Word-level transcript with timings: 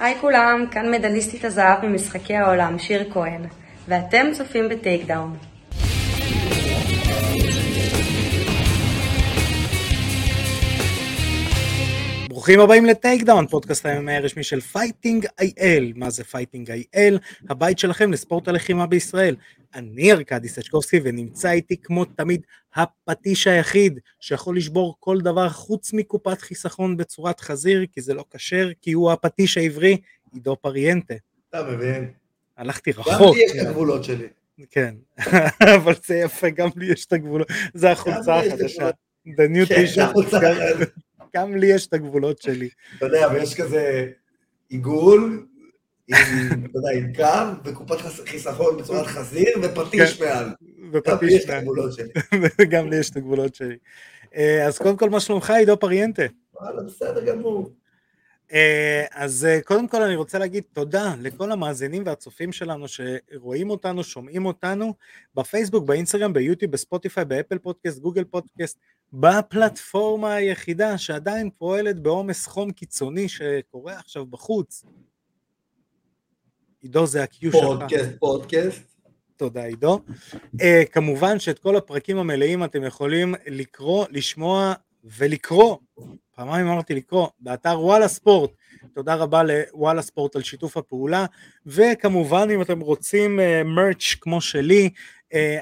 היי 0.00 0.14
כולם, 0.20 0.64
כאן 0.70 0.90
מדליסטית 0.90 1.44
הזהב 1.44 1.84
ממשחקי 1.84 2.36
העולם, 2.36 2.78
שיר 2.78 3.10
כהן, 3.12 3.42
ואתם 3.88 4.26
צופים 4.32 4.68
ב 4.68 5.06
Takedown. 5.06 5.36
ברוכים 12.38 12.60
הבאים 12.60 12.86
ל 12.86 13.22
Takedown, 13.22 13.46
פודקאסט 13.46 13.86
ה 13.86 13.93
MMA 13.93 14.16
הרשמי 14.16 14.42
של 14.42 14.60
Fighting 14.60 15.26
IL. 15.40 15.92
מה 15.96 16.10
זה 16.10 16.24
Fighting 16.24 16.70
IL? 16.70 17.18
הבית 17.48 17.78
שלכם 17.78 18.12
לספורט 18.12 18.48
הלחימה 18.48 18.86
בישראל. 18.86 19.36
אני 19.74 20.12
ארכדי 20.12 20.48
סצ'קובסקי 20.48 21.00
ונמצא 21.04 21.50
איתי 21.50 21.76
כמו 21.76 22.04
תמיד 22.04 22.40
הפטיש 22.74 23.46
היחיד 23.46 23.98
שיכול 24.20 24.56
לשבור 24.56 24.96
כל 25.00 25.20
דבר 25.20 25.48
חוץ 25.48 25.92
מקופת 25.92 26.40
חיסכון 26.40 26.96
בצורת 26.96 27.40
חזיר, 27.40 27.86
כי 27.92 28.00
זה 28.00 28.14
לא 28.14 28.24
כשר, 28.30 28.70
כי 28.82 28.92
הוא 28.92 29.12
הפטיש 29.12 29.58
העברי, 29.58 29.96
עידו 30.32 30.56
פריאנטה. 30.56 31.14
אתה 31.50 31.62
מבין? 31.62 32.10
הלכתי 32.56 32.92
גם 32.92 33.02
רחוק. 33.06 33.36
לי 33.36 33.42
יש 33.42 33.52
את 33.52 33.66
הגבולות 33.66 34.04
שלי. 34.04 34.26
כן, 34.70 34.94
אבל 35.76 35.94
זה 36.06 36.16
יפה, 36.16 36.50
גם 36.50 36.68
לי 36.76 36.92
יש 36.92 37.06
את 37.06 37.12
הגבולות, 37.12 37.48
זה 37.74 37.90
החולצה 37.90 38.40
גם 38.42 38.42
החדשה. 38.46 38.90
The 39.26 39.50
new 39.54 39.68
כן, 39.68 39.84
t-shirt, 39.84 40.34
גם- 41.36 41.56
לי 41.56 41.66
יש 41.66 41.86
את 41.86 41.92
הגבולות 41.92 42.42
שלי. 42.42 42.68
אתה 42.96 43.06
יודע, 43.06 43.28
ויש 43.32 43.60
כזה 43.60 44.10
עיגול, 44.68 45.46
עם, 46.08 46.16
אתה 46.64 46.78
יודע, 46.78 46.90
עם 46.98 47.12
קו, 47.14 47.60
וקופת 47.70 47.96
חיסכון 48.26 48.76
בצורת 48.76 49.06
חזיר, 49.06 49.48
ופטיש 49.62 50.22
כן. 50.22 50.24
מעל. 50.24 50.54
ופטיש 50.92 51.46
מעל. 51.46 51.64
גם 52.70 52.90
לי 52.90 52.96
יש 52.96 53.10
את 53.10 53.16
הגבולות 53.16 53.54
שלי. 53.54 53.76
אה, 54.34 54.66
אז 54.66 54.78
קודם 54.78 54.96
כל, 54.96 55.10
מה 55.10 55.20
שלומך, 55.20 55.50
עידו 55.50 55.80
פריאנטה? 55.80 56.22
וואלה, 56.60 56.82
בסדר 56.82 57.24
גמור. 57.24 57.72
אה, 58.52 59.04
אז 59.10 59.44
אה, 59.44 59.60
קודם 59.64 59.88
כל 59.88 60.02
אני 60.02 60.16
רוצה 60.16 60.38
להגיד 60.38 60.64
תודה 60.72 61.14
לכל 61.20 61.52
המאזינים 61.52 62.02
והצופים 62.06 62.52
שלנו 62.52 62.86
שרואים 62.88 63.70
אותנו, 63.70 64.04
שומעים 64.04 64.46
אותנו 64.46 64.94
בפייסבוק, 65.34 65.84
באינסטגרם, 65.84 66.32
ביוטיוב, 66.32 66.72
בספוטיפיי, 66.72 67.24
באפל 67.24 67.58
פודקאסט, 67.58 67.98
גוגל 67.98 68.24
פודקאסט, 68.24 68.78
בפלטפורמה 69.12 70.34
היחידה 70.34 70.98
שעדיין 70.98 71.50
פועלת 71.58 72.00
בעומס 72.00 72.46
חום 72.46 72.70
קיצוני 72.70 73.28
שקורה 73.28 73.98
עכשיו 73.98 74.26
בחוץ. 74.26 74.84
עידו 76.80 77.06
זה 77.06 77.22
ה 77.22 77.27
cue 77.27 77.40
שלך. 77.40 77.52
פודקאסט, 77.52 78.10
פודקאסט. 78.18 78.98
תודה 79.36 79.64
עידו. 79.64 80.00
אה, 80.56 80.60
כמובן 80.92 81.38
שאת 81.38 81.58
כל 81.58 81.76
הפרקים 81.76 82.18
המלאים 82.18 82.64
אתם 82.64 82.84
יכולים 82.84 83.34
לקרוא, 83.46 84.06
לשמוע 84.10 84.74
ולקרוא, 85.04 85.76
פעמיים 86.36 86.66
אמרתי 86.66 86.94
לקרוא, 86.94 87.28
באתר 87.40 87.80
וואלה 87.80 88.08
ספורט. 88.08 88.50
תודה 88.94 89.14
רבה 89.14 89.42
לוואלה 89.42 90.02
ספורט 90.02 90.36
על 90.36 90.42
שיתוף 90.42 90.76
הפעולה, 90.76 91.26
וכמובן 91.66 92.48
אם 92.54 92.62
אתם 92.62 92.80
רוצים 92.80 93.40
מרץ' 93.64 94.14
כמו 94.20 94.40
שלי, 94.40 94.90
uh, 94.94 95.17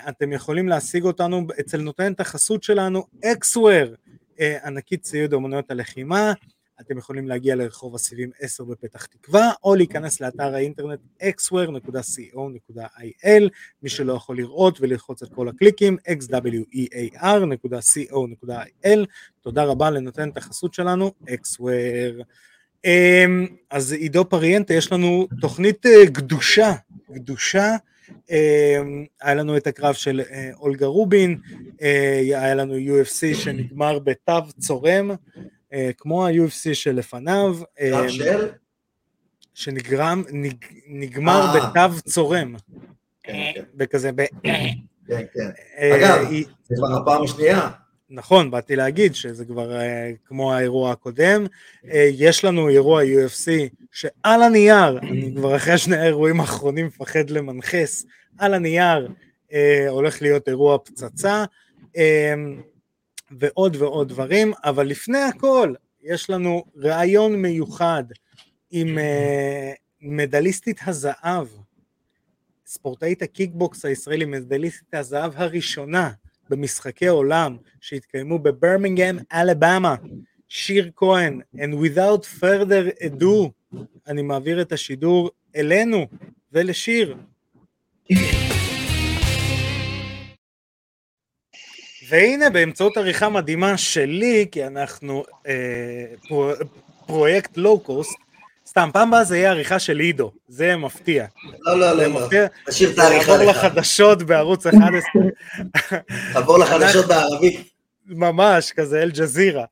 אתם 0.09 0.33
יכולים 0.33 0.69
להשיג 0.69 1.05
אותנו 1.05 1.47
אצל 1.61 1.81
נותנת 1.81 2.21
החסות 2.21 2.63
שלנו, 2.63 3.05
אקסוור, 3.25 3.95
uh, 4.37 4.41
ענקית 4.65 5.03
ציוד 5.03 5.35
אמנויות 5.35 5.71
הלחימה. 5.71 6.33
אתם 6.81 6.99
יכולים 6.99 7.29
להגיע 7.29 7.55
לרחוב 7.55 7.95
הסיבים 7.95 8.31
10 8.41 8.65
בפתח 8.65 9.07
תקווה, 9.07 9.51
או 9.65 9.75
להיכנס 9.75 10.21
לאתר 10.21 10.55
האינטרנט 10.55 11.01
xware.co.il, 11.23 13.49
מי 13.83 13.89
שלא 13.89 14.13
יכול 14.13 14.37
לראות 14.37 14.81
וללחוץ 14.81 15.23
את 15.23 15.35
כל 15.35 15.49
הקליקים, 15.49 15.97
xwear.co.il, 16.09 19.07
תודה 19.41 19.65
רבה 19.65 19.91
לנותן 19.91 20.29
את 20.29 20.37
החסות 20.37 20.75
שלנו, 20.75 21.13
xware. 21.27 22.23
אמ, 22.85 23.47
אז 23.71 23.93
עידו 23.93 24.29
פריאנטה, 24.29 24.75
יש 24.75 24.93
לנו 24.93 25.29
תוכנית 25.41 25.87
אה, 25.87 26.05
גדושה, 26.05 26.73
גדושה, 27.11 27.77
היה 29.21 29.35
לנו 29.35 29.57
את 29.57 29.67
הקרב 29.67 29.95
של 29.95 30.21
אה, 30.31 30.51
אולגה 30.61 30.87
רובין, 30.87 31.41
אה, 31.83 32.21
היה 32.25 32.55
לנו 32.55 32.75
UFC 32.75 33.35
שנגמר 33.35 33.99
בתו 33.99 34.43
צורם, 34.59 35.11
אה, 35.73 35.91
כמו 35.99 36.27
ה-UFC 36.27 36.75
שלפניו, 36.75 37.57
קרב 37.79 38.09
של? 38.09 38.49
שנגרם, 39.55 40.23
נג, 40.33 40.65
נגמר 40.89 41.41
אה. 41.41 41.71
בתו 41.71 42.01
צורם, 42.03 42.55
כן, 43.23 43.53
כן, 43.55 43.63
בכזה, 43.75 44.13
ב... 44.13 44.25
כן, 44.43 45.25
כן. 45.35 45.51
אגב, 45.79 46.31
זה 46.65 46.75
כבר 46.77 47.03
הפעם 47.03 47.23
השנייה. 47.23 47.71
נכון, 48.11 48.51
באתי 48.51 48.77
להגיד 48.77 49.15
שזה 49.15 49.45
כבר 49.45 49.81
אה, 49.81 50.11
כמו 50.25 50.55
האירוע 50.55 50.93
הקודם, 50.93 51.47
אה, 51.91 52.09
יש 52.13 52.45
לנו 52.45 52.69
אירוע 52.69 53.03
UFC 53.03 53.51
שעל 53.93 54.43
הנייר, 54.43 54.99
אני 54.99 55.33
כבר 55.37 55.57
אחרי 55.57 55.79
שני 55.79 55.97
האירועים 55.97 56.41
האחרונים 56.41 56.87
מפחד 56.87 57.31
למנחס, 57.31 58.05
על 58.39 58.55
הנייר 58.55 59.09
אה, 59.53 59.89
הולך 59.89 60.23
להיות 60.23 60.49
אירוע 60.49 60.79
פצצה, 60.79 61.45
אה, 61.97 62.35
ועוד 63.39 63.77
ועוד 63.77 64.09
דברים, 64.09 64.53
אבל 64.65 64.87
לפני 64.87 65.19
הכל, 65.19 65.75
יש 66.03 66.31
לנו 66.31 66.65
ראיון 66.77 67.43
מיוחד 67.43 68.05
עם 68.71 68.99
אה, 68.99 69.73
מדליסטית 70.01 70.81
הזהב, 70.87 71.47
ספורטאית 72.67 73.23
הקיקבוקס 73.23 73.85
הישראלי, 73.85 74.25
מדליסטית 74.25 74.95
הזהב 74.95 75.33
הראשונה 75.35 76.11
במשחקי 76.51 77.07
עולם 77.07 77.57
שהתקיימו 77.81 78.39
בברמינגהם, 78.39 79.19
אלבמה, 79.33 79.95
שיר 80.49 80.91
כהן, 80.97 81.41
and 81.57 81.75
without 81.85 82.41
further 82.41 83.03
ado, 83.03 83.51
אני 84.09 84.23
מעביר 84.23 84.63
את 84.63 84.73
השידור 84.73 85.31
אלינו 85.57 86.07
ולשיר. 86.53 87.17
והנה 92.09 92.51
באמצעות 92.51 92.97
עריכה 92.97 93.29
מדהימה 93.29 93.79
שלי, 93.79 94.47
כי 94.53 94.67
אנחנו 94.67 95.25
אה, 95.47 96.05
פרו, 96.29 96.51
פרויקט 97.07 97.57
לואו-קוסט, 97.57 98.19
סתם, 98.79 98.91
פעם 98.93 99.09
הבאה 99.09 99.25
זה 99.25 99.37
יהיה 99.37 99.51
עריכה 99.51 99.79
של 99.79 99.99
עידו, 99.99 100.33
זה 100.49 100.77
מפתיע. 100.77 101.27
לא, 101.61 101.79
לא, 101.81 101.93
לא, 101.93 102.07
לא. 102.07 102.29
תשאיר 102.69 102.91
את 102.91 102.99
העריכה 102.99 103.37
לך. 103.37 103.49
לחדשות 103.65 104.23
בערוץ 104.23 104.67
11, 104.67 105.23
תעבור 106.33 106.59
לחדשות 106.59 107.07
בערבית. 107.07 107.61
ממש, 108.07 108.73
כזה 108.73 109.03
אל-ג'זירה. 109.03 109.65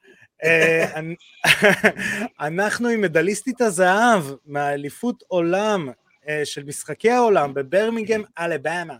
אה, 0.44 0.86
אנ- 0.94 1.14
אנחנו 2.40 2.88
עם 2.88 3.00
מדליסטית 3.00 3.60
הזהב 3.60 4.22
מהאליפות 4.46 5.22
עולם 5.28 5.88
אה, 6.28 6.40
של 6.44 6.62
משחקי 6.64 7.10
העולם 7.10 7.54
בברמינגהם, 7.54 8.22
אלבמה, 8.38 8.96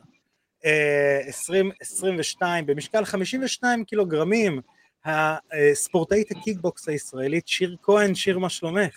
אה, 0.64 1.20
2022, 1.26 2.66
במשקל 2.66 3.04
52 3.04 3.84
קילוגרמים, 3.84 4.60
הספורטאית 5.04 6.31
הקיקבוקס 6.31 6.88
הישראלית, 6.88 7.48
שיר 7.48 7.76
כהן, 7.82 8.14
שיר 8.14 8.38
מה 8.38 8.48
שלומך? 8.48 8.94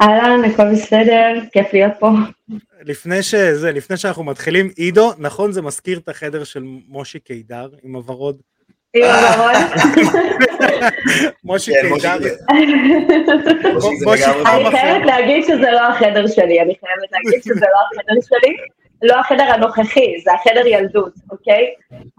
אהלן, 0.00 0.44
הכל 0.44 0.72
בסדר, 0.72 1.40
כיף 1.52 1.72
להיות 1.72 1.92
פה. 1.98 2.08
לפני 2.84 3.22
שזה, 3.22 3.72
לפני 3.72 3.96
שאנחנו 3.96 4.24
מתחילים, 4.24 4.70
עידו, 4.76 5.12
נכון 5.18 5.52
זה 5.52 5.62
מזכיר 5.62 5.98
את 5.98 6.08
החדר 6.08 6.44
של 6.44 6.62
מושי 6.88 7.18
קידר 7.18 7.68
עם 7.82 7.96
הוורוד? 7.96 8.40
עם 8.96 9.02
הוורוד. 9.04 9.56
מושי 11.44 11.72
כן, 11.72 11.88
קידר, 11.94 12.16
אני. 12.16 12.30
חייבת 14.70 15.06
להגיד 15.06 15.44
שזה 15.44 15.70
לא 15.72 15.88
החדר 15.88 16.26
שלי, 16.26 16.60
אני 16.60 16.74
חייבת 16.80 17.12
להגיד 17.12 17.42
שזה 17.42 17.66
לא 17.66 18.00
החדר 18.00 18.20
שלי, 18.28 18.56
לא 19.02 19.20
החדר 19.20 19.42
הנוכחי, 19.42 20.20
זה 20.24 20.30
החדר 20.34 20.66
ילדות, 20.66 21.12
אוקיי? 21.30 21.66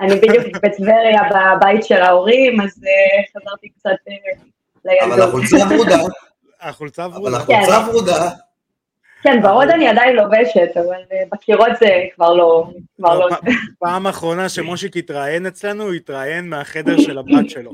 אני 0.01 0.15
בדיוק 0.15 0.57
בטבריה 0.63 1.21
בבית 1.31 1.83
של 1.83 2.01
ההורים, 2.01 2.61
אז 2.61 2.83
אה, 2.85 3.41
חזרתי 3.41 3.69
קצת 3.69 3.89
אה, 3.89 4.15
אבל 4.85 5.09
לילדות. 5.09 5.29
החולצה 5.29 5.57
ורודה, 5.69 5.97
החולצה 6.63 7.05
אבל 7.05 7.17
ורודה. 7.17 7.37
החולצה 7.37 7.89
ורודה. 7.89 8.29
כן, 9.23 9.39
ורוד 9.43 9.69
אני 9.69 9.87
עדיין 9.87 10.15
לובשת, 10.15 10.69
אבל 10.75 11.01
אה, 11.11 11.23
בקירות 11.31 11.69
זה 11.79 11.89
כבר 12.15 12.33
לא... 12.33 12.67
כבר 12.97 13.19
לא... 13.19 13.35
פ- 13.35 13.45
פעם 13.79 14.07
אחרונה 14.07 14.49
שמושיק 14.49 14.97
התראיין 14.97 15.45
אצלנו, 15.45 15.83
הוא 15.83 15.93
התראיין 15.93 16.49
מהחדר 16.49 16.97
של 16.97 17.17
הבת 17.17 17.49
שלו. 17.49 17.71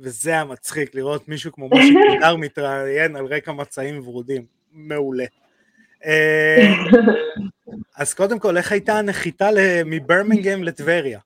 וזה 0.00 0.38
המצחיק, 0.38 0.94
לראות 0.94 1.28
מישהו 1.28 1.52
כמו 1.52 1.68
מושיק 1.68 1.98
קידר 2.12 2.36
מתראיין 2.36 3.16
על 3.16 3.26
רקע 3.26 3.52
מצעים 3.52 4.08
ורודים. 4.08 4.44
מעולה. 4.72 5.24
אה, 6.04 6.72
אז 7.96 8.14
קודם 8.14 8.38
כל, 8.38 8.56
איך 8.56 8.72
הייתה 8.72 8.98
הנחיתה 8.98 9.48
מברמינגהם 9.86 10.64
לטבריה? 10.64 11.18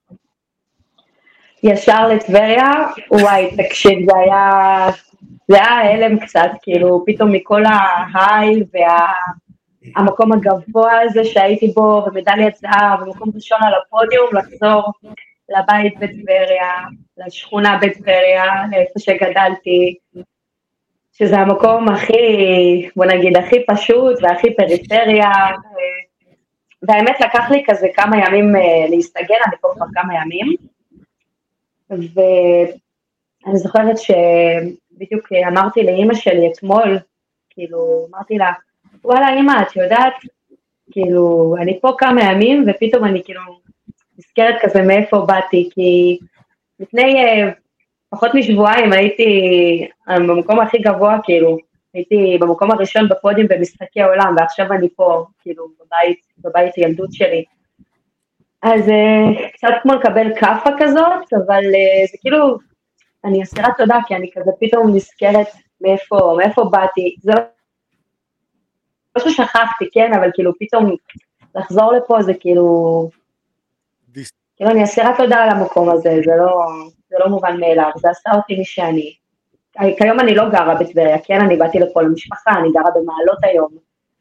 ישר 1.63 2.09
לטבריה, 2.09 2.71
וואי, 3.11 3.57
תקשיב, 3.57 3.99
זה 4.11 4.19
היה, 4.19 4.89
זה 5.49 5.57
היה 5.57 5.95
הלם 5.95 6.19
קצת, 6.19 6.51
כאילו, 6.63 7.05
פתאום 7.07 7.33
מכל 7.33 7.63
ההיי 7.65 8.63
והמקום 9.97 10.33
הגבוה 10.33 11.01
הזה 11.01 11.25
שהייתי 11.25 11.69
בו, 11.69 12.05
ומדליית 12.07 12.57
זהב, 12.57 13.03
ומקום 13.03 13.31
ראשון 13.35 13.59
על 13.63 13.73
הפודיום, 13.75 14.29
לחזור 14.33 14.93
לבית 15.49 15.99
בטבריה, 15.99 16.73
לשכונה 17.17 17.79
בטבריה, 17.83 18.45
לאיפה 18.71 18.99
שגדלתי, 18.99 19.95
שזה 21.13 21.37
המקום 21.37 21.89
הכי, 21.89 22.89
בוא 22.97 23.05
נגיד, 23.05 23.37
הכי 23.37 23.67
פשוט 23.67 24.19
והכי 24.23 24.57
פריפריה. 24.57 25.31
והאמת 26.83 27.21
לקח 27.21 27.51
לי 27.51 27.63
כזה 27.67 27.87
כמה 27.95 28.17
ימים 28.17 28.57
אה, 28.57 28.87
להסתגל, 28.91 29.37
אני 29.47 29.57
פה 29.61 29.69
כבר 29.75 29.87
כמה 29.95 30.15
ימים. 30.15 30.57
ואני 31.91 33.59
זוכרת 33.59 33.99
שבדיוק 34.99 35.29
אמרתי 35.49 35.83
לאימא 35.83 36.15
שלי 36.15 36.51
אתמול, 36.53 36.99
כאילו, 37.51 38.07
אמרתי 38.11 38.39
לה, 38.39 38.53
וואלה 39.05 39.29
אימא, 39.35 39.63
את 39.63 39.77
יודעת, 39.77 40.15
כאילו, 40.91 41.55
אני 41.61 41.81
פה 41.81 41.93
כמה 41.99 42.23
ימים 42.23 42.65
ופתאום 42.67 43.05
אני 43.05 43.23
כאילו 43.25 43.41
נזכרת 44.19 44.55
כזה 44.63 44.83
מאיפה 44.83 45.25
באתי, 45.27 45.69
כי 45.75 46.19
לפני 46.81 47.25
אה, 47.25 47.51
פחות 48.11 48.31
משבועיים 48.35 48.93
הייתי 48.93 49.33
אה, 50.09 50.19
במקום 50.19 50.61
הכי 50.61 50.79
גבוה, 50.79 51.19
כאילו, 51.25 51.59
הייתי 51.95 52.39
במקום 52.41 52.71
הראשון 52.71 53.09
בפודיום 53.09 53.49
במשחקי 53.49 54.01
העולם, 54.01 54.35
ועכשיו 54.39 54.73
אני 54.73 54.89
פה, 54.97 55.25
כאילו, 55.43 55.69
בבית, 55.81 56.19
בבית 56.39 56.73
הילדות 56.77 57.13
שלי. 57.13 57.45
אז 58.63 58.81
uh, 58.89 59.53
קצת 59.53 59.69
כמו 59.83 59.95
לקבל 59.95 60.27
כאפה 60.41 60.71
כזאת, 60.79 61.33
אבל 61.33 61.63
זה 62.11 62.19
כאילו, 62.21 62.59
אני 63.29 63.43
אסירת 63.43 63.73
תודה, 63.79 63.99
כי 64.07 64.17
אני 64.17 64.31
כזה 64.35 64.51
פתאום 64.61 64.95
נזכרת 64.95 65.47
מאיפה, 65.81 66.35
מאיפה 66.39 66.65
באתי. 66.65 67.17
זה 67.21 67.33
לא 69.17 69.23
ששכחתי, 69.29 69.85
כן, 69.93 70.13
אבל 70.15 70.31
כאילו 70.35 70.53
פתאום 70.61 70.97
לחזור 71.55 71.93
לפה 71.93 72.23
זה 72.23 72.33
כאילו, 72.41 73.09
כאילו 74.57 74.71
אני 74.71 74.85
אסירת 74.85 75.17
תודה 75.17 75.37
על 75.37 75.49
המקום 75.49 75.91
הזה, 75.91 76.11
זה 76.25 76.33
לא, 76.39 76.67
זה 77.11 77.17
לא 77.21 77.29
מובן 77.29 77.61
מאליו, 77.61 77.91
זה 77.97 78.11
עשה 78.11 78.31
אותי 78.35 78.57
מי 78.57 78.65
שאני. 78.65 79.15
כיום 79.99 80.21
אני 80.21 80.35
לא 80.35 80.49
גרה 80.51 80.75
בטבריה, 80.75 81.19
כן, 81.25 81.41
אני 81.41 81.57
באתי 81.57 81.79
לפה 81.79 82.03
למשפחה, 82.03 82.51
אני 82.61 82.69
גרה 82.73 82.91
במעלות 82.91 83.39
היום. 83.43 83.69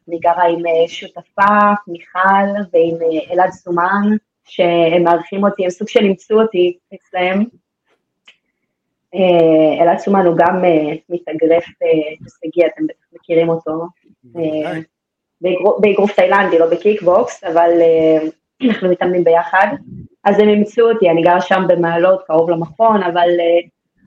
אני 0.08 0.18
גרה 0.18 0.44
עם 0.44 0.66
אה, 0.66 0.88
שותפה, 0.88 1.72
מיכל, 1.86 2.48
ועם 2.72 2.94
אה, 3.02 3.34
אלעד 3.34 3.50
סומן, 3.50 4.16
שהם 4.44 5.02
מארחים 5.02 5.44
אותי, 5.44 5.64
הם 5.64 5.70
סוג 5.70 5.88
של 5.88 6.00
אימצו 6.00 6.42
אותי 6.42 6.78
אצלהם. 6.94 7.44
אה, 9.14 9.82
אלעד 9.82 9.98
סומן 9.98 10.26
הוא 10.26 10.36
גם 10.36 10.62
מתאגרף 11.08 11.64
הישגי, 11.80 12.66
אתם 12.66 12.86
בטח 12.86 13.04
מכירים 13.12 13.48
אותו. 13.48 13.86
באגרוף 15.80 16.12
תאילנדי, 16.12 16.58
לא 16.58 16.66
בקיקבוקס, 16.70 17.44
אבל 17.44 17.70
אנחנו 18.64 18.90
מתאמנים 18.90 19.24
ביחד. 19.24 19.66
אז 20.24 20.38
הם 20.38 20.48
אימצו 20.48 20.90
אותי, 20.90 21.10
אני 21.10 21.22
גרה 21.22 21.40
שם 21.40 21.62
במעלות, 21.68 22.22
קרוב 22.26 22.50
למכון, 22.50 23.02
אבל 23.02 23.28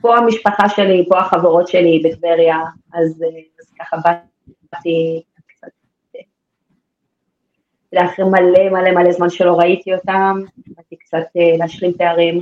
פה 0.02 0.18
המשפחה 0.18 0.70
שלי, 0.70 1.06
פה 1.10 1.20
החברות 1.20 1.68
שלי 1.68 2.02
בטבריה, 2.06 2.60
אז, 2.94 3.24
אז 3.60 3.72
ככה 3.80 3.98
באתי 4.72 5.22
לאחרי 7.94 8.26
מלא 8.26 8.70
מלא 8.70 8.92
מלא 8.92 9.12
זמן 9.12 9.30
שלא 9.30 9.54
ראיתי 9.60 9.94
אותם, 9.94 10.42
באתי 10.68 10.96
קצת 10.96 11.24
אה, 11.38 11.58
להשלים 11.58 11.94
פערים. 11.94 12.42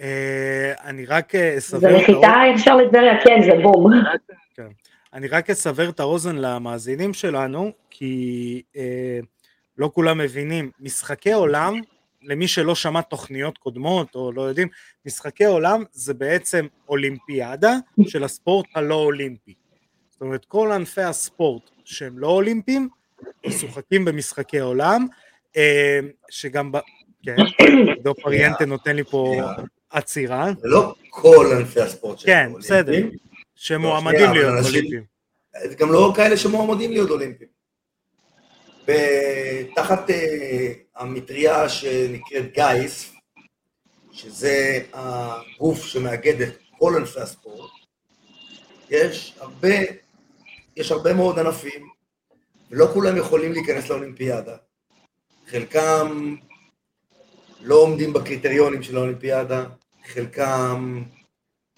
אה, 0.00 0.72
אני 0.84 1.06
רק 1.06 1.34
אה, 1.34 1.58
אסבר. 1.58 1.80
זה 1.80 1.88
נחיתה 1.88 2.32
אפשר 2.54 2.76
לטבריה, 2.76 3.24
כן, 3.24 3.40
זה 3.42 3.62
בום. 3.62 3.92
כן. 4.54 4.68
אני 5.14 5.28
רק 5.28 5.50
אסבר 5.50 5.88
את 5.88 6.00
האוזן 6.00 6.36
למאזינים 6.36 7.14
שלנו, 7.14 7.72
כי 7.90 8.62
אה, 8.76 9.18
לא 9.78 9.90
כולם 9.94 10.18
מבינים, 10.18 10.70
משחקי 10.80 11.32
עולם, 11.32 11.80
למי 12.22 12.48
שלא 12.48 12.74
שמע 12.74 13.00
תוכניות 13.00 13.58
קודמות 13.58 14.14
או 14.14 14.32
לא 14.32 14.42
יודעים, 14.42 14.68
משחקי 15.06 15.44
עולם 15.44 15.84
זה 15.92 16.14
בעצם 16.14 16.66
אולימפיאדה 16.88 17.74
של 18.06 18.24
הספורט 18.24 18.66
הלא 18.74 18.94
אולימפי. 18.94 19.54
זאת 20.10 20.20
אומרת, 20.20 20.44
כל 20.44 20.72
ענפי 20.72 21.02
הספורט 21.02 21.70
שהם 21.84 22.18
לא 22.18 22.28
אולימפיים, 22.28 22.88
משוחקים 23.46 24.04
במשחקי 24.04 24.58
עולם, 24.58 25.06
אה, 25.56 26.00
שגם, 26.30 26.72
ב... 26.72 26.78
כן, 27.22 27.36
דו 28.02 28.14
פריאנטה 28.14 28.66
נותן 28.66 28.96
לי 28.96 29.04
פה 29.04 29.34
עצירה. 29.90 30.46
זה 30.60 30.68
לא 30.68 30.94
כל 31.10 31.46
ענפי 31.58 31.80
הספורט 31.80 32.18
כן, 32.24 32.52
בסדר, 32.58 32.92
שמועמדים 33.54 34.32
להיות 34.32 34.64
אולימפיים. 34.66 35.04
זה 35.68 35.74
גם 35.74 35.92
לא 35.92 36.12
כאלה 36.16 36.36
שמועמדים 36.36 36.90
להיות 36.90 37.10
אולימפיים. 37.10 37.56
תחת 39.74 40.10
אה, 40.10 40.72
המטריה 40.96 41.68
שנקראת 41.68 42.44
גיס, 42.54 43.12
שזה 44.12 44.80
הגוף 44.92 45.84
שמאגד 45.84 46.40
את 46.40 46.58
כל 46.78 46.94
ענפי 46.96 47.20
הספורט, 47.20 47.70
יש 48.90 49.34
הרבה, 49.40 49.76
יש 50.76 50.92
הרבה 50.92 51.14
מאוד 51.14 51.38
ענפים 51.38 51.88
ולא 52.70 52.86
כולם 52.92 53.16
יכולים 53.16 53.52
להיכנס 53.52 53.88
לאולימפיאדה. 53.88 54.56
חלקם 55.50 56.36
לא 57.66 57.74
עומדים 57.74 58.12
בקריטריונים 58.12 58.82
של 58.82 58.96
האולימפיאדה, 58.96 59.64
חלקם 60.06 61.02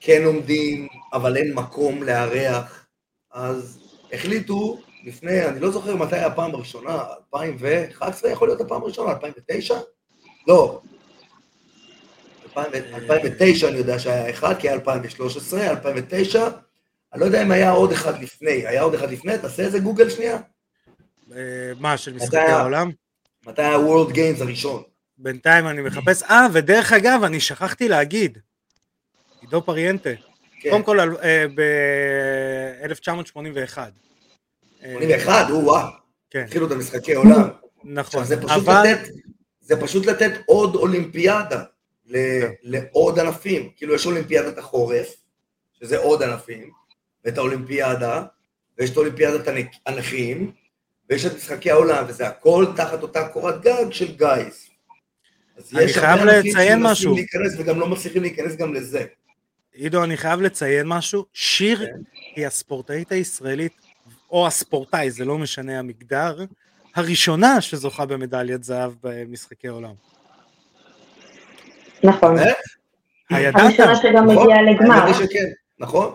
כן 0.00 0.24
עומדים, 0.24 0.88
אבל 1.12 1.36
אין 1.36 1.54
מקום 1.54 2.02
לארח. 2.02 2.86
אז 3.32 3.78
החליטו 4.12 4.78
לפני, 5.04 5.44
אני 5.44 5.60
לא 5.60 5.70
זוכר 5.70 5.96
מתי 5.96 6.16
הפעם 6.16 6.54
הראשונה, 6.54 7.04
2011 7.34 8.30
יכול 8.30 8.48
להיות 8.48 8.60
הפעם 8.60 8.82
הראשונה, 8.82 9.10
2009? 9.10 9.78
לא. 10.46 10.80
2009 12.56 13.68
אני 13.68 13.76
יודע 13.76 13.98
שהיה 13.98 14.30
אחד, 14.30 14.54
כי 14.58 14.68
היה 14.68 14.74
2013, 14.74 15.70
2009, 15.70 16.48
אני 17.12 17.20
לא 17.20 17.26
יודע 17.26 17.42
אם 17.42 17.50
היה 17.50 17.70
עוד 17.70 17.92
אחד 17.92 18.22
לפני, 18.22 18.66
היה 18.66 18.82
עוד 18.82 18.94
אחד 18.94 19.10
לפני, 19.10 19.38
תעשה 19.38 19.62
איזה 19.62 19.78
גוגל 19.78 20.10
שנייה. 20.10 20.38
אה, 21.36 21.72
מה, 21.80 21.96
של 21.96 22.14
משחקי 22.14 22.36
העולם? 22.36 22.90
מתי 23.46 23.62
ה-World 23.62 24.12
Games 24.12 24.42
הראשון? 24.42 24.82
בינתיים 25.18 25.68
אני 25.68 25.82
מחפש, 25.82 26.22
אה, 26.22 26.46
ודרך 26.52 26.92
אגב, 26.92 27.20
אני 27.24 27.40
שכחתי 27.40 27.88
להגיד, 27.88 28.38
עידו 29.40 29.62
פריאנטה, 29.62 30.10
כן. 30.60 30.70
קודם 30.70 30.82
כל 30.82 31.00
אה, 31.00 31.46
ב-1981. 31.54 33.78
81, 34.82 35.50
או 35.50 35.64
וואו. 35.64 35.88
כן. 36.30 36.44
התחילו 36.44 36.66
את 36.66 36.72
המשחקי 36.72 37.14
עולם. 37.14 37.48
נכון, 37.84 38.24
זה 38.24 38.42
פשוט 38.42 38.50
אבל... 38.50 38.82
לתת, 38.84 39.08
זה 39.60 39.80
פשוט 39.80 40.06
לתת 40.06 40.30
עוד 40.46 40.74
אולימפיאדה 40.74 41.62
ל, 42.06 42.40
כן. 42.40 42.52
לעוד 42.62 43.18
ענפים. 43.18 43.70
כאילו 43.76 43.94
יש 43.94 44.06
אולימפיאדת 44.06 44.58
החורף, 44.58 45.16
שזה 45.72 45.98
עוד 45.98 46.22
ענפים, 46.22 46.70
ואת 47.24 47.38
האולימפיאדה, 47.38 48.22
ויש 48.78 48.90
את 48.90 48.96
אולימפיאדת 48.96 49.48
הנכים, 49.86 50.52
ויש 51.10 51.26
את 51.26 51.36
משחקי 51.36 51.70
העולם, 51.70 52.04
וזה 52.08 52.28
הכל 52.28 52.66
תחת 52.76 53.02
אותה 53.02 53.28
קורת 53.28 53.62
גג 53.62 53.90
של 53.90 54.16
גיס. 54.16 54.67
אני 55.76 55.92
חייב 55.92 56.24
לציין 56.24 56.82
משהו. 56.82 57.14
להיכנס 57.14 57.54
וגם 57.58 57.80
לא 57.80 57.88
מצליחים 57.88 58.22
להיכנס 58.22 58.56
גם 58.56 58.74
לזה. 58.74 59.04
עידו, 59.72 60.04
אני 60.04 60.16
חייב 60.16 60.40
לציין 60.40 60.86
משהו. 60.86 61.24
שיר 61.32 61.78
כן. 61.78 61.92
היא 62.36 62.46
הספורטאית 62.46 63.12
הישראלית, 63.12 63.72
או 64.30 64.46
הספורטאי, 64.46 65.10
זה 65.10 65.24
לא 65.24 65.38
משנה 65.38 65.78
המגדר, 65.78 66.44
הראשונה 66.94 67.60
שזוכה 67.60 68.06
במדליית 68.06 68.64
זהב 68.64 68.92
במשחקי 69.02 69.68
עולם. 69.68 69.94
נכון. 72.02 72.36
הידעת? 73.30 73.62
הראשונה 73.64 73.96
שגם 73.96 74.30
נכון. 74.30 74.42
הגיעה 74.42 74.62
לגמר. 74.62 75.12
נכון. 75.78 76.14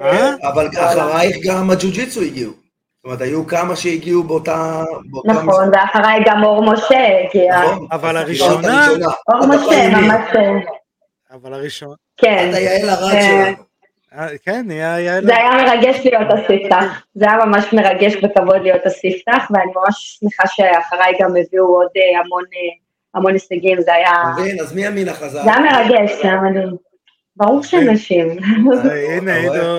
אה? 0.00 0.34
אבל 0.42 0.68
אחרייך 0.68 1.36
גם 1.44 1.70
הג'ו-ג'יצו 1.70 2.22
הגיעו. 2.22 2.65
זאת 3.06 3.10
אומרת, 3.12 3.28
היו 3.28 3.46
כמה 3.46 3.76
שהגיעו 3.76 4.22
באותה... 4.22 4.84
נכון, 5.24 5.68
ואחריי 5.72 6.20
גם 6.26 6.44
אור 6.44 6.72
משה 6.72 7.26
הגיע. 7.28 7.60
נכון, 7.62 7.86
אבל 7.92 8.16
הראשונה... 8.16 8.86
אור 9.28 9.46
משה, 9.46 9.88
ממש... 9.88 10.20
אבל 11.32 11.54
הראשונה... 11.54 11.94
כן. 12.16 12.48
אתה 12.50 12.60
יעל 12.60 12.90
ארד 12.90 13.14
אה, 13.14 13.22
שלנו. 13.22 13.56
אה, 14.14 14.38
כן, 14.44 14.64
נהיה 14.66 15.00
יעל... 15.00 15.24
זה 15.24 15.36
היה 15.36 15.50
מרגש 15.50 16.00
להיות 16.04 16.28
הספתח. 16.30 17.02
זה 17.14 17.24
היה 17.24 17.44
ממש 17.44 17.72
מרגש 17.72 18.14
וכבוד 18.22 18.62
להיות 18.62 18.86
הספתח, 18.86 19.50
ואני 19.50 19.72
ממש 19.76 20.18
שמחה 20.20 20.46
שאחריי 20.46 21.12
גם 21.20 21.30
הביאו 21.30 21.66
עוד 21.66 21.88
אה, 21.96 22.20
המון... 22.20 22.42
המון 23.14 23.32
הישגים, 23.32 23.80
זה 23.80 23.94
היה... 23.94 24.12
מבין, 24.38 24.60
אז 24.60 24.74
מי 24.74 24.86
המין 24.86 25.08
החזק? 25.08 25.42
זה 25.44 25.50
היה 25.54 25.60
מרגש, 25.60 26.12
זה 26.22 26.28
היה 26.28 26.40
מדהים. 26.40 26.85
ברור 27.36 27.62
שהן 27.62 27.90
נשים. 27.90 28.26
אה, 28.84 29.16
הנה, 29.16 29.32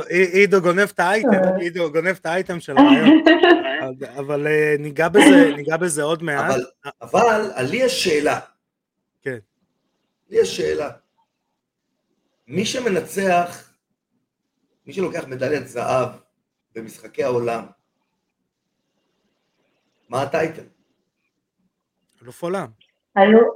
עידו 0.09 0.61
גונב 0.61 0.79
את 0.79 0.99
האייטם, 0.99 1.29
אה. 1.29 1.57
עידו 1.57 1.91
גונב 1.91 2.07
את 2.07 2.25
האייטם 2.25 2.59
של 2.59 2.77
היום. 2.77 3.23
אבל 4.19 4.47
אה, 4.47 4.75
ניגע 4.79 5.77
בזה 5.77 6.03
עוד 6.03 6.23
מעט. 6.23 6.55
אבל 7.01 7.51
לי 7.69 7.77
יש 7.77 8.03
שאלה. 8.03 8.39
כן. 9.21 9.37
לי 10.29 10.39
יש 10.41 10.57
שאלה. 10.57 10.89
מי 12.47 12.65
שמנצח, 12.65 13.71
מי 14.85 14.93
שלוקח 14.93 15.27
מדליית 15.27 15.67
זהב 15.67 16.09
במשחקי 16.75 17.23
העולם, 17.23 17.65
מה 20.09 20.21
הטייטל? 20.21 20.63
אלוף 22.23 22.43
עולם. 22.43 22.67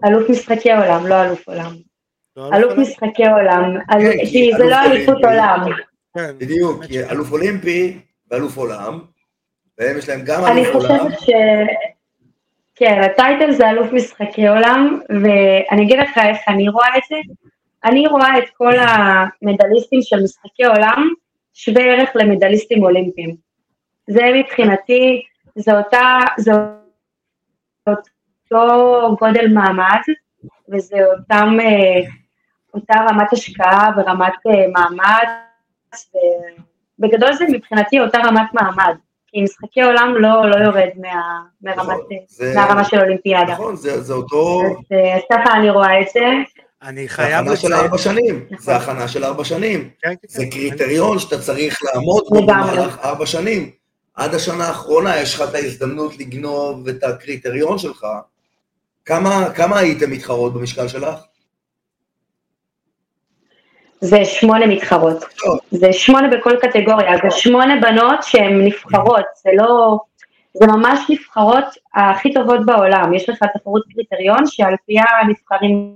אלוף 0.06 0.30
משחקי 0.30 0.72
העולם, 0.72 1.08
לא 1.08 1.24
אלוף 1.24 1.48
עולם. 1.48 1.91
לא 2.36 2.50
אלוף 2.54 2.74
משחקי 2.78 3.28
עולם, 3.28 3.78
כן, 3.92 4.26
כי 4.32 4.52
זה 4.58 4.64
לא 4.64 4.76
אליפות 4.86 5.26
עולם. 5.26 5.66
כן. 6.18 6.38
בדיוק. 6.38 6.84
אלוף 7.12 7.32
אולימפי 7.32 8.00
ואלוף 8.32 8.58
עולם, 8.58 9.00
והם 9.78 9.98
יש 9.98 10.10
להם 10.10 10.22
גם 10.26 10.46
אני 10.46 10.66
אלוף 10.66 10.76
עולם. 10.76 11.00
חושבת 11.00 11.20
ש... 11.20 11.30
כן, 12.76 13.02
הטייטל 13.04 13.52
זה 13.52 13.70
אלוף 13.70 13.92
משחקי 13.94 14.48
עולם, 14.48 15.00
ואני 15.10 15.84
אגיד 15.84 16.00
לך 16.00 16.18
איך 16.18 16.38
אני 16.48 16.70
רואה 16.70 16.98
את 16.98 17.04
זה. 17.10 17.16
אני 17.86 18.08
רואה 18.08 18.38
את 18.38 18.50
כל 18.58 18.74
המדליסטים 18.80 20.02
של 20.02 20.24
משחקי 20.24 20.66
עולם 20.66 21.10
שווה 21.54 21.84
ערך 21.84 22.10
למדליסטים 22.16 22.84
אולימפיים. 22.84 23.36
זה 24.08 24.22
מבחינתי, 24.36 25.22
זה 25.56 25.78
אותה, 25.78 26.20
זה 26.38 26.52
אותו 27.90 29.16
גודל 29.20 29.48
מעמד, 29.54 30.02
וזה 30.70 30.98
אותם, 31.06 31.58
אה, 31.60 32.02
אותה 32.74 32.94
רמת 33.10 33.34
השקעה 33.34 33.90
ורמת 33.98 34.34
אה, 34.48 34.68
מעמד, 34.74 35.28
ובגדול 37.00 37.34
זה 37.34 37.46
מבחינתי 37.52 38.00
אותה 38.00 38.18
רמת 38.18 38.54
מעמד. 38.54 38.96
כי 39.28 39.42
משחקי 39.42 39.82
עולם 39.82 40.14
לא, 40.20 40.50
לא 40.50 40.56
יורד 40.56 40.90
מה, 41.02 41.42
מרמת, 41.62 41.80
נכון, 41.80 42.00
זה- 42.28 42.54
מהרמה 42.56 42.84
של 42.84 43.00
אולימפיאדה. 43.00 43.54
נכון, 43.54 43.76
זה 43.76 44.02
זה 44.02 44.14
אותו... 44.14 44.62
אז 44.66 44.98
אה, 44.98 45.20
ככה 45.32 45.54
אני 45.58 45.70
רואה 45.70 46.02
את 46.02 46.06
זה. 46.14 46.20
אני 46.84 47.08
זה 47.08 47.14
חייב 47.14 47.46
הכנה 47.46 47.56
של 47.56 47.74
ארבע 47.74 47.98
שנים. 47.98 48.46
נכון. 48.52 48.58
זה 48.66 48.76
הכנה 48.76 49.08
של 49.08 49.24
ארבע 49.24 49.44
שנים. 49.44 49.90
זה. 50.28 50.44
קריטריון 50.52 51.20
שאתה 51.20 51.42
צריך 51.42 51.80
לעמוד 51.84 52.24
בו. 52.30 52.42
במהלך 52.42 53.00
ארבע 53.04 53.26
שנים. 53.26 53.70
עד 54.16 54.34
השנה 54.34 54.68
האחרונה 54.68 55.18
יש 55.18 55.36
לך 55.36 55.50
את 55.50 55.56
ההזדמנות 55.56 56.18
לגנוב 56.20 56.88
את 56.88 57.04
הקריטריון 57.04 57.78
שלך. 57.78 58.06
כמה, 59.06 59.50
כמה 59.56 59.78
הייתם 59.80 60.12
מתחרות 60.12 60.54
במשקל 60.54 60.88
שלך? 60.88 61.16
זה 64.02 64.26
שמונה 64.26 64.66
מתחרות. 64.68 65.24
זה 65.72 65.94
שמונה 65.94 66.28
בכל 66.38 66.52
קטגוריה, 66.62 67.12
זה 67.24 67.32
שמונה 67.38 67.74
בנות 67.82 68.24
שהן 68.24 68.62
נבחרות, 68.66 69.26
זה 69.44 69.50
לא... 69.58 70.00
זה 70.54 70.68
ממש 70.68 71.00
נבחרות 71.10 71.64
הכי 71.96 72.34
טובות 72.34 72.66
בעולם. 72.66 73.14
יש 73.14 73.30
לך 73.30 73.40
תחרות 73.58 73.84
קריטריון 73.94 74.44
שעל 74.48 74.74
פיה 74.86 75.04
נבחרים 75.30 75.96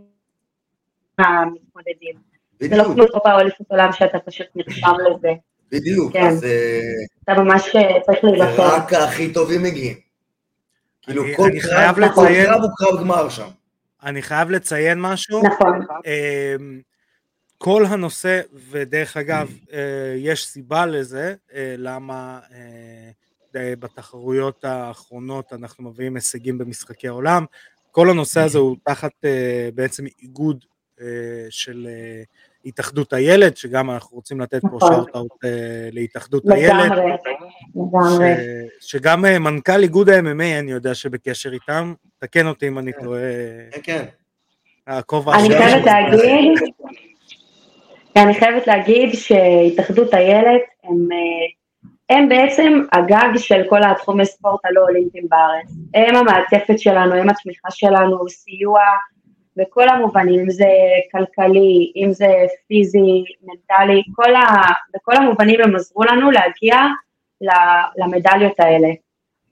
המתמודדים. 1.19 2.15
זה 2.59 2.77
לא 2.77 2.83
בדיוק, 2.83 2.95
כמו 2.95 3.03
אירופה 3.03 3.33
או 3.33 3.39
אליפות 3.39 3.67
עולם 3.71 3.91
שאתה 3.91 4.19
פשוט 4.19 4.47
נרשם 4.55 4.88
לזה. 5.09 5.29
בדיוק. 5.71 6.13
כן. 6.13 6.25
אז 6.27 6.43
אה, 6.43 6.79
אתה 7.24 7.33
ממש 7.43 7.75
אה, 7.75 8.00
צריך 8.01 8.24
להיבחר. 8.24 8.75
רק 8.75 8.93
הכי 8.93 9.33
טובים 9.33 9.63
מגיעים. 9.63 9.97
כאילו 11.01 11.24
אני- 11.24 11.35
כל 11.35 11.43
אני 11.43 11.59
קרב, 11.59 11.71
חייב 11.71 11.95
כל 11.95 12.01
לציין- 12.01 12.45
קרב 12.45 12.62
הוא 12.62 12.69
קרב 12.77 13.00
גמר 13.00 13.29
שם. 13.29 13.47
אני 14.03 14.21
חייב 14.21 14.50
לציין 14.51 15.01
משהו. 15.01 15.43
נכון. 15.43 15.79
כל 17.65 17.86
הנושא, 17.86 18.41
ודרך 18.69 19.17
אגב, 19.17 19.51
אה, 19.74 19.79
יש 20.17 20.45
סיבה 20.45 20.86
לזה, 20.86 21.36
אה, 21.53 21.75
למה 21.77 22.39
אה, 22.51 23.74
בתחרויות 23.79 24.65
האחרונות 24.65 25.53
אנחנו 25.53 25.84
מביאים 25.84 26.15
הישגים 26.15 26.57
במשחקי 26.57 27.07
העולם. 27.07 27.45
כל 27.91 28.10
הנושא 28.10 28.41
הזה 28.41 28.57
הוא 28.57 28.75
תחת 28.84 29.12
בעצם 29.75 30.05
איגוד 30.22 30.65
של 31.50 31.88
התאחדות 32.65 33.13
אילת, 33.13 33.57
שגם 33.57 33.91
אנחנו 33.91 34.15
רוצים 34.15 34.41
לתת 34.41 34.62
פה 34.62 34.67
נכון. 34.67 34.93
shout-out 34.93 35.31
להתאחדות 35.91 36.43
אילת. 36.50 36.91
שגם 38.79 39.22
מנכ"ל 39.22 39.84
איגוד 39.84 40.10
ה-MMA, 40.10 40.60
אני 40.60 40.72
יודע 40.72 40.93
שבקשר 40.93 41.53
איתם, 41.53 41.93
תקן 42.19 42.48
אותי 42.48 42.67
אם 42.67 42.79
אני 42.79 42.93
כן. 42.93 43.03
טועה, 43.03 43.22
כן, 43.72 43.81
כן. 43.84 44.05
הכובע 44.88 45.36
אני 45.36 45.50
חייבת. 45.50 45.86
להגיד, 45.86 46.60
אני 48.17 48.34
חייבת 48.34 48.67
להגיד 48.67 49.13
שהתאחדות 49.13 50.13
אילת 50.13 50.60
הם, 50.84 51.07
אה, 51.12 52.15
הם 52.17 52.29
בעצם 52.29 52.81
הגג 52.91 53.38
של 53.38 53.63
כל 53.69 53.84
התחומי 53.84 54.25
ספורט 54.25 54.65
הלא 54.65 54.81
אולימפיים 54.81 55.27
בארץ. 55.29 55.72
הם 55.93 56.15
המעטפת 56.15 56.79
שלנו, 56.79 57.13
הם 57.13 57.29
התמיכה 57.29 57.72
שלנו, 57.72 58.29
סיוע 58.29 58.79
בכל 59.57 59.89
המובנים, 59.89 60.39
אם 60.39 60.50
זה 60.50 60.69
כלכלי, 61.12 61.91
אם 61.95 62.12
זה 62.12 62.27
פיזי, 62.67 63.24
מנטלי, 63.43 64.03
כל 64.15 64.36
ה, 64.36 64.41
בכל 64.95 65.15
המובנים 65.15 65.62
הם 65.62 65.75
עזרו 65.75 66.03
לנו 66.03 66.31
להגיע 66.31 66.75
למדליות 67.98 68.60
האלה. 68.60 68.88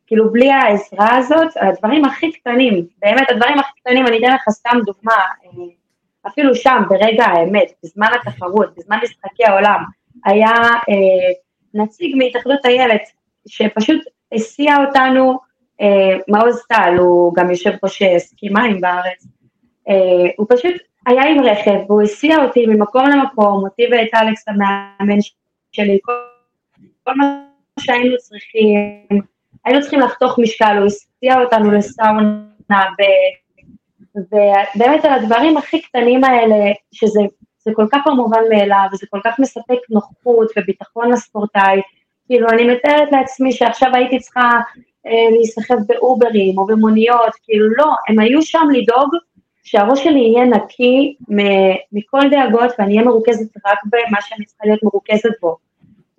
כאילו 0.07 0.31
בלי 0.31 0.51
העזרה 0.51 1.15
הזאת, 1.15 1.47
הדברים 1.55 2.05
הכי 2.05 2.31
קטנים, 2.31 2.85
באמת 3.01 3.29
הדברים 3.31 3.59
הכי 3.59 3.71
קטנים, 3.79 4.07
אני 4.07 4.17
אתן 4.17 4.35
לך 4.35 4.49
סתם 4.49 4.77
דוגמה, 4.85 5.13
אה, 5.13 5.49
אפילו 6.27 6.55
שם, 6.55 6.81
ברגע 6.89 7.25
האמת, 7.25 7.71
בזמן 7.83 8.07
התחרות, 8.15 8.75
בזמן 8.77 8.99
משחקי 9.03 9.45
העולם, 9.45 9.83
היה 10.25 10.51
אה, 10.89 11.33
נציג 11.73 12.15
מהתאחדות 12.15 12.65
הילד, 12.65 12.99
שפשוט 13.47 14.01
הסיע 14.31 14.75
אותנו, 14.87 15.39
אה, 15.81 16.17
מעוז 16.27 16.61
טל, 16.69 16.95
הוא 16.97 17.35
גם 17.35 17.49
יושב 17.49 17.71
ראש 17.83 18.03
סקי 18.17 18.49
מים 18.49 18.81
בארץ, 18.81 19.27
אה, 19.89 20.29
הוא 20.37 20.47
פשוט 20.49 20.73
היה 21.05 21.23
עם 21.23 21.43
רכב, 21.45 21.79
והוא 21.87 22.01
הסיע 22.01 22.43
אותי 22.43 22.65
ממקום 22.65 23.09
למקום, 23.09 23.63
אותי 23.63 23.83
ואת 23.91 24.21
אלכס 24.21 24.47
המאמן 24.47 25.17
שלי, 25.71 25.99
כל, 26.03 26.13
כל 27.03 27.13
מה 27.15 27.43
שהיינו 27.79 28.17
צריכים, 28.17 28.79
היינו 29.65 29.81
צריכים 29.81 29.99
לחתוך 29.99 30.39
משקל, 30.39 30.77
הוא 30.77 30.85
הסיע 30.85 31.41
אותנו 31.41 31.71
לסאונה, 31.71 32.43
ו... 32.71 33.03
ובאמת 34.15 35.05
על 35.05 35.13
הדברים 35.13 35.57
הכי 35.57 35.81
קטנים 35.81 36.23
האלה, 36.23 36.71
שזה 36.91 37.21
זה 37.65 37.71
כל 37.75 37.85
כך 37.91 37.99
לא 38.07 38.15
מובן 38.15 38.41
מאליו, 38.49 38.85
וזה 38.93 39.07
כל 39.09 39.19
כך 39.23 39.39
מספק 39.39 39.79
נוחות 39.89 40.47
וביטחון 40.57 41.11
לספורטאי, 41.11 41.81
כאילו 42.25 42.49
אני 42.49 42.63
מתארת 42.63 43.11
לעצמי 43.11 43.51
שעכשיו 43.51 43.89
הייתי 43.93 44.19
צריכה 44.19 44.51
אה, 45.05 45.29
להיסחב 45.31 45.77
באוברים 45.87 46.57
או 46.57 46.65
במוניות, 46.65 47.31
כאילו 47.43 47.69
לא, 47.77 47.85
הם 48.07 48.19
היו 48.19 48.41
שם 48.41 48.67
לדאוג 48.73 49.15
שהראש 49.63 50.03
שלי 50.03 50.19
יהיה 50.19 50.45
נקי 50.45 51.15
מכל 51.91 52.21
דאגות 52.31 52.71
ואני 52.79 52.93
אהיה 52.93 53.07
מרוכזת 53.07 53.57
רק 53.65 53.79
במה 53.85 54.21
שאני 54.21 54.45
צריכה 54.45 54.65
להיות 54.65 54.83
מרוכזת 54.83 55.41
בו. 55.41 55.57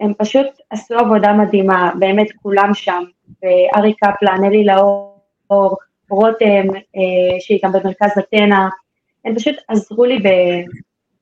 הם 0.01 0.13
פשוט 0.19 0.47
עשו 0.71 0.95
עבודה 0.95 1.33
מדהימה, 1.33 1.93
באמת 1.99 2.27
כולם 2.43 2.75
שם, 2.75 3.03
וארי 3.43 3.95
קפלן, 3.95 4.45
אלי 4.45 4.65
לאור, 4.65 5.77
רותם, 6.15 6.67
אה, 6.97 7.41
שהיא 7.41 7.59
גם 7.65 7.73
במרכז 7.73 8.11
אתנה, 8.19 8.69
הם 9.25 9.35
פשוט 9.35 9.57
עזרו 9.69 10.05
לי 10.05 10.19
ב- 10.19 10.65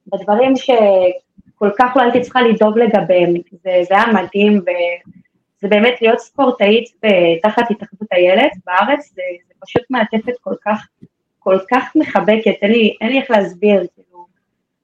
בדברים 0.07 0.57
שכל 0.57 1.71
כך 1.79 1.93
לא 1.97 2.03
הייתי 2.03 2.21
צריכה 2.21 2.43
לדאוג 2.43 2.79
לגביהם, 2.79 3.35
זה, 3.53 3.81
זה 3.89 3.95
היה 3.95 4.07
מדהים, 4.07 4.53
וזה 4.53 5.69
באמת 5.69 6.03
להיות 6.03 6.19
ספורטאית 6.19 6.85
תחת 7.43 7.71
התאחדות 7.71 8.09
הילד 8.11 8.51
בארץ, 8.67 9.13
זה, 9.15 9.23
זה 9.49 9.55
פשוט 9.61 9.83
מעטפת 9.91 10.33
כל 10.41 10.55
כך, 10.65 10.87
כל 11.39 11.59
כך 11.71 11.93
מחבקת, 11.97 12.55
אין 12.63 12.71
לי, 12.71 12.97
אין 13.01 13.09
לי 13.13 13.21
איך 13.21 13.31
להסביר, 13.31 13.87
כאילו, 13.95 14.27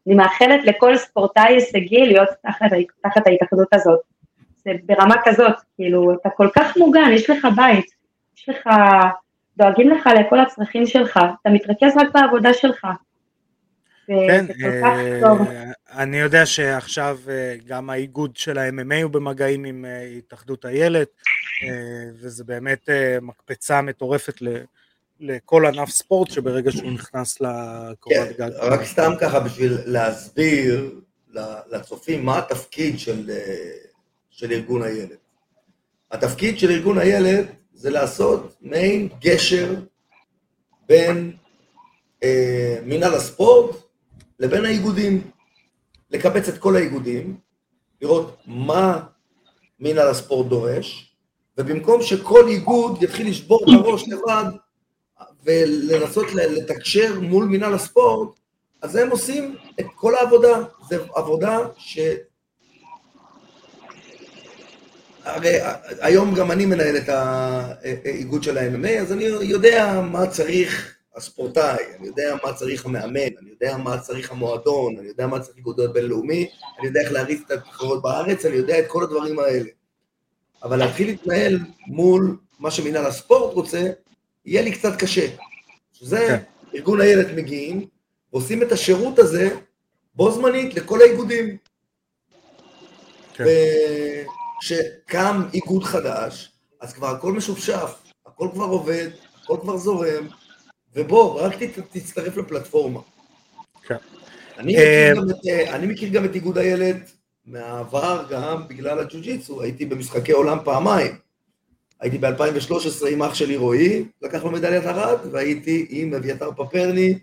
אני 0.07 0.15
מאחלת 0.15 0.65
לכל 0.65 0.97
ספורטאי 0.97 1.55
הישגי 1.55 2.07
להיות 2.07 2.29
תחת, 2.43 2.71
תחת 3.03 3.27
ההתאחדות 3.27 3.69
הזאת. 3.73 4.01
זה 4.57 4.71
ברמה 4.87 5.15
כזאת, 5.25 5.55
כאילו, 5.77 6.15
אתה 6.15 6.31
כל 6.31 6.49
כך 6.57 6.77
מוגן, 6.77 7.11
יש 7.13 7.31
לך 7.31 7.47
בית, 7.57 7.87
יש 8.37 8.49
לך, 8.49 8.69
דואגים 9.59 9.91
לך 9.91 10.09
לכל 10.21 10.41
הצרכים 10.41 10.87
שלך, 10.87 11.17
אתה 11.43 11.51
מתרכז 11.51 11.97
רק 11.97 12.09
בעבודה 12.15 12.55
שלך. 12.55 12.87
כן, 14.07 14.47
אה. 14.65 15.73
אני 15.93 16.17
יודע 16.17 16.47
שעכשיו 16.47 17.19
אה, 17.29 17.55
גם 17.67 17.91
האיגוד 17.91 18.37
של 18.37 18.59
ה-MMA 18.59 19.03
הוא 19.03 19.11
במגעים 19.11 19.65
עם 19.65 19.85
אה, 19.85 20.03
התאחדות 20.03 20.65
אה, 20.65 20.71
וזה 22.21 22.45
באמת 22.45 22.89
אה, 22.89 23.19
מקפצה 23.23 23.83
מטורפת 23.83 24.43
ל- 24.43 24.63
לכל 25.21 25.67
ענף 25.67 25.89
ספורט 25.89 26.31
שברגע 26.31 26.73
שהוא 26.73 26.91
נכנס 26.91 27.41
לקורת 27.41 28.17
כן, 28.17 28.33
גג. 28.39 28.51
רק 28.61 28.85
סתם 28.85 29.13
ככה 29.21 29.41
בשביל 29.41 29.79
להסביר 29.85 31.01
לצופים 31.71 32.25
מה 32.25 32.39
התפקיד 32.39 32.99
של, 32.99 33.31
של 34.31 34.53
ארגון 34.53 34.83
הילד. 34.83 35.17
התפקיד 36.11 36.59
של 36.59 36.71
ארגון 36.71 36.99
הילד 36.99 37.47
זה 37.79 37.91
לעשות 37.91 38.57
מעין 38.61 39.09
גשר 39.21 39.75
בין 40.89 41.33
אה, 42.23 42.79
מינהל 42.83 43.15
הספורט 43.15 43.77
לבין 44.39 44.65
האיגודים. 44.65 45.31
לקבץ 46.11 46.49
את 46.49 46.59
כל 46.59 46.77
האיגודים, 46.77 47.37
לראות 48.03 48.37
מה 48.47 49.01
מינהל 49.81 50.09
הספורט 50.09 50.47
דורש, 50.47 51.15
ובמקום 51.59 52.03
שכל 52.03 52.49
איגוד 52.49 53.03
יתחיל 53.03 53.29
לשבור 53.29 53.63
את 53.63 53.69
הראש 53.69 54.05
לבד 54.09 54.45
ולנסות 55.45 56.27
לתקשר 56.35 57.21
מול 57.21 57.45
מינהל 57.45 57.75
הספורט, 57.75 58.39
אז 58.83 58.97
הם 58.97 59.11
עושים 59.11 59.57
את 59.81 59.87
כל 59.95 60.15
העבודה. 60.15 60.63
זו 60.91 60.97
עבודה 61.15 61.59
ש... 61.77 61.99
הרי 65.29 65.59
היום 66.01 66.35
גם 66.35 66.51
אני 66.51 66.67
מנהל 66.67 66.97
את 66.97 67.09
האיגוד 68.05 68.43
של 68.43 68.59
ה-MMA, 68.59 69.01
אז 69.01 69.13
אני 69.13 69.25
יודע 69.25 70.01
מה 70.11 70.27
צריך 70.27 70.95
הספורטאי, 71.17 71.85
אני 71.99 72.07
יודע 72.07 72.37
מה 72.45 72.53
צריך 72.53 72.87
המאמן, 72.87 73.37
אני 73.41 73.51
יודע 73.51 73.77
מה 73.77 73.99
צריך 73.99 74.31
המועדון, 74.31 74.99
אני 74.99 75.09
יודע 75.09 75.27
מה 75.27 75.41
צריך 75.41 75.57
איגוד 75.57 75.81
בינלאומי, 75.93 76.51
אני 76.79 76.87
יודע 76.87 77.01
איך 77.01 77.13
להריץ 77.13 77.43
את 77.47 77.51
התחרות 77.51 78.03
בארץ, 78.03 78.47
אני 78.47 78.57
יודע 78.57 78.79
את 78.79 78.85
כל 78.87 79.03
הדברים 79.03 79.39
האלה. 79.39 79.71
אבל 80.63 80.77
להתחיל 80.77 81.07
להתנהל 81.07 81.59
מול 81.87 82.37
מה 82.59 82.71
שמינהל 82.71 83.07
הספורט 83.07 83.55
רוצה, 83.55 83.91
יהיה 84.45 84.63
לי 84.63 84.73
קצת 84.73 84.97
קשה. 84.99 85.27
שזה, 85.93 86.17
כן. 86.19 86.39
ארגון 86.75 87.01
הילד 87.01 87.35
מגיעים, 87.35 87.87
ועושים 88.33 88.63
את 88.63 88.73
השירות 88.73 89.19
הזה 89.19 89.51
בו 90.15 90.31
זמנית 90.31 90.75
לכל 90.75 91.01
האיגודים. 91.01 91.57
כן. 93.35 93.45
וכשקם 94.59 95.43
איגוד 95.55 95.85
חדש, 95.85 96.53
אז 96.81 96.93
כבר 96.93 97.09
הכל 97.09 97.33
משופשף, 97.33 97.95
הכל 98.27 98.49
כבר 98.53 98.65
עובד, 98.65 99.09
הכל 99.43 99.57
כבר 99.61 99.77
זורם, 99.77 100.29
ובוא, 100.95 101.41
רק 101.41 101.63
תצטרף 101.93 102.37
לפלטפורמה. 102.37 103.01
כן. 103.83 103.97
אני 104.59 104.73
מכיר, 104.73 104.85
אה, 104.85 105.13
גם 105.15 105.31
את, 105.31 105.37
אני 105.75 105.87
מכיר 105.87 106.09
גם 106.09 106.25
את 106.25 106.35
איגוד 106.35 106.59
הילד 106.59 107.03
מהעבר, 107.47 108.25
גם 108.31 108.69
בגלל 108.69 108.99
הג'ו-ג'יצו, 108.99 109.63
הייתי 109.63 109.87
במשחקי 109.87 110.33
עולם 110.33 110.59
פעמיים. 110.65 111.19
הייתי 112.01 112.19
ב-2013 112.19 113.07
עם 113.11 113.23
אח 113.23 113.35
שלי 113.35 113.57
רועי, 113.57 114.05
לקח 114.23 114.45
לו 114.45 114.51
מדליית 114.51 114.87
ארד, 114.87 115.19
והייתי 115.33 115.87
עם 115.91 116.15
אביתר 116.15 116.51
פפרני 116.53 117.19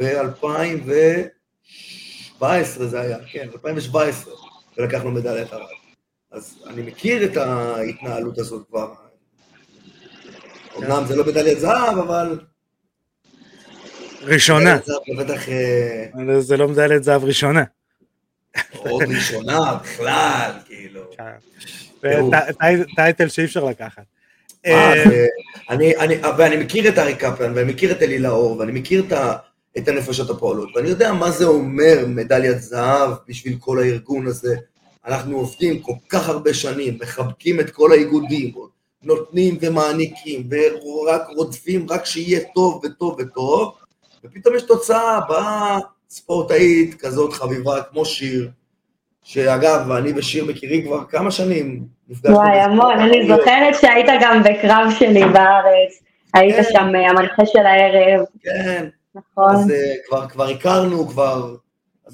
ב-2017 0.00 2.44
זה 2.64 3.00
היה, 3.00 3.18
כן, 3.32 3.48
2017, 3.52 4.34
ולקח 4.78 5.04
לו 5.04 5.10
מדליית 5.10 5.52
ארד. 5.52 5.81
אז 6.32 6.64
אני 6.66 6.82
מכיר 6.82 7.24
את 7.24 7.36
ההתנהלות 7.36 8.38
הזאת 8.38 8.66
כבר. 8.68 8.94
אמנם 10.78 11.04
זה 11.06 11.16
לא 11.16 11.24
מדליית 11.24 11.60
זהב, 11.60 11.98
אבל... 11.98 12.40
ראשונה. 14.22 14.78
בטח... 15.18 15.48
אה, 15.48 16.40
זה 16.40 16.56
לא 16.56 16.68
מדליית 16.68 17.04
זהב 17.04 17.24
ראשונה. 17.24 17.64
עוד 18.78 19.02
ראשונה 19.02 19.74
בכלל, 19.74 20.50
כאילו. 20.66 21.02
כן. 21.16 22.20
טייטל 22.96 23.28
שאי 23.28 23.44
אפשר 23.44 23.64
לקחת. 23.64 24.02
אה, 24.66 25.04
ואני 26.38 26.56
מכיר 26.56 26.88
את 26.88 26.98
ארי 26.98 27.14
קפלן, 27.14 27.52
ואני 27.54 27.72
מכיר 27.72 27.92
את 27.92 28.02
אלי 28.02 28.18
לאור, 28.18 28.58
ואני 28.58 28.72
מכיר 28.72 29.06
את 29.78 29.88
הנפשות 29.88 30.30
הפועלות, 30.30 30.68
ואני 30.76 30.88
יודע 30.88 31.12
מה 31.12 31.30
זה 31.30 31.44
אומר 31.44 32.04
מדליית 32.06 32.62
זהב 32.62 33.10
בשביל 33.28 33.56
כל 33.60 33.78
הארגון 33.78 34.26
הזה. 34.26 34.56
אנחנו 35.06 35.36
עובדים 35.36 35.78
כל 35.78 35.92
כך 36.08 36.28
הרבה 36.28 36.54
שנים, 36.54 36.98
מחבקים 37.02 37.60
את 37.60 37.70
כל 37.70 37.92
האיגודים, 37.92 38.54
נותנים 39.02 39.58
ומעניקים, 39.60 40.48
ורק 40.50 41.22
רודפים 41.36 41.86
רק 41.90 42.04
שיהיה 42.04 42.40
טוב 42.54 42.80
וטוב 42.84 43.16
וטוב, 43.18 43.74
ופתאום 44.24 44.56
יש 44.56 44.62
תוצאה, 44.62 45.20
באה 45.28 45.78
ספורטאית 46.10 46.94
כזאת 47.00 47.32
חביבה 47.32 47.82
כמו 47.82 48.04
שיר, 48.04 48.50
שאגב, 49.22 49.90
אני 49.90 50.12
ושיר 50.16 50.44
מכירים 50.44 50.84
כבר 50.86 51.04
כמה 51.04 51.30
שנים. 51.30 51.84
וואי, 52.24 52.60
המון, 52.60 52.98
אני 52.98 53.28
זוכרת 53.28 53.74
שהיית 53.80 54.06
גם 54.20 54.42
בקרב 54.42 54.86
שלי 54.98 55.24
בארץ, 55.24 56.02
היית 56.34 56.56
כן. 56.56 56.62
שם 56.72 56.94
אה, 56.94 57.10
המנחה 57.10 57.46
של 57.46 57.66
הערב. 57.66 58.24
כן. 58.42 58.88
נכון. 59.14 59.54
אז 59.54 59.70
uh, 59.70 60.08
כבר, 60.08 60.28
כבר 60.28 60.48
הכרנו, 60.48 61.08
כבר... 61.08 61.54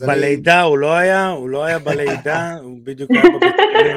בלידה. 0.07 0.63
הוא 0.63 0.79
לא 0.79 0.93
היה, 0.93 1.29
הוא 1.29 1.49
לא 1.49 1.65
היה 1.65 1.79
בלידה, 1.79 2.57
הוא 2.63 2.79
בדיוק 2.85 3.11
היה 3.11 3.23
בבית 3.23 3.55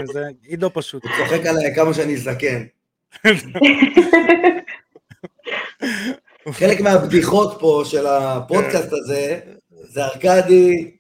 הזה, 0.10 0.26
עידו 0.44 0.70
פשוט. 0.74 1.04
הוא 1.04 1.12
צוחק 1.18 1.46
עליי 1.46 1.76
כמה 1.76 1.94
שאני 1.94 2.18
זקן. 2.18 2.64
חלק 6.52 6.82
מהבדיחות 6.82 7.58
פה 7.60 7.84
של 7.86 8.08
הפודקאסט 8.08 8.94
הזה, 8.94 9.40
זה 9.70 10.06
ארכדי 10.06 10.92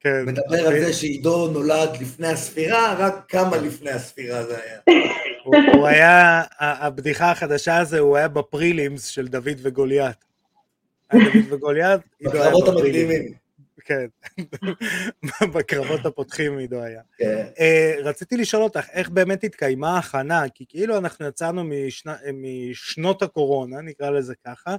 כן. 0.00 0.24
מדבר 0.26 0.66
על 0.66 0.80
זה 0.80 0.92
שעידו 0.92 1.48
נולד 1.48 1.88
לפני 2.00 2.26
הספירה, 2.26 2.94
רק 2.98 3.24
כמה 3.28 3.56
לפני 3.56 3.90
הספירה 3.90 4.44
זה 4.44 4.56
היה. 4.62 5.00
הוא, 5.44 5.54
הוא 5.72 5.86
היה, 5.86 6.42
הבדיחה 6.58 7.30
החדשה 7.30 7.76
הזה, 7.78 7.98
הוא 7.98 8.16
היה 8.16 8.28
בפרילימס 8.28 9.04
של 9.04 9.28
דוד 9.28 9.58
וגוליית. 9.62 10.16
היה 11.10 11.24
דוד 11.24 11.52
וגוליית, 11.52 12.00
עידו 12.20 12.42
היה 12.42 12.52
המקדימים. 12.66 13.47
כן, 13.88 14.06
בקרבות 15.54 16.06
הפותחים 16.06 16.58
עידו 16.58 16.82
היה. 16.82 17.00
כן. 17.18 17.46
Uh, 17.54 18.04
רציתי 18.04 18.36
לשאול 18.36 18.62
אותך, 18.62 18.86
איך 18.92 19.08
באמת 19.08 19.44
התקיימה 19.44 19.96
ההכנה? 19.96 20.42
כי 20.54 20.64
כאילו 20.68 20.98
אנחנו 20.98 21.26
יצאנו 21.26 21.64
משנה, 21.64 22.14
משנות 22.32 23.22
הקורונה, 23.22 23.80
נקרא 23.80 24.10
לזה 24.10 24.34
ככה, 24.46 24.76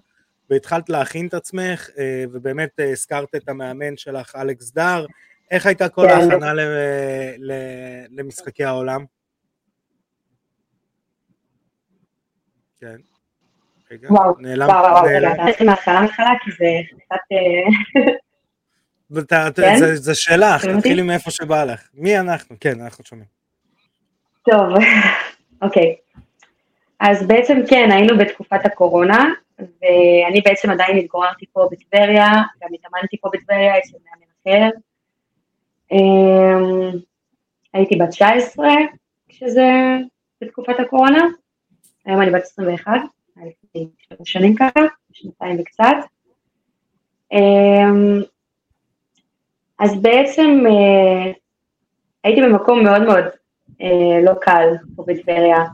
והתחלת 0.50 0.90
להכין 0.90 1.28
את 1.28 1.34
עצמך, 1.34 1.90
אה, 1.98 2.24
ובאמת 2.32 2.80
אה, 2.80 2.92
הזכרת 2.92 3.36
את 3.36 3.50
המאמן 3.50 3.98
שלך, 3.98 4.36
אלכס 4.36 4.72
דאר, 4.72 5.06
איך 5.52 5.66
הייתה 5.66 5.90
כל 5.90 6.06
כן. 6.08 6.14
ההכנה 6.14 6.54
למשחקי 8.10 8.64
העולם? 8.64 9.06
כן. 12.82 12.98
רגע, 13.92 14.14
וואו, 14.14 14.34
נעלם. 14.40 14.68
וואו, 14.68 14.84
וואו, 14.84 15.04
רגע, 15.04 15.36
תעשי 15.36 15.64
מההתחלה 15.64 16.02
מההתחלה, 16.02 16.34
כי 16.44 16.52
זה 16.52 16.66
קצת... 17.06 17.18
כן? 19.56 19.96
זה 19.96 20.16
שלך, 20.16 20.66
תתחילי 20.66 21.02
מאיפה 21.02 21.32
שבא 21.32 21.64
לך. 21.64 21.90
מי 21.94 22.20
אנחנו? 22.20 22.56
כן, 22.60 22.82
אנחנו 22.82 23.04
שומעים. 23.06 23.28
טוב, 24.44 24.74
אוקיי. 25.62 25.96
אז 27.00 27.28
בעצם 27.28 27.58
כן, 27.70 27.90
היינו 27.92 28.18
בתקופת 28.18 28.66
הקורונה, 28.66 29.26
ואני 29.60 30.42
בעצם 30.46 30.70
עדיין 30.70 30.98
התגוררתי 30.98 31.46
פה 31.54 31.68
בטבריה, 31.72 32.28
גם 32.62 32.70
התאמנתי 32.74 33.18
פה 33.22 33.30
בטבריה 33.34 33.78
אצל 33.78 33.98
מאמן 34.06 34.32
אחר. 34.42 34.78
אמ, 35.92 37.00
הייתי 37.74 37.96
בת 37.96 38.10
19 38.10 38.68
כשזה 39.30 39.68
בתקופת 40.42 40.80
הקורונה, 40.80 41.24
היום 42.06 42.22
אני 42.22 42.32
בת 42.32 42.42
21, 42.42 42.92
הייתי 43.36 43.88
שלוש 43.98 44.32
שנים 44.32 44.56
ככה, 44.56 44.80
שנתיים 45.12 45.60
וקצת. 45.60 45.96
אז 49.80 50.02
בעצם 50.02 50.64
אה, 50.66 51.32
הייתי 52.24 52.42
במקום 52.42 52.84
מאוד 52.84 53.02
מאוד 53.02 53.24
אה, 53.82 54.22
לא 54.24 54.32
קל 54.42 54.68
פה 54.96 55.04
בטבריה. 55.08 55.66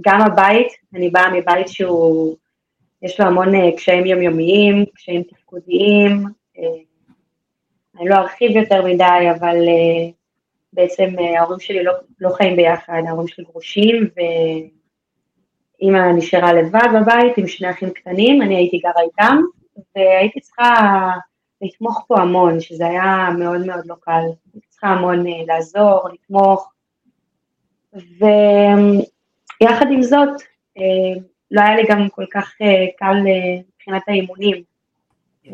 גם 0.00 0.20
הבית, 0.20 0.68
אני 0.94 1.10
באה 1.10 1.30
מבית 1.32 1.68
שהוא 1.68 2.36
יש 3.02 3.20
לו 3.20 3.26
המון 3.26 3.54
אה, 3.54 3.76
קשיים 3.76 4.06
יומיומיים, 4.06 4.84
קשיים 4.94 5.22
תפקודיים, 5.22 6.24
אה, 6.58 6.64
אני 7.98 8.08
לא 8.08 8.14
ארחיב 8.14 8.56
יותר 8.56 8.84
מדי, 8.84 9.30
אבל 9.38 9.56
אה, 9.68 10.10
בעצם 10.72 11.14
ההורים 11.38 11.60
שלי 11.60 11.84
לא, 11.84 11.92
לא 12.20 12.30
חיים 12.30 12.56
ביחד, 12.56 13.02
ההורים 13.08 13.28
שלי 13.28 13.44
גרושים, 13.44 14.08
ואימא 15.80 16.12
נשארה 16.16 16.52
לבד 16.52 16.88
בבית 16.94 17.38
עם 17.38 17.46
שני 17.46 17.70
אחים 17.70 17.90
קטנים, 17.90 18.42
אני 18.42 18.56
הייתי 18.56 18.78
גרה 18.78 19.02
איתם, 19.02 19.36
והייתי 19.96 20.40
צריכה 20.40 20.74
לתמוך 21.64 22.04
פה 22.08 22.20
המון, 22.20 22.60
שזה 22.60 22.86
היה 22.86 23.28
מאוד 23.38 23.66
מאוד 23.66 23.86
לא 23.86 23.94
קל, 24.00 24.22
הייתי 24.54 24.68
צריכה 24.68 24.86
המון 24.86 25.24
לעזור, 25.46 26.08
לתמוך, 26.12 26.72
ויחד 29.60 29.86
עם 29.90 30.02
זאת, 30.02 30.42
לא 31.50 31.60
היה 31.60 31.76
לי 31.76 31.82
גם 31.88 32.08
כל 32.08 32.24
כך 32.30 32.54
אה, 32.62 32.86
קל 32.96 33.14
אה, 33.26 33.60
מבחינת 33.74 34.02
האימונים. 34.08 34.62
אה, 35.46 35.52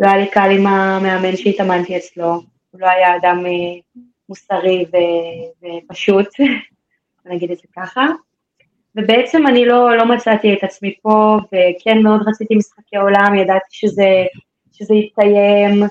לא 0.00 0.06
היה 0.08 0.16
לי 0.16 0.30
קל 0.30 0.48
עם 0.58 0.66
המאמן 0.66 1.36
שהתאמנתי 1.36 1.96
אצלו, 1.96 2.32
הוא 2.70 2.80
לא 2.80 2.86
היה 2.86 3.16
אדם 3.16 3.44
מוסרי 4.28 4.84
ופשוט, 5.62 6.28
נגיד 7.26 7.50
את 7.50 7.58
זה 7.58 7.64
ככה. 7.76 8.06
ובעצם 8.96 9.46
אני 9.46 9.64
לא, 9.64 9.96
לא 9.96 10.14
מצאתי 10.14 10.54
את 10.54 10.64
עצמי 10.64 10.94
פה, 11.02 11.36
וכן 11.46 11.98
מאוד 12.02 12.20
רציתי 12.28 12.54
משחקי 12.54 12.96
עולם, 12.96 13.34
ידעתי 13.34 13.68
שזה, 13.70 14.24
שזה 14.82 14.94
יתקיים, 14.94 15.82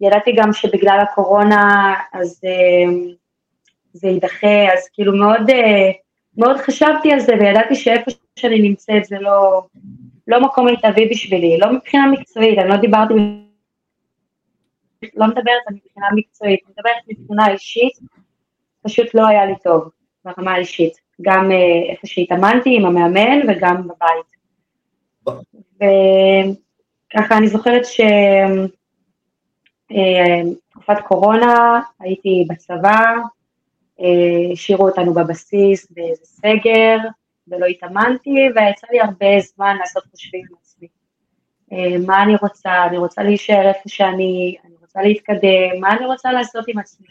ידעתי 0.00 0.32
גם 0.32 0.52
שבגלל 0.52 0.98
הקורונה 1.00 1.94
אז 2.12 2.40
זה 3.92 4.08
יידחה, 4.08 4.72
אז 4.72 4.88
כאילו 4.92 5.16
מאוד, 5.16 5.50
מאוד 6.36 6.56
חשבתי 6.56 7.12
על 7.12 7.20
זה 7.20 7.32
וידעתי 7.40 7.74
שאיפה 7.74 8.10
שאני 8.36 8.58
נמצאת 8.68 9.04
זה 9.04 9.16
לא, 9.20 9.62
לא 10.26 10.40
מקום 10.40 10.66
מיטבי 10.66 11.08
בשבילי, 11.08 11.58
לא 11.58 11.72
מבחינה 11.72 12.06
מקצועית, 12.06 12.58
אני 12.58 12.68
לא 12.68 12.76
דיברתי, 12.76 13.14
לא 15.14 15.26
מדברת 15.26 15.62
על 15.66 15.74
מבחינה 15.74 16.06
מקצועית, 16.14 16.60
אני 16.64 16.72
מדברת 16.72 17.02
מבחינה 17.08 17.52
אישית, 17.52 17.98
פשוט 18.82 19.14
לא 19.14 19.26
היה 19.26 19.46
לי 19.46 19.54
טוב 19.64 19.90
ברמה 20.24 20.52
האישית, 20.52 20.92
גם 21.22 21.50
uh, 21.50 21.90
איפה 21.90 22.06
שהתאמנתי 22.06 22.76
עם 22.76 22.86
המאמן 22.86 23.38
וגם 23.48 23.88
בבית. 23.88 24.40
וככה 27.10 27.36
אני 27.36 27.48
זוכרת 27.48 27.82
שתקופת 27.84 28.10
אה, 30.96 31.02
קורונה 31.02 31.80
הייתי 32.00 32.44
בצבא, 32.48 33.14
השאירו 34.52 34.88
אותנו 34.88 35.14
בבסיס 35.14 35.86
באיזה 35.90 36.24
סגר, 36.24 36.98
ולא 37.48 37.66
התאמנתי, 37.66 38.30
ויצא 38.54 38.86
לי 38.90 39.00
הרבה 39.00 39.40
זמן 39.40 39.76
לעשות 39.80 40.04
חושבים 40.10 40.42
עם 40.50 40.56
עצמי. 40.62 40.88
אה, 41.72 41.98
מה 42.06 42.22
אני 42.22 42.36
רוצה, 42.42 42.84
אני 42.84 42.98
רוצה 42.98 43.22
להישאר 43.22 43.68
איפה 43.68 43.88
שאני, 43.88 44.56
אני 44.64 44.74
רוצה 44.80 45.02
להתקדם, 45.02 45.80
מה 45.80 45.92
אני 45.92 46.06
רוצה 46.06 46.32
לעשות 46.32 46.64
עם 46.68 46.78
עצמי. 46.78 47.06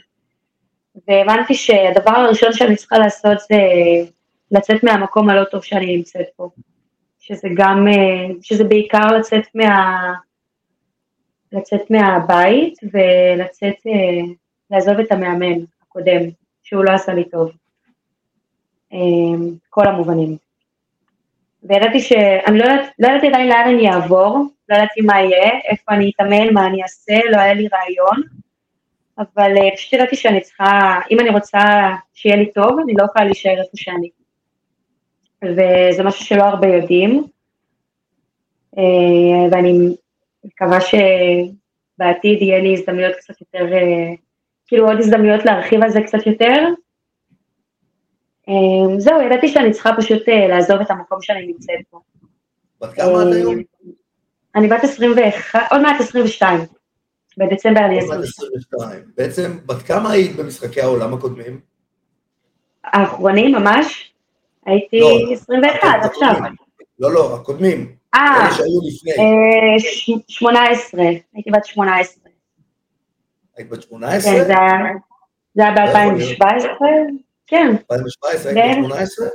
והבנתי 1.07 1.53
שהדבר 1.53 2.12
הראשון 2.12 2.53
שאני 2.53 2.75
צריכה 2.75 2.97
לעשות 2.97 3.38
זה 3.39 3.57
לצאת 4.51 4.83
מהמקום 4.83 5.29
הלא 5.29 5.43
טוב 5.43 5.63
שאני 5.63 5.95
נמצאת 5.95 6.25
פה. 6.35 6.49
שזה 7.29 7.47
גם, 7.53 7.87
אה, 7.87 8.33
שזה 8.41 8.63
בעיקר 8.63 9.07
לצאת 9.17 9.47
מה... 9.55 10.13
לצאת 11.51 11.91
מהבית 11.91 12.79
ולצאת, 12.83 13.75
אה, 13.87 14.33
לעזוב 14.71 14.99
את 14.99 15.11
המאמן 15.11 15.63
הקודם, 15.81 16.21
שהוא 16.63 16.85
לא 16.85 16.91
עשה 16.91 17.13
לי 17.13 17.29
טוב. 17.29 17.51
כל 19.69 19.87
המובנים. 19.87 20.37
וידעתי 21.63 21.99
ש... 21.99 22.11
אני 22.47 22.59
לא 22.59 22.63
יודעת, 22.63 22.91
לא 22.99 23.07
ידעתי 23.07 23.27
עדיין 23.27 23.49
לאן 23.49 23.67
אני 23.67 23.89
אעבור, 23.89 24.45
לא 24.69 24.75
ידעתי 24.75 25.01
מה 25.01 25.21
יהיה, 25.21 25.51
איפה 25.69 25.91
אני 25.91 26.11
אתאמן, 26.15 26.53
מה 26.53 26.67
אני 26.67 26.83
אעשה, 26.83 27.19
לא 27.31 27.37
היה 27.37 27.53
לי 27.53 27.67
רעיון, 27.67 28.21
אבל 29.17 29.51
פשוט 29.75 29.93
ידעתי 29.93 30.15
שאני 30.15 30.41
צריכה, 30.41 30.99
אם 31.11 31.19
אני 31.19 31.29
רוצה 31.29 31.59
שיהיה 32.13 32.35
לי 32.35 32.51
טוב, 32.51 32.79
אני 32.83 32.93
לא 32.97 33.03
יכולה 33.03 33.25
להישאר 33.25 33.61
איפה 33.61 33.77
שאני. 33.77 34.18
וזה 35.43 36.04
משהו 36.04 36.25
שלא 36.25 36.43
הרבה 36.43 36.67
יודעים, 36.67 37.23
uh, 38.75 38.80
ואני 39.52 39.95
מקווה 40.43 40.80
שבעתיד 40.82 42.41
יהיה 42.41 42.60
לי 42.60 42.73
הזדמנויות 42.73 43.15
קצת 43.15 43.41
יותר, 43.41 43.65
uh, 43.73 44.17
כאילו 44.67 44.88
עוד 44.88 44.99
הזדמנויות 44.99 45.45
להרחיב 45.45 45.84
על 45.84 45.89
זה 45.89 46.02
קצת 46.02 46.28
יותר, 46.28 46.65
אמ, 48.49 48.99
זהו, 48.99 49.21
ידעתי 49.21 49.47
שאני 49.47 49.71
צריכה 49.71 49.91
פשוט 49.97 50.30
אה, 50.30 50.47
לעזוב 50.47 50.82
את 50.82 50.91
המקום 50.91 51.21
שאני 51.21 51.47
נמצאת 51.47 51.80
בו. 51.91 52.02
בת 52.82 52.93
כמה 52.93 53.21
את 53.21 53.36
היום? 53.36 53.56
אני 54.56 54.67
בת 54.67 54.84
21, 54.84 55.60
עוד 55.71 55.82
מעט 55.82 56.02
22. 56.02 56.60
בדצמבר 57.38 57.86
אני 57.86 57.99
22. 57.99 59.02
בעצם, 59.17 59.58
בת 59.65 59.82
כמה 59.82 60.12
היית 60.12 60.36
במשחקי 60.36 60.82
העולם 60.82 61.13
הקודמים? 61.13 61.60
האחרונים 62.84 63.52
ממש? 63.52 64.13
הייתי 64.69 65.34
21 65.34 65.84
לא, 65.84 66.08
עכשיו. 66.08 66.34
לא, 66.99 67.13
לא, 67.13 67.36
הקודמים. 67.36 67.95
אה, 68.15 68.45
אלה 68.45 68.53
שהיו 68.53 68.79
לפני. 68.88 69.13
18, 70.27 71.01
אה, 71.01 71.10
הייתי 71.34 71.51
בת 71.51 71.65
18. 71.65 72.32
היית 73.58 73.69
בת 73.69 73.82
18? 73.82 74.32
כן, 74.34 74.45
זה 75.55 75.63
היה 75.63 75.71
ב-2017. 75.75 76.84
כן. 77.47 77.75
2017, 77.91 78.51
היית 78.51 78.77
בת 78.77 78.84
18? 78.84 79.27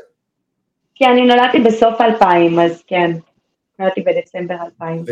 כן, 0.94 1.11
אני 1.11 1.27
נולדתי 1.27 1.59
בסוף 1.61 2.01
2000, 2.01 2.59
אז 2.59 2.83
כן. 2.87 3.11
נולדתי 3.79 4.01
בדצמבר 4.01 4.55
2000. 4.83 5.05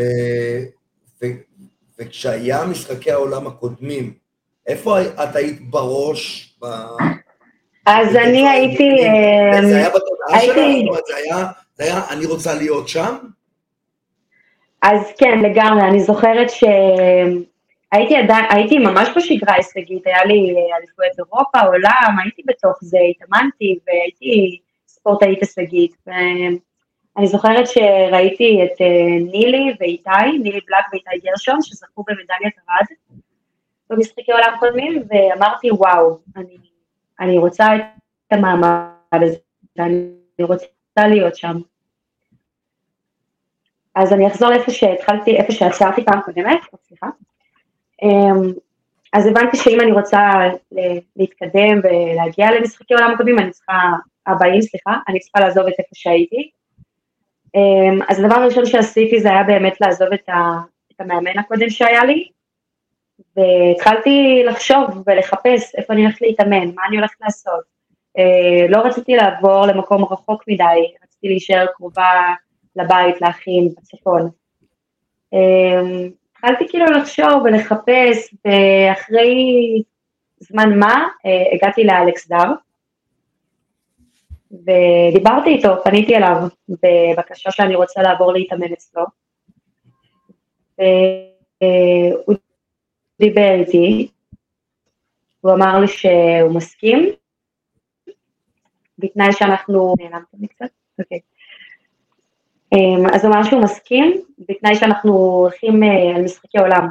וכשהיה 1.99 2.65
משחקי 2.65 3.11
העולם 3.11 3.47
הקודמים, 3.47 4.13
איפה 4.67 5.03
את 5.03 5.37
היית 5.37 5.71
בראש? 5.71 6.55
אז 7.87 8.17
אני 8.17 8.49
הייתי... 8.49 8.97
זה 9.63 9.77
היה 9.77 9.89
בתודעה 9.89 10.41
שלך? 10.41 10.57
זאת 10.57 10.89
אומרת, 10.89 11.05
זה 11.75 11.85
היה, 11.85 12.01
אני 12.11 12.27
רוצה 12.27 12.55
להיות 12.55 12.89
שם? 12.89 13.17
אז 14.83 15.13
כן, 15.19 15.39
לגמרי, 15.39 15.83
אני 15.83 16.01
זוכרת 16.01 16.51
ש... 16.51 16.65
הייתי, 17.93 18.17
עדיין, 18.17 18.45
הייתי 18.51 18.79
ממש 18.79 19.09
בשגרה 19.17 19.55
הישגית, 19.55 20.07
היה 20.07 20.25
לי 20.25 20.55
אליפויות 20.79 21.19
אירופה, 21.19 21.61
עולם, 21.61 22.17
הייתי 22.23 22.43
בתוך 22.47 22.79
זה, 22.81 22.99
התאמנתי 23.11 23.79
והייתי 23.87 24.59
ספורטאית 24.87 25.39
הישגית. 25.41 25.97
ואני 26.07 27.27
זוכרת 27.27 27.69
שראיתי 27.69 28.61
את 28.65 28.81
אה, 28.81 29.31
נילי 29.33 29.75
ואיתי, 29.81 30.39
נילי 30.43 30.61
בלק 30.69 30.85
ואיתי 30.93 31.27
גרשון, 31.27 31.63
שזכו 31.63 32.05
במדליית 32.09 32.55
ארד 32.71 32.87
במשחקי 33.91 34.33
עולם 34.33 34.57
קודמים, 34.59 35.03
ואמרתי, 35.09 35.71
וואו, 35.71 36.19
אני, 36.37 36.57
אני 37.21 37.39
רוצה 37.39 37.67
את 37.77 38.33
המעמד 38.33 38.89
הזה, 39.13 39.37
ואני 39.77 40.13
רוצה 40.41 40.67
להיות 41.09 41.37
שם. 41.37 41.57
אז 43.95 44.13
אני 44.13 44.27
אחזור 44.27 44.51
לאיפה 44.51 44.71
שהתחלתי, 44.71 45.37
איפה 45.37 45.53
שעצרתי 45.53 46.05
פעם 46.05 46.21
קודמת, 46.21 46.61
סליחה. 46.89 47.07
אמ, 48.03 48.53
אז 49.13 49.27
הבנתי 49.27 49.57
שאם 49.57 49.81
אני 49.81 49.93
רוצה 49.93 50.31
להתקדם 51.17 51.81
ולהגיע 51.83 52.51
למשחקי 52.51 52.95
עולם 52.95 53.11
הקודמים, 53.15 53.39
אני 53.39 53.51
צריכה, 53.51 53.93
הבאים, 54.27 54.63
סליחה, 54.63 54.97
אני 55.09 55.21
צריכה 55.21 55.41
לעזוב 55.41 55.67
את 55.67 55.75
איפה 55.79 55.91
שהייתי. 55.95 56.51
אמ, 57.55 57.99
אז 58.09 58.21
הדבר 58.21 58.35
הראשון 58.35 58.67
שעשיתי 58.67 59.21
זה 59.21 59.31
היה 59.31 59.43
באמת 59.43 59.81
לעזוב 59.81 60.09
את, 60.15 60.29
ה, 60.29 60.59
את 60.93 61.01
המאמן 61.01 61.39
הקודם 61.39 61.71
שהיה 61.71 62.05
לי, 62.05 62.29
והתחלתי 63.37 64.43
לחשוב 64.47 65.03
ולחפש 65.07 65.75
איפה 65.75 65.93
אני 65.93 66.03
הולכת 66.03 66.21
להתאמן, 66.21 66.75
מה 66.75 66.83
אני 66.89 66.97
הולכת 66.97 67.21
לעשות. 67.21 67.73
אה, 68.19 68.67
לא 68.69 68.79
רציתי 68.79 69.17
לעבור 69.17 69.67
למקום 69.67 70.05
רחוק 70.05 70.45
מדי, 70.49 70.95
רציתי 71.05 71.29
להישאר 71.29 71.67
קרובה 71.77 72.35
לבית, 72.77 73.21
לאחים, 73.21 73.69
בצפון. 73.69 74.31
אמ, 75.33 76.11
התחלתי 76.33 76.69
כאילו 76.69 76.85
לחשוב 76.87 77.43
ולחפש, 77.45 78.35
ואחרי 78.45 79.35
זמן 80.39 80.79
מה 80.79 81.09
אה, 81.27 81.45
הגעתי 81.53 81.85
לאלכס 81.85 82.29
דר, 82.29 82.53
ודיברתי 84.53 85.51
איתו, 85.51 85.69
פניתי 85.85 86.17
אליו 86.17 86.37
בבקשה 86.69 87.51
שאני 87.51 87.75
רוצה 87.75 88.03
לעבור 88.03 88.33
להתאמן 88.33 88.73
אצלו. 88.73 89.05
והוא 90.79 92.37
דיבר 93.19 93.55
איתי, 93.55 94.11
הוא 95.41 95.53
אמר 95.53 95.81
לי 95.81 95.89
שהוא 95.89 96.55
מסכים, 96.55 97.09
בתנאי 98.99 99.33
שאנחנו... 99.33 99.95
נעלמתם 99.99 100.39
לי 100.41 100.47
קצת? 100.49 100.67
אוקיי. 100.99 101.21
אמ, 102.73 103.07
אז 103.15 103.25
הוא 103.25 103.35
אמר 103.35 103.45
שהוא 103.45 103.63
מסכים, 103.63 104.23
בתנאי 104.49 104.75
שאנחנו 104.75 105.13
הולכים 105.13 105.83
אה, 105.83 106.17
על 106.17 106.23
משחקי 106.23 106.59
עולם 106.59 106.89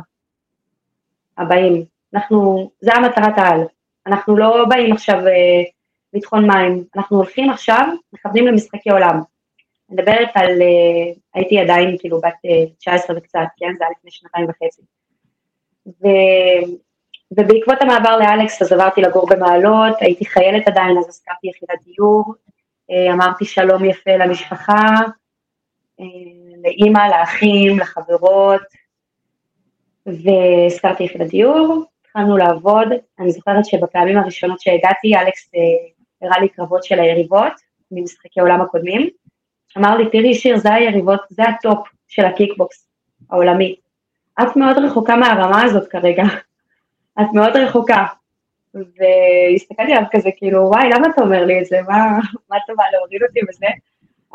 הבאים. 1.37 1.83
אנחנו, 2.13 2.71
זה 2.81 2.93
המטרת 2.93 3.37
העל. 3.37 3.61
אנחנו 4.07 4.37
לא 4.37 4.65
באים 4.69 4.93
עכשיו 4.93 5.27
אה, 5.27 5.63
לטחון 6.13 6.47
מים, 6.51 6.83
אנחנו 6.95 7.17
הולכים 7.17 7.49
עכשיו, 7.49 7.87
מכוונים 8.13 8.47
למשחקי 8.47 8.89
עולם. 8.89 9.21
אני 9.89 10.01
מדברת 10.01 10.29
על, 10.35 10.61
אה, 10.61 11.13
הייתי 11.33 11.59
עדיין 11.59 11.95
כאילו 11.99 12.21
בת 12.21 12.33
19 12.77 13.17
וקצת, 13.17 13.39
כן? 13.57 13.73
זה 13.77 13.83
היה 13.83 13.91
לפני 13.97 14.11
שנתיים 14.11 14.47
וחצי. 14.49 14.81
ו, 15.87 16.07
ובעקבות 17.31 17.81
המעבר 17.81 18.17
לאלכס 18.17 18.61
אז 18.61 18.71
עברתי 18.71 19.01
לגור 19.01 19.27
במעלות, 19.29 19.95
הייתי 19.99 20.25
חיילת 20.25 20.67
עדיין, 20.67 20.97
אז 20.97 21.07
הזכרתי 21.09 21.47
יחידת 21.47 21.83
דיור, 21.85 22.35
אמרתי 23.13 23.45
שלום 23.45 23.85
יפה 23.85 24.17
למשפחה, 24.17 24.85
לאימא, 26.63 27.07
לאחים, 27.07 27.79
לחברות, 27.79 28.61
והזכרתי 30.05 31.03
יחידת 31.03 31.27
דיור, 31.27 31.85
התחלנו 32.01 32.37
לעבוד, 32.37 32.87
אני 33.19 33.31
זוכרת 33.31 33.65
שבפעמים 33.65 34.17
הראשונות 34.17 34.59
שהגעתי, 34.59 35.15
אלכס 35.15 35.49
אה, 35.55 35.61
הראה 36.27 36.39
לי 36.39 36.49
קרבות 36.49 36.83
של 36.83 36.99
היריבות 36.99 37.53
ממשחקי 37.91 38.39
עולם 38.39 38.61
הקודמים, 38.61 39.09
אמר 39.77 39.97
לי, 39.97 40.09
תראי 40.09 40.33
שיר, 40.33 40.57
זה 40.57 40.73
היריבות, 40.73 41.19
זה 41.29 41.43
הטופ 41.43 41.87
של 42.07 42.25
הקיקבוקס 42.25 42.87
העולמי. 43.29 43.75
את 44.43 44.55
מאוד 44.55 44.77
רחוקה 44.77 45.15
מהרמה 45.15 45.63
הזאת 45.63 45.87
כרגע, 45.87 46.23
את 47.21 47.27
מאוד 47.33 47.55
רחוקה. 47.55 48.05
והסתכלתי 48.73 49.93
עליו 49.93 50.07
כזה, 50.11 50.29
כאילו, 50.37 50.59
וואי, 50.61 50.89
למה 50.89 51.07
אתה 51.07 51.21
אומר 51.21 51.45
לי 51.45 51.59
את 51.59 51.65
זה? 51.65 51.81
מה, 51.81 52.19
מה 52.49 52.57
אתה 52.65 52.73
בא 52.77 52.83
להוריד 52.91 53.23
אותי 53.23 53.39
וזה? 53.49 53.67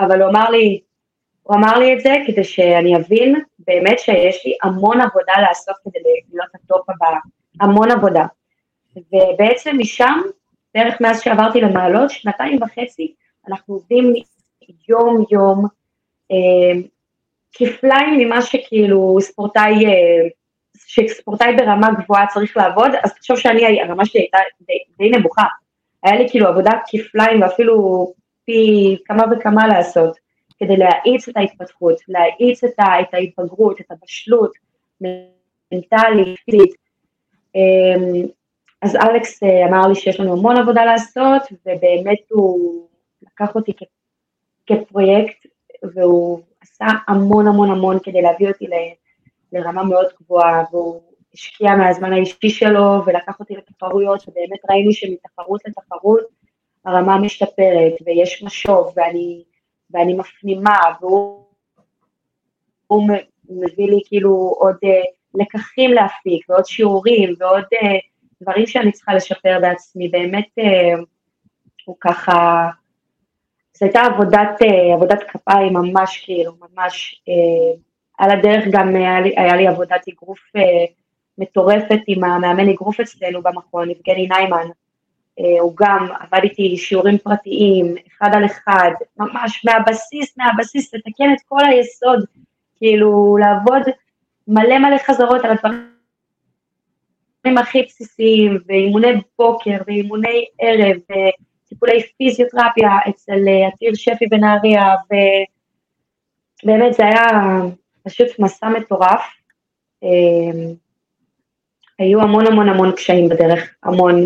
אבל 0.01 0.23
הוא 0.23 0.31
אמר 0.31 0.51
לי, 0.51 0.81
הוא 1.43 1.57
אמר 1.57 1.79
לי 1.79 1.95
את 1.95 2.01
זה 2.01 2.15
כדי 2.27 2.45
שאני 2.45 2.97
אבין 2.97 3.41
באמת 3.59 3.99
שיש 3.99 4.47
לי 4.47 4.57
המון 4.63 5.01
עבודה 5.01 5.33
לעשות 5.49 5.77
כדי 5.85 5.99
להיות 6.33 6.49
הטופ 6.55 6.91
הבא, 6.91 7.19
המון 7.61 7.91
עבודה. 7.91 8.27
ובעצם 8.97 9.77
משם, 9.79 10.21
בערך 10.75 11.01
מאז 11.01 11.21
שעברתי 11.21 11.61
למעלות, 11.61 12.11
שנתיים 12.11 12.63
וחצי, 12.63 13.15
אנחנו 13.49 13.75
עובדים 13.75 14.15
יום-יום, 14.89 15.67
אה, 16.31 16.81
כפליים 17.53 18.19
ממה 18.19 18.43
שכאילו 18.43 19.17
ספורטאי, 19.21 19.87
אה, 19.87 20.29
שספורטאי 20.87 21.57
ברמה 21.57 21.89
גבוהה 21.99 22.27
צריך 22.27 22.57
לעבוד, 22.57 22.91
אז 23.03 23.15
תחשוב 23.15 23.39
שאני, 23.39 23.83
הרמה 23.83 24.07
שלי 24.07 24.21
הייתה 24.21 24.39
די, 24.61 24.79
די 24.99 25.19
נמוכה. 25.19 25.45
היה 26.03 26.17
לי 26.17 26.29
כאילו 26.31 26.47
עבודה 26.47 26.71
כפליים 26.91 27.43
ואפילו 27.43 28.07
פי 28.45 28.97
כמה 29.05 29.25
וכמה 29.33 29.67
לעשות. 29.67 30.17
כדי 30.59 30.77
להאיץ 30.77 31.29
את 31.29 31.37
ההתפתחות, 31.37 31.97
להאיץ 32.09 32.65
את, 32.65 32.79
ה, 32.79 33.01
את 33.01 33.15
ההתבגרות, 33.15 33.81
את 33.81 33.87
הבשלות, 33.91 34.53
מנטלית, 35.01 36.39
פיזית. 36.45 36.75
אמ, 37.55 38.27
אז 38.83 38.97
אלכס 38.97 39.43
אה, 39.43 39.67
אמר 39.69 39.89
לי 39.89 39.95
שיש 39.95 40.21
לנו 40.21 40.33
המון 40.33 40.57
עבודה 40.57 40.85
לעשות, 40.85 41.43
ובאמת 41.67 42.19
הוא 42.31 42.87
לקח 43.23 43.55
אותי 43.55 43.73
כפרויקט, 44.67 45.47
והוא 45.83 46.41
עשה 46.67 46.87
המון 47.09 47.47
המון 47.47 47.71
המון 47.71 47.99
כדי 48.03 48.23
להביא 48.23 48.49
אותי 48.49 48.67
לרמה 49.53 49.85
מאוד 49.85 50.07
גבוהה, 50.21 50.65
והוא 50.71 51.03
השקיע 51.35 51.77
מהזמן 51.77 52.13
האישי 52.13 52.51
שלו 52.51 53.03
ולקח 53.07 53.41
אותי 53.41 53.55
לתחרויות, 53.57 54.29
ובאמת 54.29 54.61
ראינו 54.71 54.93
שמתחרות 54.93 55.61
לתחרות 55.67 56.25
הרמה 56.85 57.19
משתפרת, 57.19 57.93
ויש 58.07 58.43
משוב, 58.43 58.93
ואני, 58.97 59.45
ואני 59.91 60.15
מפנימה, 60.15 60.79
והוא 61.01 61.47
הוא 62.87 63.09
מביא 63.49 63.87
לי 63.87 64.01
כאילו 64.05 64.55
עוד 64.59 64.77
uh, 64.85 64.89
לקחים 65.35 65.93
להפיק, 65.93 66.51
ועוד 66.51 66.67
שיעורים, 66.67 67.35
ועוד 67.39 67.65
uh, 67.75 67.87
דברים 68.43 68.67
שאני 68.67 68.93
צריכה 68.93 69.15
לשפר 69.15 69.59
בעצמי, 69.63 70.09
באמת 70.09 70.49
uh, 70.61 71.05
הוא 71.85 71.97
ככה, 72.01 72.69
זו 73.79 73.87
הייתה 73.87 74.03
עבודת, 74.03 74.63
uh, 74.63 74.95
עבודת 74.95 75.23
כפיים 75.29 75.73
ממש 75.73 76.23
כאילו, 76.25 76.53
ממש, 76.61 77.23
uh, 77.29 77.79
על 78.19 78.31
הדרך 78.31 78.65
גם 78.71 78.97
היה 78.97 79.21
לי, 79.21 79.35
היה 79.37 79.57
לי 79.57 79.67
עבודת 79.67 80.09
אגרוף 80.09 80.41
uh, 80.57 80.61
מטורפת 81.39 82.01
עם 82.07 82.25
המאמן 82.25 82.69
אגרוף 82.69 83.01
אצלנו 83.01 83.43
במכון, 83.43 83.91
יבגני 83.91 84.27
ניימן, 84.27 84.67
הוא 85.61 85.73
גם 85.77 86.09
עבד 86.21 86.43
איתי 86.43 86.77
שיעורים 86.77 87.19
פרטיים, 87.19 87.95
אחד 88.09 88.31
על 88.35 88.45
אחד, 88.45 88.91
ממש 89.17 89.65
מהבסיס, 89.65 90.37
מהבסיס, 90.37 90.95
לתקן 90.95 91.33
את 91.33 91.39
כל 91.49 91.65
היסוד, 91.69 92.25
כאילו 92.77 93.37
לעבוד 93.41 93.83
מלא 94.49 94.79
מלא 94.79 94.99
חזרות 94.99 95.45
על 95.45 95.51
הדברים 95.51 97.59
הכי 97.59 97.83
בסיסיים, 97.83 98.59
ואימוני 98.67 99.09
בוקר, 99.39 99.77
ואימוני 99.87 100.45
ערב, 100.61 100.97
וטיפולי 101.67 102.03
פיזיותרפיה 102.19 102.91
אצל 103.09 103.39
עתיר 103.69 103.95
שפי 103.95 104.27
בנהריה, 104.27 104.95
ובאמת 106.63 106.95
זה 106.95 107.05
היה 107.05 107.27
פשוט 108.03 108.29
מסע 108.39 108.69
מטורף. 108.69 109.23
אמ, 110.03 110.75
היו 111.99 112.21
המון 112.21 112.47
המון 112.47 112.69
המון 112.69 112.93
קשיים 112.93 113.29
בדרך, 113.29 113.75
המון. 113.83 114.25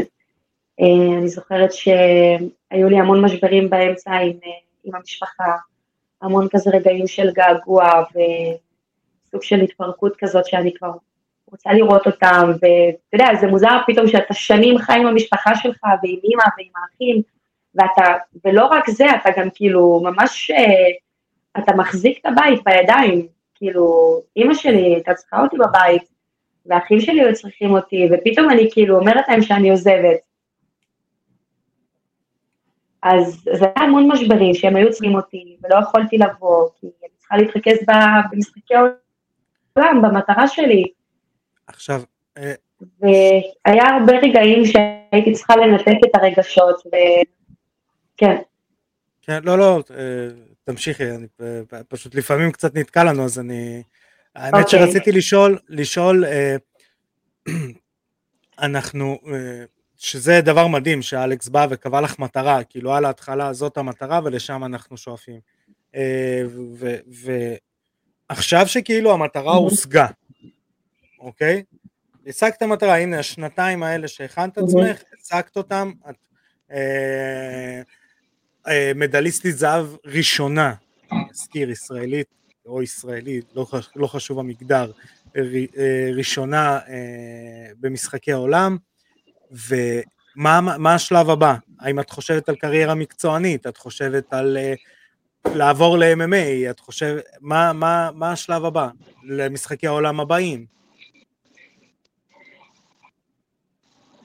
אה, 0.80 1.18
אני 1.18 1.28
זוכרת 1.28 1.72
שהיו 1.72 2.88
לי 2.88 2.98
המון 2.98 3.24
משברים 3.24 3.70
באמצע 3.70 4.10
עם, 4.12 4.38
אה, 4.44 4.50
עם 4.84 4.94
המשפחה, 4.94 5.56
המון 6.22 6.48
כזה 6.50 6.70
רגעים 6.70 7.06
של 7.06 7.30
געגוע 7.32 7.90
וסוג 8.10 9.42
של 9.42 9.60
התפרקות 9.60 10.16
כזאת 10.18 10.46
שאני 10.46 10.74
כבר 10.74 10.90
רוצה 11.50 11.72
לראות 11.72 12.06
אותם, 12.06 12.50
ואתה 12.50 13.14
יודע, 13.14 13.26
זה 13.40 13.46
מוזר 13.46 13.78
פתאום 13.86 14.08
שאתה 14.08 14.34
שנים 14.34 14.78
חי 14.78 14.92
עם 14.92 15.06
המשפחה 15.06 15.54
שלך 15.54 15.80
ועם 15.84 16.18
אימא 16.24 16.44
ועם 16.58 16.72
האחים, 16.76 17.22
ואתה, 17.74 18.14
ולא 18.44 18.66
רק 18.66 18.90
זה, 18.90 19.06
אתה 19.16 19.30
גם 19.36 19.48
כאילו 19.54 20.00
ממש, 20.04 20.50
אה, 20.50 21.62
אתה 21.62 21.76
מחזיק 21.76 22.18
את 22.20 22.26
הבית 22.26 22.60
בידיים, 22.64 23.26
כאילו, 23.54 24.16
אימא 24.36 24.54
שלי 24.54 24.94
הייתה 24.94 25.14
צריכה 25.14 25.42
אותי 25.42 25.56
בבית, 25.56 26.02
והאחים 26.66 27.00
שלי 27.00 27.20
היו 27.20 27.34
צריכים 27.34 27.70
אותי, 27.70 28.08
ופתאום 28.12 28.50
אני 28.50 28.68
כאילו 28.72 28.98
אומרת 28.98 29.28
להם 29.28 29.42
שאני 29.42 29.70
עוזבת. 29.70 30.18
אז 33.02 33.44
זה 33.52 33.64
היה 33.64 33.86
המון 33.86 34.08
משברים 34.12 34.54
שהם 34.54 34.76
היו 34.76 34.90
צריכים 34.90 35.14
אותי, 35.14 35.56
ולא 35.64 35.76
יכולתי 35.82 36.18
לבוא, 36.18 36.68
כי 36.80 36.86
אני 36.86 37.10
צריכה 37.18 37.36
להתרכז 37.36 37.78
במשחקי 38.32 38.74
העולם, 38.74 40.02
במטרה 40.02 40.48
שלי. 40.48 40.84
עכשיו... 41.72 42.02
אה, 42.38 42.52
והיה 43.00 43.84
הרבה 43.94 44.12
רגעים 44.12 44.64
שהייתי 44.64 45.32
צריכה 45.32 45.56
לנתק 45.56 45.96
את 46.04 46.14
הרגשות, 46.14 46.82
וכן. 46.86 48.36
כן, 49.22 49.40
לא, 49.42 49.58
לא, 49.58 49.82
אה, 49.90 50.28
תמשיכי, 50.64 51.10
אני 51.10 51.26
פשוט 51.88 52.14
לפעמים 52.14 52.52
קצת 52.52 52.74
נתקע 52.74 53.04
לנו, 53.04 53.24
אז 53.24 53.38
אני... 53.38 53.82
האמת 54.34 54.54
okay. 54.54 54.58
אוקיי. 54.58 54.78
שרציתי 54.86 55.12
לשאול, 55.12 55.58
לשאול, 55.68 56.24
אה, 56.24 56.56
אנחנו, 58.58 59.18
שזה 59.96 60.40
דבר 60.40 60.66
מדהים 60.66 61.02
שאלכס 61.02 61.48
בא 61.48 61.66
וקבע 61.70 62.00
לך 62.00 62.18
מטרה, 62.18 62.64
כאילו 62.64 62.94
על 62.94 63.04
ההתחלה 63.04 63.52
זאת 63.52 63.78
המטרה 63.78 64.20
ולשם 64.24 64.64
אנחנו 64.64 64.96
שואפים. 64.96 65.40
אה, 65.94 66.42
ועכשיו 68.30 68.66
שכאילו 68.66 69.12
המטרה 69.12 69.54
הושגה, 69.54 70.06
אוקיי? 71.20 71.62
השגת 72.26 72.62
מטרה, 72.62 72.98
הנה 72.98 73.18
השנתיים 73.18 73.82
האלה 73.82 74.08
שהכנת 74.08 74.58
עצמך, 74.58 75.02
השגת 75.20 75.56
אותם, 75.56 75.92
את 76.10 76.14
אה, 76.70 77.82
אה, 78.68 78.92
מדליסטית 78.94 79.56
זהב 79.56 79.86
ראשונה, 80.04 80.74
אזכיר 81.30 81.70
ישראלית 81.70 82.26
או 82.66 82.82
ישראלית, 82.82 83.44
לא, 83.54 83.66
לא 83.96 84.06
חשוב 84.06 84.38
המגדר, 84.38 84.92
ראשונה 86.16 86.78
במשחקי 87.80 88.32
העולם, 88.32 88.76
ומה 89.52 90.94
השלב 90.94 91.30
הבא? 91.30 91.54
האם 91.80 92.00
את 92.00 92.10
חושבת 92.10 92.48
על 92.48 92.56
קריירה 92.56 92.94
מקצוענית? 92.94 93.66
את 93.66 93.76
חושבת 93.76 94.32
על 94.32 94.58
uh, 95.46 95.50
לעבור 95.54 95.98
ל-MMA? 95.98 96.70
את 96.70 96.80
חושבת, 96.80 97.24
מה, 97.40 97.72
מה, 97.72 98.10
מה 98.14 98.32
השלב 98.32 98.64
הבא 98.64 98.88
למשחקי 99.24 99.86
העולם 99.86 100.20
הבאים? 100.20 100.66
אה, 100.66 100.76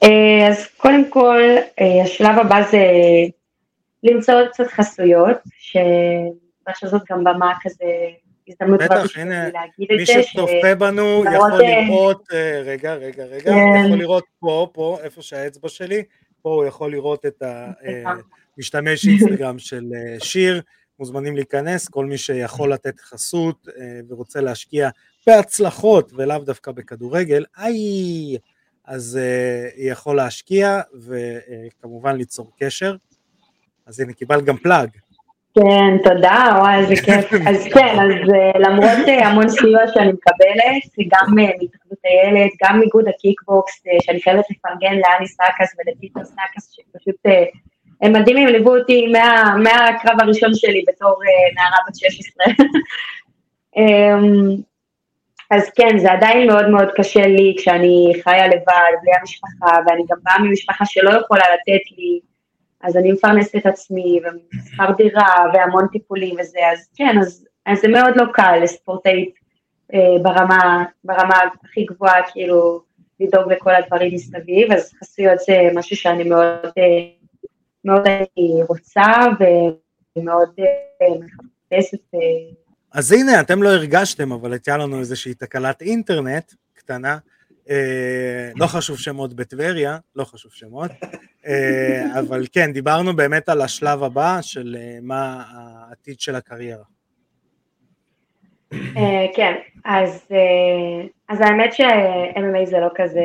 אז 0.02 0.66
קודם 0.76 1.10
כל, 1.10 1.40
אה, 1.80 2.02
השלב 2.04 2.38
הבא 2.38 2.62
זה 2.70 2.78
למצוא 4.02 4.34
עוד 4.34 4.48
קצת 4.48 4.66
חסויות, 4.66 5.36
שבשביל 5.58 6.90
זאת 6.90 7.02
גם 7.10 7.24
במה 7.24 7.52
כזה 7.62 7.84
הזדמנות 8.48 8.80
בשבילי 9.04 9.30
להגיד 9.30 10.00
את 10.00 10.06
זה. 10.06 10.16
מי 10.16 10.22
שצופה 10.22 10.74
בנו 10.78 11.24
יכול 11.34 11.52
לראות, 11.52 12.28
אה, 12.32 12.60
רגע, 12.64 12.94
רגע, 12.94 13.24
רגע, 13.24 13.52
כן. 13.52 13.84
יכול 13.84 13.98
לראות 13.98 14.24
פה, 14.38 14.68
פה, 14.72 14.98
איפה 15.02 15.22
שהאצבע 15.22 15.68
שלי, 15.68 16.02
פה 16.42 16.54
הוא 16.54 16.64
יכול 16.64 16.92
לראות 16.92 17.26
את 17.26 17.42
המשתמש 18.56 19.06
אה, 19.06 19.12
אינסטגרם 19.12 19.58
של 19.58 19.84
אה, 19.94 20.20
שיר, 20.20 20.62
מוזמנים 20.98 21.36
להיכנס, 21.36 21.88
כל 21.88 22.06
מי 22.06 22.18
שיכול 22.18 22.72
לתת 22.72 23.00
חסות 23.00 23.68
ורוצה 24.08 24.40
להשקיע 24.40 24.88
בהצלחות 25.26 26.12
ולאו 26.16 26.38
דווקא 26.38 26.72
בכדורגל, 26.72 27.44
איי, 27.58 28.38
אז 28.86 29.18
יכול 29.76 30.16
להשקיע 30.16 30.80
וכמובן 30.94 32.16
ליצור 32.16 32.50
קשר. 32.60 32.96
אז 33.86 34.00
הנה 34.00 34.12
קיבלת 34.12 34.44
גם 34.44 34.56
plug. 34.56 34.88
כן, 35.54 35.96
תודה, 36.04 36.56
וואי, 36.58 36.78
איזה 36.78 36.96
כיף. 37.04 37.32
אז 37.48 37.64
כן, 37.74 37.96
אז 38.00 38.34
אה, 38.34 38.58
למרות 38.58 39.08
אה, 39.08 39.28
המון 39.28 39.48
סיוע 39.48 39.80
שאני 39.94 40.12
מקבלת, 40.12 41.08
גם 41.08 41.34
מהתאחדות 41.34 41.98
אילת, 42.04 42.50
גם 42.64 42.78
מאיגוד 42.78 43.08
הקיקבוקס, 43.08 43.82
שאני 44.02 44.22
חייבת 44.22 44.44
לפרגן 44.50 44.94
לאני 44.94 45.28
סאקס 45.28 45.74
ולפיטר 45.78 46.24
סאקס, 46.24 46.72
שפשוט 46.72 47.16
הם 48.02 48.12
מדהימים, 48.12 48.48
ליוו 48.48 48.76
אותי 48.76 49.06
מה, 49.06 49.54
מהקרב 49.62 50.20
הראשון 50.20 50.54
שלי 50.54 50.84
בתור 50.88 51.16
נערה 51.54 51.76
בת 51.88 51.96
16. 51.96 52.46
אז 55.50 55.70
כן, 55.70 55.98
זה 55.98 56.12
עדיין 56.12 56.46
מאוד 56.46 56.68
מאוד 56.68 56.88
קשה 56.96 57.26
לי 57.26 57.54
כשאני 57.58 58.12
חיה 58.22 58.46
לבד, 58.46 58.92
בלי 59.02 59.12
המשפחה, 59.20 59.78
ואני 59.86 60.02
גם 60.10 60.16
באה 60.22 60.38
ממשפחה 60.38 60.84
שלא 60.86 61.10
יכולה 61.10 61.44
לתת 61.54 61.90
לי 61.98 62.20
אז 62.80 62.96
אני 62.96 63.12
מפרנסת 63.12 63.56
את 63.56 63.66
עצמי, 63.66 64.20
ושכר 64.54 64.92
דירה, 64.96 65.34
והמון 65.54 65.86
טיפולים 65.92 66.36
וזה, 66.40 66.58
אז 66.72 66.88
כן, 66.96 67.18
אז, 67.20 67.46
אז 67.66 67.78
זה 67.80 67.88
מאוד 67.88 68.16
לא 68.16 68.24
קל 68.32 68.58
לספורטאית 68.62 69.34
אה, 69.94 70.18
ברמה, 70.22 70.84
ברמה 71.04 71.34
הכי 71.64 71.84
גבוהה, 71.84 72.22
כאילו, 72.32 72.80
לדאוג 73.20 73.52
לכל 73.52 73.74
הדברים 73.74 74.14
מסביב, 74.14 74.72
אז 74.72 74.92
חסויות 75.00 75.38
זה 75.38 75.68
משהו 75.74 75.96
שאני 75.96 76.24
מאוד, 76.24 76.72
אה, 76.78 77.08
מאוד 77.84 78.02
רוצה, 78.68 79.02
ומאוד 80.16 80.50
אה, 80.58 81.06
מחפשת. 81.08 82.00
אה. 82.96 83.00
אז 83.00 83.12
הנה, 83.12 83.40
אתם 83.40 83.62
לא 83.62 83.68
הרגשתם, 83.68 84.32
אבל 84.32 84.52
הייתה 84.52 84.76
לנו 84.76 84.98
איזושהי 84.98 85.34
תקלת 85.34 85.82
אינטרנט 85.82 86.52
קטנה, 86.74 87.18
אה, 87.70 88.50
לא 88.56 88.66
חשוב 88.66 88.98
שמות 88.98 89.34
בטבריה, 89.34 89.98
לא 90.16 90.24
חשוב 90.24 90.52
שמות, 90.52 90.90
אה, 91.46 92.20
אבל 92.20 92.46
כן, 92.52 92.72
דיברנו 92.72 93.16
באמת 93.16 93.48
על 93.48 93.60
השלב 93.60 94.02
הבא 94.02 94.38
של 94.42 94.76
אה, 94.78 94.98
מה 95.02 95.44
העתיד 95.48 96.20
של 96.20 96.34
הקריירה. 96.34 96.84
כן, 99.36 99.54
אז, 99.84 100.28
אז 101.28 101.40
האמת 101.40 101.72
ש-MMA 101.72 102.64
זה 102.64 102.78
לא 102.78 102.88
כזה 102.94 103.24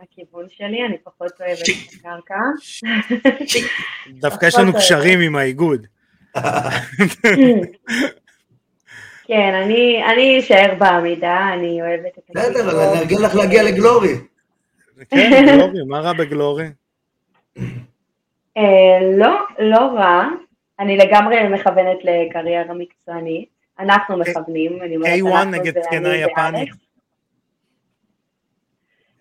הכיוון 0.00 0.46
שלי, 0.48 0.86
אני 0.86 0.98
פחות 1.04 1.32
אוהבת 1.40 1.60
את 1.60 1.94
הקרקע. 1.98 2.34
דווקא 4.20 4.46
יש 4.46 4.54
לנו 4.54 4.72
קשרים 4.72 5.20
עם 5.20 5.36
האיגוד. 5.36 5.86
כן, 9.24 9.54
אני 10.12 10.38
אשאר 10.38 10.74
בעמידה, 10.78 11.48
אני 11.52 11.82
אוהבת 11.82 12.18
את 12.18 12.22
זה. 12.28 12.32
בסדר, 12.34 12.70
אבל 12.70 12.80
אני 12.80 12.98
ארגיל 12.98 13.18
לך 13.24 13.34
להגיע 13.34 13.62
לגלורי. 13.62 14.14
כן, 15.10 15.44
גלורי, 15.46 15.84
מה 15.88 16.00
רע 16.00 16.12
בגלורי? 16.12 16.66
אה, 18.56 18.98
לא, 19.16 19.40
לא 19.58 19.78
רע. 19.78 20.28
אני 20.80 20.96
לגמרי 20.96 21.48
מכוונת 21.48 21.98
לקריירה 22.04 22.74
מקצוענית. 22.74 23.48
אנחנו 23.78 24.18
מכוונים, 24.18 24.82
אני 24.82 24.96
אומרת, 24.96 25.10
A1 25.10 25.26
אנחנו 25.26 25.50
נגד 25.50 25.74
זה 25.74 25.80
זקנה 25.82 26.08
אני 26.08 26.18
יפנית. 26.18 26.68
ואלכס. 26.68 26.82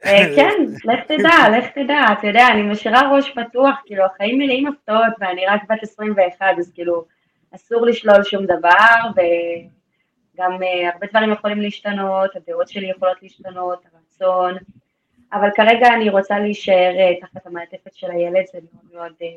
אה, 0.05 0.35
כן, 0.35 0.63
לך 0.85 0.99
תדע, 1.07 1.49
לך 1.57 1.65
תדע, 1.75 2.05
אתה 2.19 2.27
יודע, 2.27 2.47
אני 2.47 2.61
משאירה 2.61 3.15
ראש 3.15 3.29
פתוח, 3.29 3.75
כאילו, 3.85 4.05
החיים 4.05 4.37
מלאים 4.37 4.67
הפתעות, 4.67 5.13
ואני 5.19 5.45
רק 5.45 5.61
בת 5.69 5.83
21, 5.83 6.45
אז 6.57 6.71
כאילו, 6.75 7.05
אסור 7.55 7.85
לשלול 7.85 8.23
שום 8.23 8.45
דבר, 8.45 8.97
וגם 9.15 9.71
אה, 10.41 10.89
הרבה 10.93 11.07
דברים 11.07 11.31
יכולים 11.31 11.61
להשתנות, 11.61 12.35
הדעות 12.35 12.67
שלי 12.67 12.89
יכולות 12.91 13.17
להשתנות, 13.21 13.79
הרצון, 13.93 14.53
אבל 15.33 15.49
כרגע 15.55 15.87
אני 15.95 16.09
רוצה 16.09 16.39
להישאר 16.39 16.93
אה, 16.99 17.13
תחת 17.21 17.45
המעטפת 17.47 17.93
של 17.93 18.11
הילד, 18.11 18.43
זה 18.53 18.59
מאוד 18.73 18.85
מאוד, 18.93 19.11
אה, 19.21 19.27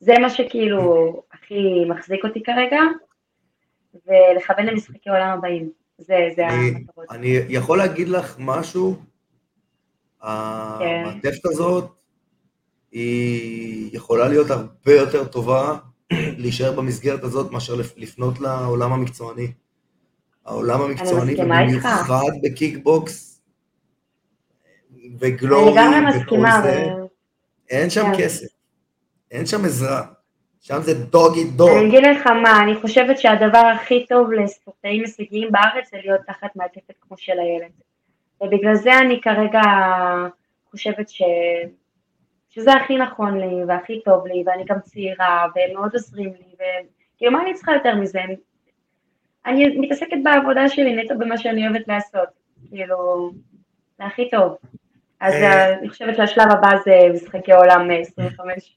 זה 0.00 0.14
מה 0.20 0.30
שכאילו 0.30 1.22
הכי 1.32 1.84
מחזיק 1.88 2.24
אותי 2.24 2.42
כרגע, 2.42 2.80
ולכוון 4.06 4.66
למשחקי 4.66 5.10
עולם 5.10 5.38
הבאים, 5.38 5.70
זה, 5.98 6.28
זה 6.36 6.48
אני- 6.48 6.68
המטרות. 6.76 7.06
אני 7.10 7.28
יכול 7.48 7.78
להגיד 7.78 8.08
לך 8.08 8.36
משהו? 8.38 8.96
כן. 10.20 10.26
המעטפת 11.06 11.44
הזאת 11.44 11.90
היא 12.92 13.90
יכולה 13.96 14.28
להיות 14.28 14.50
הרבה 14.50 14.92
יותר 14.92 15.24
טובה 15.24 15.76
להישאר 16.12 16.72
במסגרת 16.72 17.22
הזאת 17.24 17.52
מאשר 17.52 17.74
לפ- 17.74 17.94
לפנות 17.96 18.40
לעולם 18.40 18.92
המקצועני. 18.92 19.52
העולם 20.46 20.80
המקצועני. 20.80 21.34
ובמיוחד 21.34 22.30
בקיקבוקס 22.42 23.42
וגלורי 25.18 25.80
וכל 26.22 26.36
זה, 26.62 26.84
אין 27.70 27.90
שם 27.90 28.02
כן. 28.02 28.12
כסף, 28.18 28.46
אין 29.30 29.46
שם 29.46 29.64
עזרה, 29.64 30.02
שם 30.60 30.82
זה 30.82 31.04
דוגי 31.04 31.44
דוג. 31.44 31.70
אני 31.70 31.88
אגיד 31.88 32.02
לך 32.04 32.26
מה, 32.26 32.62
אני 32.62 32.80
חושבת 32.80 33.18
שהדבר 33.18 33.72
הכי 33.74 34.06
טוב 34.08 34.32
לספורטאים 34.32 35.00
הישגיים 35.00 35.48
בארץ 35.52 35.90
זה 35.90 35.96
להיות 36.04 36.20
תחת 36.26 36.56
מעטפת 36.56 36.94
כמו 37.00 37.18
של 37.18 37.38
הילד. 37.38 37.72
ובגלל 38.42 38.74
זה 38.74 38.98
אני 38.98 39.20
כרגע 39.20 39.60
חושבת 40.70 41.08
ש... 41.08 41.22
שזה 42.48 42.72
הכי 42.72 42.96
נכון 42.96 43.38
לי 43.38 43.64
והכי 43.68 44.00
טוב 44.04 44.26
לי, 44.26 44.42
ואני 44.46 44.64
גם 44.64 44.76
צעירה, 44.80 45.46
והם 45.54 45.74
מאוד 45.74 45.90
עוזרים 45.92 46.32
לי, 46.32 46.54
וכאילו 46.54 47.32
מה 47.32 47.42
אני 47.42 47.54
צריכה 47.54 47.72
יותר 47.72 47.94
מזה? 47.94 48.20
אני, 49.46 49.78
מתעסקת 49.78 50.16
בעבודה 50.22 50.68
שלי 50.68 50.96
נטו 50.96 51.14
במה 51.18 51.38
שאני 51.38 51.68
אוהבת 51.68 51.88
לעשות, 51.88 52.28
כאילו, 52.68 53.32
זה 53.98 54.04
הכי 54.04 54.30
טוב. 54.30 54.56
אז 55.20 55.34
אה, 55.34 55.78
אני 55.78 55.88
חושבת 55.88 56.16
שהשלב 56.16 56.50
הבא 56.50 56.70
זה 56.84 56.92
משחקי 57.14 57.52
עולם 57.52 57.90
אה, 57.90 58.00
25. 58.00 58.76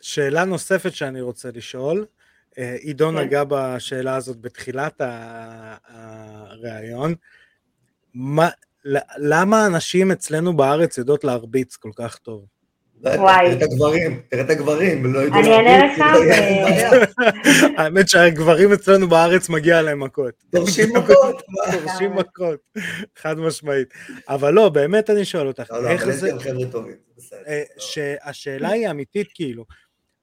שאלה 0.00 0.44
נוספת 0.44 0.94
שאני 0.94 1.20
רוצה 1.20 1.48
לשאול, 1.54 2.06
אה, 2.58 2.76
עידו 2.80 3.08
כן. 3.08 3.18
נגע 3.18 3.42
בשאלה 3.48 4.16
הזאת 4.16 4.40
בתחילת 4.40 5.00
הראיון, 5.88 7.14
מה, 8.14 8.48
למה 9.18 9.64
הנשים 9.64 10.12
אצלנו 10.12 10.56
בארץ 10.56 10.98
יודעות 10.98 11.24
להרביץ 11.24 11.76
כל 11.76 11.90
כך 11.96 12.18
טוב? 12.18 12.44
וואי. 13.02 13.46
תראה 13.46 13.52
את 13.52 13.62
הגברים, 13.62 14.20
תראה 14.28 14.42
את 14.44 14.50
הגברים, 14.50 15.12
לא 15.12 15.18
ידעו 15.22 15.38
אני 15.38 15.52
אענה 15.52 15.86
לך, 15.86 15.98
ו- 15.98 16.28
בעיה. 16.28 16.90
האמת 17.78 18.08
שהגברים 18.08 18.72
אצלנו 18.72 19.08
בארץ 19.08 19.48
מגיע 19.48 19.82
להם 19.82 20.02
מכות. 20.02 20.34
דורשים 20.52 20.88
מכות. 20.96 21.42
דורשים 21.72 22.16
מכות, 22.16 22.58
חד 23.16 23.38
משמעית. 23.38 23.88
אבל 24.28 24.54
לא, 24.54 24.68
באמת 24.68 25.10
אני 25.10 25.24
שואל 25.24 25.46
אותך, 25.46 25.70
לא, 25.70 25.82
לא, 25.82 25.88
איך 25.88 26.02
אבל 26.02 26.10
יש 26.12 26.16
זה, 26.16 26.30
גם 26.30 26.38
חבר'ה 26.38 26.66
טובים, 26.70 26.94
בסדר. 27.16 27.38
אה, 27.46 27.62
לא. 27.76 27.82
שהשאלה 27.82 28.68
היא 28.68 28.90
אמיתית 28.90 29.28
כאילו, 29.34 29.64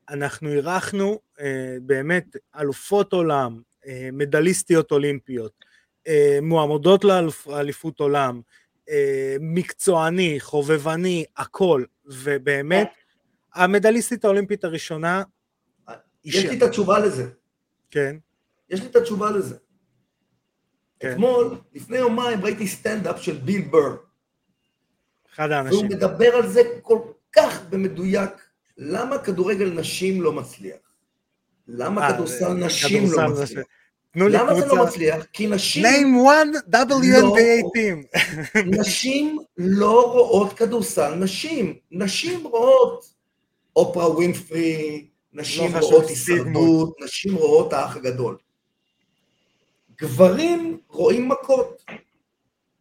אנחנו 0.09 0.49
אירחנו 0.49 1.19
אה, 1.39 1.75
באמת 1.81 2.25
אלופות 2.59 3.13
עולם, 3.13 3.59
אה, 3.87 4.09
מדליסטיות 4.13 4.91
אולימפיות, 4.91 5.51
אה, 6.07 6.39
מועמדות 6.41 7.03
לאליפות 7.47 7.99
עולם, 7.99 8.41
אה, 8.89 9.35
מקצועני, 9.39 10.39
חובבני, 10.39 11.25
הכל, 11.37 11.83
ובאמת, 12.05 12.89
המדליסטית 13.53 14.25
האולימפית 14.25 14.63
הראשונה, 14.63 15.23
יש 16.25 16.45
לי 16.45 16.57
את 16.57 16.63
התשובה 16.63 16.99
לזה. 16.99 17.29
כן, 17.91 18.15
יש 18.69 18.81
לי 18.81 18.87
את 18.87 18.95
התשובה 18.95 19.31
לזה. 19.31 19.55
כן. 20.99 21.11
אתמול, 21.11 21.57
לפני 21.73 21.97
יומיים, 21.97 22.41
ראיתי 22.41 22.67
סטנדאפ 22.67 23.21
של 23.21 23.37
ביל 23.37 23.61
בר, 23.61 23.95
אחד 25.33 25.47
והוא 25.49 25.55
האנשים. 25.55 25.87
מדבר 25.87 26.35
על 26.35 26.47
זה 26.47 26.61
כל 26.81 26.99
כך 27.31 27.65
במדויק, 27.69 28.31
למה 28.77 29.17
כדורגל 29.17 29.73
נשים 29.79 30.21
לא 30.21 30.33
מצליח? 30.33 30.93
למה 31.67 32.01
אה, 32.01 32.13
כדורסל 32.13 32.45
אה, 32.45 32.53
נשים 32.53 33.03
לא. 33.11 33.29
מצליח? 33.29 33.65
תנו 34.13 34.27
לי 34.27 34.37
למה 34.37 34.55
זה 34.55 34.65
לא 34.65 34.65
קבוצה, 34.65 34.83
מצליח? 34.83 35.25
כי 35.33 35.47
נשים, 35.47 35.85
name 35.85 36.27
one 36.27 36.57
WNBA 36.73 37.21
לא. 37.21 37.35
team. 37.75 38.19
נשים 38.79 39.37
לא 39.57 40.11
רואות 40.11 40.53
כדורסל 40.53 41.15
נשים. 41.15 41.73
נשים 41.91 42.47
רואות 42.47 43.05
אופרה 43.75 44.09
ווינפרי, 44.11 45.07
נשים 45.33 45.73
לא 45.73 45.79
רואות. 45.79 46.09
הישרדות, 46.09 46.95
נשים 47.03 47.35
רואות 47.35 47.73
האח 47.73 47.95
הגדול. 47.95 48.37
גברים 50.01 50.77
רואים 50.87 51.29
מכות. 51.29 51.83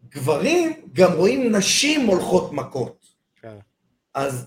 גברים 0.09 0.73
גם 0.93 1.13
רואים 1.13 1.53
נשים 1.53 2.07
הולכות 2.07 2.53
מכות. 2.53 3.07
כן. 3.41 3.57
אז 4.15 4.47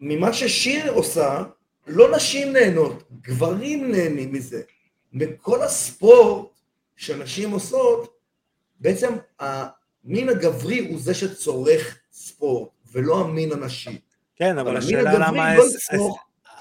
ממה 0.00 0.32
ששיר 0.32 0.92
עושה, 0.92 1.42
לא 1.86 2.16
נשים 2.16 2.52
נהנות, 2.52 3.02
גברים 3.22 3.92
נהנים 3.92 4.32
מזה. 4.32 4.62
בכל 5.12 5.62
הספורט 5.62 6.46
שנשים 6.96 7.50
עושות, 7.50 8.16
בעצם 8.80 9.12
המין 9.40 10.28
הגברי 10.28 10.78
הוא 10.78 10.98
זה 10.98 11.14
שצורך 11.14 11.98
ספורט, 12.12 12.68
ולא 12.92 13.20
המין 13.20 13.52
הנשי. 13.52 13.98
כן, 14.36 14.58
אבל 14.58 14.68
המין 14.68 14.78
השאלה 14.78 15.18
למה 15.18 15.54
לא. 15.92 16.14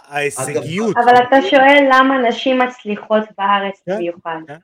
ההישגיות, 0.07 0.95
אבל 0.97 1.13
אתה 1.27 1.41
שואל 1.49 1.87
למה 1.91 2.27
נשים 2.27 2.59
מצליחות 2.59 3.23
בארץ 3.37 3.81
כן, 3.85 3.95
במיוחד. 3.95 4.37
כן. 4.47 4.55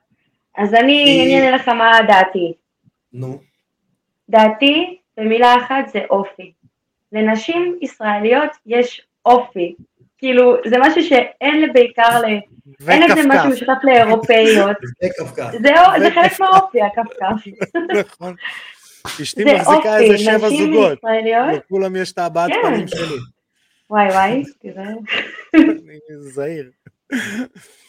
אז 0.56 0.74
אני 0.74 1.34
אענה 1.34 1.56
לך 1.56 1.68
מה 1.68 1.98
דעתי. 2.08 2.52
נו, 3.12 3.40
דעתי, 4.28 4.98
במילה 5.16 5.54
אחת, 5.56 5.88
זה 5.92 6.00
אופי. 6.10 6.52
לנשים 7.12 7.78
ישראליות 7.82 8.50
יש 8.66 9.02
אופי. 9.26 9.74
כאילו, 10.18 10.56
זה 10.66 10.76
משהו 10.80 11.02
שאין 11.02 11.72
בעיקר 11.72 12.20
ל... 12.20 12.24
אין 12.88 13.02
לזה 13.02 13.20
משהו 13.28 13.50
משותף 13.50 13.78
לאירופאיות. 13.82 14.76
זה. 15.62 15.74
זה, 15.98 16.10
חלק 16.10 16.40
מהאופי, 16.40 16.78
הכפכף. 16.82 17.50
נכון. 18.00 18.34
אשתי 19.22 19.44
מחזיקה 19.44 19.98
איזה 19.98 20.18
שבע 20.18 20.48
זוגות, 20.48 20.98
לכולם 21.56 21.96
יש 21.96 22.12
את 22.12 22.18
הבעת 22.18 22.50
כן. 22.50 22.58
פנים 22.62 22.88
שלי, 22.88 23.16
וואי 23.90 24.08
וואי, 24.08 24.42
תראה, 24.62 24.88
אני 25.54 26.00
זהיר, 26.20 26.70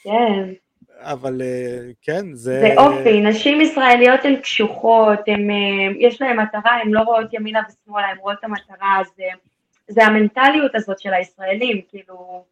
כן. 0.03 0.53
אבל 0.99 1.41
אה, 1.41 1.79
כן, 2.01 2.33
זה... 2.33 2.59
זה 2.61 2.73
אופי, 2.77 3.21
נשים 3.21 3.61
ישראליות 3.61 4.19
הן 4.23 4.35
קשוחות, 4.35 5.19
אה, 5.29 5.33
יש 5.99 6.21
להן 6.21 6.39
מטרה, 6.39 6.71
הן 6.83 6.91
לא 6.91 6.99
רואות 6.99 7.33
ימינה 7.33 7.61
ושמאלה, 7.69 8.07
הן 8.07 8.17
רואות 8.17 8.37
את 8.39 8.43
המטרה, 8.43 9.01
זה, 9.17 9.23
זה 9.87 10.05
המנטליות 10.05 10.75
הזאת 10.75 10.99
של 10.99 11.13
הישראלים, 11.13 11.81
כאילו, 11.89 12.45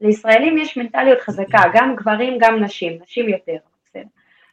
לישראלים 0.00 0.58
יש 0.58 0.76
מנטליות 0.76 1.20
חזקה, 1.20 1.62
גם 1.74 1.96
גברים, 1.96 2.38
גם 2.40 2.64
נשים, 2.64 2.98
נשים 3.02 3.28
יותר, 3.28 3.56
בסדר. 3.86 4.02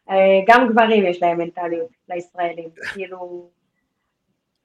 אה, 0.09 0.15
גם 0.47 0.67
גברים 0.67 1.05
יש 1.05 1.21
להם 1.21 1.37
מנטליות 1.37 1.89
לישראלים, 2.09 2.69
כאילו, 2.93 3.49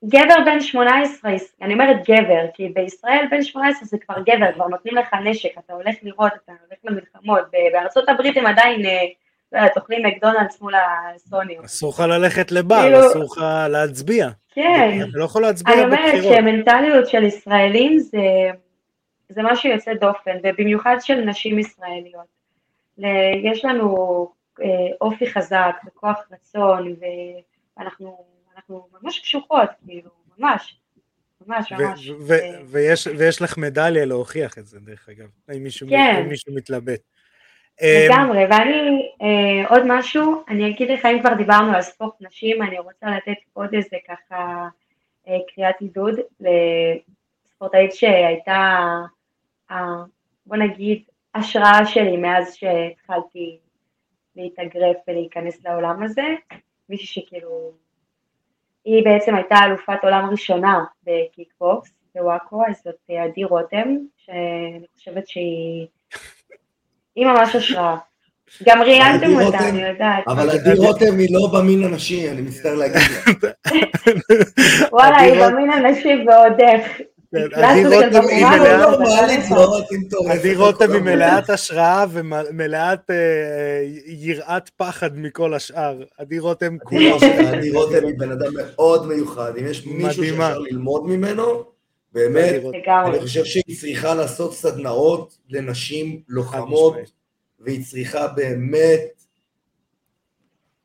גבר 0.08 0.36
בן 0.44 0.60
18, 0.60 1.32
אני 1.62 1.74
אומרת 1.74 1.96
גבר, 2.08 2.46
כי 2.54 2.68
בישראל 2.68 3.26
בן 3.30 3.42
18 3.42 3.84
זה 3.84 3.98
כבר 3.98 4.14
גבר, 4.26 4.52
כבר 4.52 4.68
נותנים 4.68 4.94
לך 4.94 5.14
נשק, 5.24 5.58
אתה 5.58 5.72
הולך 5.72 5.94
לראות, 6.02 6.32
אתה 6.44 6.52
הולך 6.66 6.78
למלחמות, 6.84 7.42
בארצות 7.72 8.08
הברית 8.08 8.36
הם 8.36 8.46
עדיין, 8.46 8.86
אה, 8.86 9.04
אוכלים 9.76 10.06
מקדונלדס 10.06 10.60
מול 10.60 10.74
הסוני. 10.74 11.56
אסור 11.64 11.90
לך 11.90 12.00
ללכת 12.00 12.52
לבר, 12.52 12.82
כאילו- 12.82 13.06
אסור 13.10 13.24
לך 13.24 13.38
להצביע, 13.70 14.29
כן, 14.54 14.98
אתה 15.02 15.18
לא 15.18 15.24
יכול 15.24 15.42
להצביע 15.42 15.74
אני 15.74 15.85
אומרת 15.85 15.98
בבחירות, 16.14 16.35
שמנטליות 16.37 17.08
של 17.08 17.22
ישראלים 17.22 17.98
זה, 17.98 18.18
זה 19.29 19.42
משהו 19.42 19.70
יוצא 19.70 19.94
דופן, 19.94 20.37
ובמיוחד 20.42 20.96
של 21.00 21.14
נשים 21.14 21.58
ישראליות. 21.58 22.35
יש 23.42 23.64
לנו 23.64 23.96
אה, 24.62 24.66
אופי 25.00 25.26
חזק 25.31 25.76
וכוח 25.87 26.18
רצון, 26.33 26.94
ואנחנו 27.79 28.24
אנחנו 28.56 28.87
ממש 29.02 29.18
קשוחות, 29.20 29.68
כאילו, 29.87 30.10
ממש, 30.38 30.76
ממש 31.46 31.72
ממש. 31.72 32.10
ויש- 32.70 33.06
ויש 33.06 33.42
לך 33.42 33.58
מדליה 33.58 34.04
להוכיח 34.04 34.58
את 34.58 34.66
זה, 34.66 34.81
דרך 34.81 35.08
אגב, 35.08 35.26
אם 35.56 35.62
מישהו 35.62 35.88
כן. 35.88 36.16
אם 36.20 36.29
מישהו 36.29 36.54
מתלבט. 36.54 37.00
לגמרי, 37.83 38.44
ואני, 38.50 39.10
אה, 39.22 39.68
עוד 39.68 39.83
משהו, 39.87 40.44
אני 40.48 40.70
אגיד 40.70 40.90
לך, 40.90 41.04
אם 41.04 41.20
כבר 41.20 41.35
דיברנו 41.35 41.75
על 41.75 41.83
ספורט 41.83 42.14
נשים, 42.20 42.62
אני 42.62 42.79
רוצה 42.79 43.06
לתת 43.06 43.38
עוד 43.52 43.75
איזה 43.75 43.96
ככה 44.08 44.68
אה, 45.29 45.38
קריאת 45.54 45.75
עידוד 45.81 46.14
לספורטאית 46.40 47.94
שהייתה, 47.94 48.87
אה, 49.70 49.96
בוא 50.46 50.56
נגיד, 50.56 51.02
ההשראה 51.35 51.87
שלי 51.87 52.16
מאז 52.16 52.54
שהתחלתי 52.54 53.58
להתאגרף 54.37 54.96
ולהיכנס 55.08 55.64
לעולם 55.64 56.02
הזה, 56.02 56.27
מישהי 56.88 57.06
שכאילו, 57.06 57.72
היא 58.85 59.04
בעצם 59.04 59.35
הייתה 59.35 59.54
אלופת 59.66 59.98
עולם 60.02 60.29
ראשונה 60.31 60.85
בקיקבוקס 61.04 61.92
בוואקו, 62.14 62.62
אז 62.68 62.83
זאת 62.85 63.10
עדי 63.25 63.44
רותם, 63.44 63.96
שאני 64.16 64.87
חושבת 64.96 65.29
שהיא 65.29 65.87
היא 67.17 67.27
ממש 67.27 67.56
השראה. 67.56 67.96
גם 68.67 68.83
ראיינתם 68.83 69.40
אותה, 69.40 69.69
אני 69.69 69.83
יודעת. 69.83 70.25
אבל 70.27 70.50
עדי 70.50 70.75
רותם 70.75 71.19
היא 71.19 71.29
לא 71.31 71.48
במין 71.52 71.85
הנשי, 71.85 72.31
אני 72.31 72.42
מצטער 72.42 72.75
להגיד 72.75 72.96
לך. 72.96 73.29
וואלה, 74.92 75.21
היא 75.21 75.44
במין 75.44 75.71
הנשי 75.71 76.15
ועוד 76.27 76.60
איך. 76.60 77.00
עדי 77.52 77.85
רותם 77.85 78.29
היא 78.29 78.46
לא, 78.46 79.67
לא, 80.56 80.73
לא 80.88 81.00
מלאת 81.00 81.50
השראה 81.50 82.04
ומלאת 82.10 83.10
אה, 83.10 83.17
יראת 84.06 84.69
פחד 84.77 85.19
מכל 85.19 85.54
השאר. 85.54 86.02
עדי 86.19 86.38
רותם 86.38 86.79
כולה 86.79 87.10
עדי 87.52 87.71
רותם 87.71 88.06
היא 88.06 88.15
בן 88.19 88.31
אדם 88.31 88.52
מאוד 88.56 89.06
מיוחד, 89.06 89.52
אם 89.60 89.67
יש 89.67 89.87
מישהו. 89.87 90.25
שאפשר 90.25 90.58
ללמוד 90.58 91.06
ממנו, 91.06 91.73
באמת. 92.15 92.62
אני 93.06 93.21
חושב 93.21 93.44
שהיא 93.44 93.77
צריכה 93.81 94.15
לעשות 94.15 94.54
סדנאות 94.54 95.38
לנשים 95.48 96.21
לוחמות. 96.29 96.94
והיא 97.60 97.85
צריכה 97.85 98.27
באמת, 98.29 99.00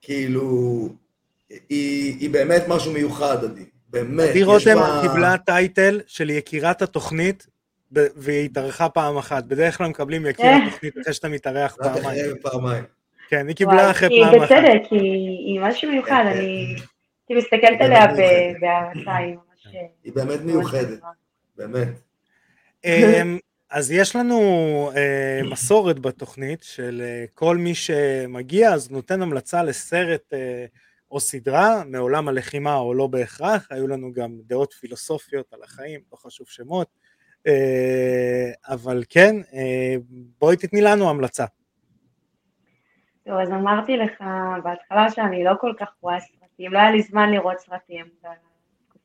כאילו, 0.01 0.89
היא, 1.49 2.15
היא 2.19 2.29
באמת 2.29 2.63
משהו 2.67 2.91
מיוחד, 2.93 3.43
עדי, 3.43 3.63
באמת. 3.89 4.29
עדי 4.29 4.43
רותם 4.43 4.75
בה- 4.75 4.99
קיבלה 5.01 5.37
טייטל 5.37 6.01
של 6.07 6.29
יקירת 6.29 6.81
התוכנית, 6.81 7.47
ב- 7.93 8.05
והיא 8.15 8.45
התארחה 8.45 8.89
פעם 8.89 9.17
אחת. 9.17 9.43
בדרך 9.43 9.77
כלל 9.77 9.87
מקבלים 9.87 10.25
יקיר 10.25 10.45
אה. 10.45 10.67
התוכנית 10.67 10.93
אחרי 11.01 11.13
שאתה 11.13 11.29
מתארח 11.29 11.77
רק 11.81 11.91
פעמיים. 12.41 12.83
כן, 13.29 13.47
היא 13.47 13.55
קיבלה 13.55 13.75
וואי, 13.75 13.91
אחרי 13.91 14.09
פעם 14.23 14.41
אחת. 14.41 14.51
בצדק, 14.51 14.81
היא 14.91 15.01
היא 15.47 15.59
משהו 15.61 15.91
מיוחד, 15.91 16.09
כן, 16.09 16.37
אני 16.37 16.65
הייתי 17.29 17.35
מסתכלת 17.45 17.61
היא 17.79 17.85
עליה 17.87 18.07
באמת 18.07 18.17
ב- 18.17 18.21
מיוחדת. 18.21 18.61
בהערצה, 18.61 19.48
היא 19.71 19.81
ממש... 19.81 19.91
היא 20.03 20.13
באמת 20.13 20.39
מיוחדת. 20.41 20.99
באמת. 21.57 21.87
אמ, 22.85 23.37
אז 23.71 23.91
יש 23.91 24.15
לנו 24.15 24.39
אה, 24.95 25.41
מסורת 25.51 25.99
בתוכנית 25.99 26.63
של 26.63 27.01
אה, 27.05 27.25
כל 27.33 27.57
מי 27.57 27.75
שמגיע 27.75 28.73
אז 28.73 28.91
נותן 28.91 29.21
המלצה 29.21 29.63
לסרט 29.63 30.33
אה, 30.33 30.65
או 31.11 31.19
סדרה 31.19 31.83
מעולם 31.85 32.27
הלחימה 32.27 32.75
או 32.75 32.93
לא 32.93 33.07
בהכרח, 33.07 33.67
היו 33.71 33.87
לנו 33.87 34.13
גם 34.13 34.31
דעות 34.45 34.73
פילוסופיות 34.73 35.53
על 35.53 35.59
החיים, 35.63 35.99
לא 36.11 36.17
חשוב 36.17 36.47
שמות, 36.47 36.87
אבל 38.67 39.03
כן, 39.09 39.35
בואי 40.39 40.57
תתני 40.57 40.81
לנו 40.81 41.09
המלצה. 41.09 41.45
טוב, 43.25 43.33
אז 43.33 43.49
אמרתי 43.49 43.97
לך 43.97 44.23
בהתחלה 44.63 45.11
שאני 45.11 45.43
לא 45.43 45.51
כל 45.59 45.73
כך 45.79 45.87
רואה 46.01 46.19
סרטים, 46.19 46.73
לא 46.73 46.79
היה 46.79 46.91
לי 46.91 47.01
זמן 47.01 47.29
לראות 47.31 47.59
סרטים 47.59 48.05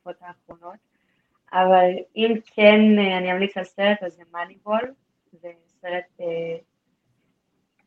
בתקופות 0.05 0.15
האחרונות, 0.21 0.79
אבל 1.53 1.89
אם 2.15 2.33
כן 2.55 2.79
אה, 2.99 3.17
אני 3.17 3.31
אמליץ 3.31 3.57
על 3.57 3.63
סרט, 3.63 4.03
אז 4.05 4.13
זה 4.13 4.23
מאניבול, 4.33 4.81
זה 5.31 5.47
סרט, 5.81 6.03
אה, 6.21 6.57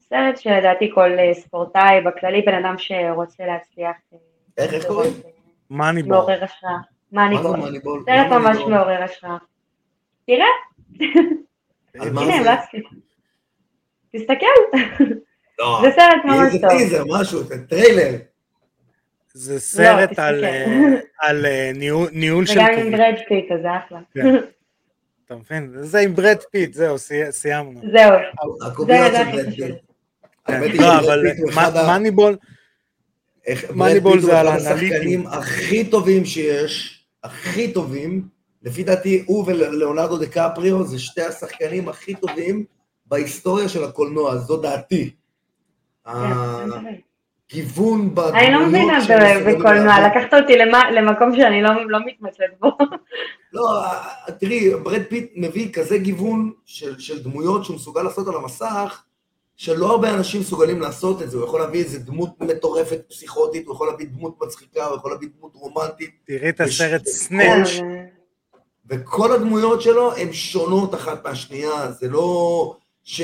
סרט 0.00 0.38
שלדעתי 0.38 0.90
כל 0.94 1.18
אה, 1.18 1.34
ספורטאי, 1.34 2.00
בכללי 2.00 2.42
בן 2.42 2.64
אדם 2.64 2.74
שרוצה 2.78 3.46
להצליח, 3.46 3.96
איך, 4.58 4.74
איך 4.74 4.86
קוראים? 4.86 5.12
מאניבור. 5.70 6.12
מעורר 6.12 6.44
השראה, 6.44 6.72
מאניבול, 7.12 7.56
מאניבול? 7.56 8.02
סרט 8.06 8.26
מה 8.26 8.38
ממש 8.38 8.56
מאניבול? 8.56 8.74
מעורר 8.74 9.02
השראה. 9.02 9.36
תראה, 10.26 10.46
הנה? 11.94 12.34
המלצתי. 12.34 12.82
תסתכל, 14.12 14.46
לא, 15.58 15.78
זה 15.82 15.90
סרט 15.90 16.24
ממש 16.24 16.54
איזה 16.54 16.58
טוב. 16.60 16.70
טיזר, 16.70 17.02
משהו, 17.20 17.42
זה 17.42 17.66
טריילר. 17.66 18.18
זה 19.34 19.60
סרט 19.60 20.08
תסתכל. 20.10 20.22
על, 20.22 20.44
אה, 20.44 20.66
על 21.20 21.46
אה, 21.46 21.70
ניהול, 21.74 22.08
ניהול 22.12 22.46
של 22.46 22.58
וגם 22.60 22.68
עם. 22.78 22.92
ברד 22.92 23.14
פיט, 23.28 23.52
אז 23.52 23.58
זה 23.62 23.68
אחלה. 23.86 23.98
כן. 24.14 24.36
אתה 25.26 25.34
מבין? 25.36 25.70
זה 25.82 25.98
עם 25.98 26.14
ברד 26.14 26.36
פיט, 26.50 26.74
זהו, 26.74 26.98
סי- 26.98 27.32
סיימנו. 27.32 27.80
זהו, 27.92 28.12
הקוביות 28.66 29.12
זה 29.12 29.18
של 29.18 29.36
ברד. 29.36 29.54
פיט. 29.54 30.80
לא, 30.80 30.98
אבל 30.98 31.24
פיט 31.30 31.40
הוא 31.40 31.50
זה 34.20 34.40
על 34.40 34.48
אחד 34.48 34.58
האנליטים. 34.66 34.92
השחקנים 34.92 35.26
הכי 35.26 35.84
טובים 35.90 36.24
שיש, 36.24 37.04
הכי 37.24 37.72
טובים, 37.72 38.28
לפי 38.62 38.82
דעתי 38.84 39.22
הוא 39.26 39.44
ולאונרדו 39.46 40.18
דקפריו 40.18 40.84
זה 40.84 40.98
שתי 40.98 41.22
השחקנים 41.22 41.88
הכי 41.88 42.14
טובים 42.14 42.64
בהיסטוריה 43.06 43.68
של 43.68 43.84
הקולנוע, 43.84 44.36
זו 44.36 44.56
דעתי. 44.56 45.10
הגיוון 47.52 48.14
בדמויות 48.14 48.34
אני 48.34 48.50
לא 48.52 48.66
מבינה 48.66 48.98
בקולנוע. 49.46 49.94
לקחת 50.08 50.34
אותי 50.42 50.56
למה- 50.56 50.90
למקום 50.90 51.36
שאני 51.36 51.62
לא 51.62 51.70
לא 51.88 51.98
מתמצאת 52.06 52.50
בו. 52.60 52.78
לא, 53.52 53.80
תראי, 54.40 54.70
ברד 54.82 55.02
פיט 55.08 55.32
מביא 55.36 55.72
כזה 55.72 55.98
גיוון 55.98 56.52
של, 56.66 56.98
של 56.98 57.22
דמויות 57.22 57.64
שהוא 57.64 57.76
מסוגל 57.76 58.02
לעשות 58.02 58.28
על 58.28 58.34
המסך, 58.34 59.02
שלא 59.56 59.90
הרבה 59.90 60.14
אנשים 60.14 60.40
מסוגלים 60.40 60.80
לעשות 60.80 61.22
את 61.22 61.30
זה, 61.30 61.36
הוא 61.36 61.44
יכול 61.46 61.60
להביא 61.60 61.84
איזה 61.84 61.98
דמות 61.98 62.40
מטורפת 62.40 63.00
פסיכוטית, 63.08 63.66
הוא 63.66 63.74
יכול 63.74 63.86
להביא 63.88 64.06
דמות 64.06 64.36
מצחיקה, 64.42 64.86
הוא 64.86 64.96
יכול 64.96 65.10
להביא 65.10 65.28
דמות 65.38 65.52
רומנטית, 65.54 66.10
תראי 66.26 66.48
את 66.48 66.60
הסרט. 66.60 67.06
Snatch. 67.06 67.68
וכל 68.90 69.32
הדמויות 69.32 69.82
שלו 69.82 70.16
הן 70.16 70.32
שונות 70.32 70.94
אחת 70.94 71.26
מהשנייה, 71.26 71.90
זה 71.92 72.08
לא 72.08 72.74
ש... 73.04 73.22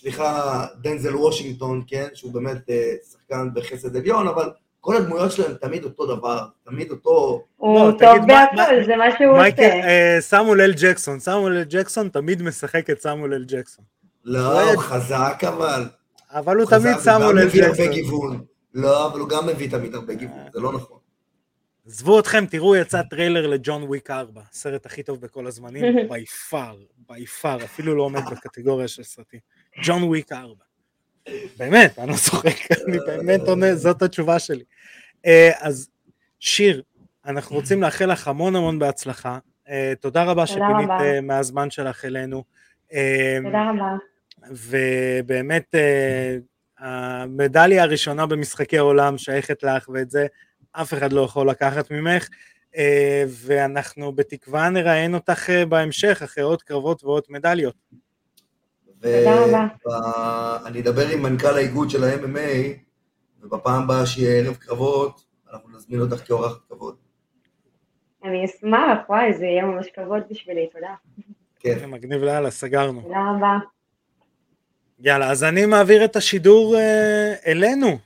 סליחה, 0.00 0.66
דנזל 0.82 1.16
וושינגטון, 1.16 1.82
כן, 1.86 2.08
שהוא 2.14 2.32
באמת 2.32 2.70
אה, 2.70 2.92
שחקן 3.12 3.48
בחסד 3.54 3.96
עליון, 3.96 4.28
אבל 4.28 4.50
כל 4.80 4.96
הדמויות 4.96 5.32
שלהם 5.32 5.54
תמיד 5.54 5.84
אותו 5.84 6.16
דבר, 6.16 6.38
תמיד 6.64 6.90
אותו... 6.90 7.44
הוא 7.56 7.74
לא, 7.86 7.90
טוב 7.98 8.26
בהכל, 8.26 8.56
מה- 8.56 8.66
זה 8.86 8.96
מה 8.96 9.04
שהוא 9.18 9.36
מייקל, 9.38 9.62
עושה. 9.62 9.88
אה, 9.88 10.16
סמואל 10.20 10.60
אל 10.60 10.72
ג'קסון, 10.82 11.20
סמואל 11.20 11.56
אל 11.56 11.64
ג'קסון 11.68 12.08
תמיד 12.08 12.42
משחק 12.42 12.90
את 12.90 13.00
סמואל 13.02 13.34
אל 13.34 13.44
ג'קסון. 13.48 13.84
לא, 14.24 14.70
הוא 14.72 14.82
חזק 14.82 15.40
אבל. 15.48 15.84
אבל 16.30 16.56
הוא 16.56 16.70
תמיד 16.70 16.92
הוא 16.94 17.00
סמואל 17.00 17.32
גם 17.32 17.38
אל 17.38 17.44
מביא 17.46 17.62
הרבה 17.64 17.76
ג'קסון. 17.76 17.92
גיוון. 17.92 18.44
לא, 18.74 19.06
אבל 19.06 19.20
הוא 19.20 19.28
גם 19.28 19.46
מביא 19.46 19.70
תמיד 19.70 19.94
הרבה 19.94 20.14
גיוון, 20.14 20.38
זה 20.52 20.60
לא 20.60 20.72
נכון. 20.72 20.98
עזבו 21.86 22.20
אתכם, 22.20 22.46
תראו, 22.46 22.76
יצא 22.76 23.02
טריילר 23.02 23.46
לג'ון 23.46 23.82
וויק 23.82 24.10
4, 24.10 24.40
הסרט 24.52 24.86
הכי 24.86 25.02
טוב 25.02 25.20
בכל 25.20 25.46
הזמנים, 25.46 25.84
by 26.08 26.26
far, 26.26 26.76
by 27.08 27.26
far, 27.26 27.64
אפילו 27.64 27.94
לא 27.96 28.02
עומד 28.02 28.20
בקטגוריה 28.30 28.88
של 28.88 29.02
סרטים. 29.02 29.40
ג'ון 29.82 30.02
וויק 30.02 30.32
4. 30.32 30.54
באמת, 31.58 31.98
אני 31.98 32.10
לא 32.10 32.16
צוחק, 32.16 32.72
אני 32.86 32.98
באמת 33.06 33.40
עונה, 33.40 33.74
זאת 33.74 34.02
התשובה 34.02 34.38
שלי. 34.38 34.64
אה, 35.26 35.50
אז 35.60 35.88
שיר, 36.40 36.82
אנחנו 37.26 37.56
רוצים 37.56 37.82
לאחל 37.82 38.12
לך 38.12 38.28
המון 38.28 38.56
המון 38.56 38.78
בהצלחה. 38.78 39.38
אה, 39.68 39.92
תודה 40.00 40.24
רבה 40.24 40.46
שפינית. 40.46 40.90
אה, 40.90 41.20
מהזמן 41.20 41.70
שלך 41.70 42.04
אלינו. 42.04 42.44
תודה 43.44 43.70
רבה. 43.70 43.96
ובאמת 44.50 45.74
המדליה 46.78 47.82
הראשונה 47.82 48.26
במשחקי 48.26 48.78
העולם 48.78 49.18
שייכת 49.18 49.62
לך 49.62 49.88
ואת 49.88 50.10
זה 50.10 50.26
אף 50.72 50.94
אחד 50.94 51.12
לא 51.12 51.20
יכול 51.20 51.50
לקחת 51.50 51.90
ממך 51.90 52.28
ואנחנו 53.28 54.12
בתקווה 54.12 54.68
נראיין 54.68 55.14
אותך 55.14 55.50
בהמשך 55.68 56.20
אחרי 56.24 56.44
עוד 56.44 56.62
קרבות 56.62 57.04
ועוד 57.04 57.22
מדליות. 57.28 57.74
תודה 59.02 59.44
רבה. 59.44 59.66
ואני 59.86 60.80
אדבר 60.80 61.08
עם 61.08 61.22
מנכ"ל 61.22 61.56
האיגוד 61.56 61.90
של 61.90 62.04
ה-MMA, 62.04 62.78
ובפעם 63.42 63.82
הבאה 63.82 64.06
שיהיה 64.06 64.44
ערב 64.44 64.54
קרבות, 64.54 65.24
אנחנו 65.52 65.76
נזמין 65.76 66.00
אותך 66.00 66.26
כאורחת 66.26 66.58
כבוד. 66.68 66.94
אני 68.24 68.44
אשמח, 68.44 68.98
וואי, 69.08 69.34
זה 69.34 69.44
יהיה 69.44 69.64
ממש 69.64 69.86
כבוד 69.94 70.22
בשבילי, 70.30 70.66
תודה. 70.72 70.94
כן. 71.60 71.78
זה 71.78 71.86
מגניב 71.86 72.22
לאללה, 72.22 72.50
סגרנו. 72.50 73.00
תודה 73.02 73.32
רבה. 73.36 73.58
יאללה, 75.00 75.30
אז 75.30 75.44
אני 75.44 75.66
מעביר 75.66 76.04
את 76.04 76.16
השידור 76.16 76.76
אה, 76.76 77.34
אלינו. 77.46 77.98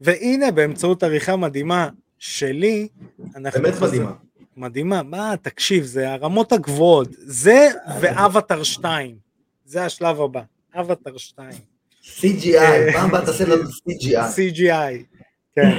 והנה, 0.00 0.50
באמצעות 0.50 1.02
עריכה 1.02 1.36
מדהימה 1.36 1.88
שלי, 2.18 2.88
אנחנו... 3.36 3.62
באמת 3.62 3.74
מדהימה. 3.82 4.12
מדהימה, 4.58 5.02
מה, 5.02 5.34
תקשיב, 5.42 5.84
זה 5.84 6.12
הרמות 6.12 6.52
הגבוהות, 6.52 7.08
זה 7.12 7.68
ואבטר 8.00 8.62
2, 8.62 9.16
זה 9.64 9.84
השלב 9.84 10.20
הבא, 10.20 10.42
אבטר 10.74 11.16
2, 11.16 11.50
CGI, 12.02 12.92
פעם 12.92 13.08
הבאה 13.08 13.26
תעשה 13.26 13.44
לנו 13.44 13.62
CGI. 13.62 14.16
CGI, 14.36 15.18
כן. 15.54 15.76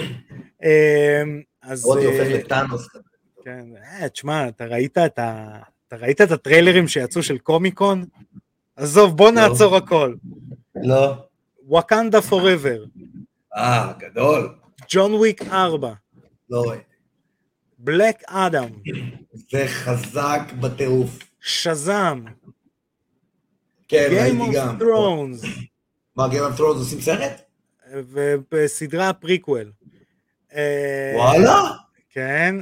אמ, 0.63 1.41
אז... 1.61 1.85
רותי 1.85 2.05
אה, 2.05 2.11
הופך 2.11 2.27
לטאנוס. 2.33 2.87
כן, 3.45 3.65
אה, 3.83 4.09
תשמע, 4.09 4.47
אתה 4.47 4.65
ראית 4.65 4.97
את 4.97 5.19
ה... 5.19 5.59
אתה 5.87 5.95
ראית 5.95 6.21
את 6.21 6.31
הטריילרים 6.31 6.87
שיצאו 6.87 7.23
של 7.23 7.37
קומיקון? 7.37 8.05
עזוב, 8.75 9.17
בוא 9.17 9.31
לא. 9.31 9.31
נעצור 9.31 9.75
הכל. 9.75 10.13
לא. 10.75 11.13
וואקנדה 11.67 12.19
פוrever, 12.19 13.01
אה, 13.57 13.93
גדול. 13.99 14.55
ג'ון 14.89 15.13
וויק 15.13 15.41
4, 15.51 15.93
לא 16.49 16.61
רואה. 16.61 16.88
בלק 17.79 18.23
אדם, 18.27 18.69
זה 19.33 19.65
חזק 19.67 20.41
בטירוף. 20.59 21.19
שזאם, 21.41 22.25
כן, 23.87 24.07
Game 24.11 24.21
ראיתי 24.21 24.37
of 24.37 24.53
גם. 24.55 24.77
Thrones, 24.79 25.47
מה, 26.15 26.27
Game 26.27 26.55
of 26.55 26.57
Thrones 26.59 26.63
עושים 26.63 27.01
סרט? 27.01 27.41
ובסדרה 27.93 29.13
פריקוול. 29.13 29.71
אה, 30.53 31.13
וואלה? 31.15 31.61
כן, 32.09 32.55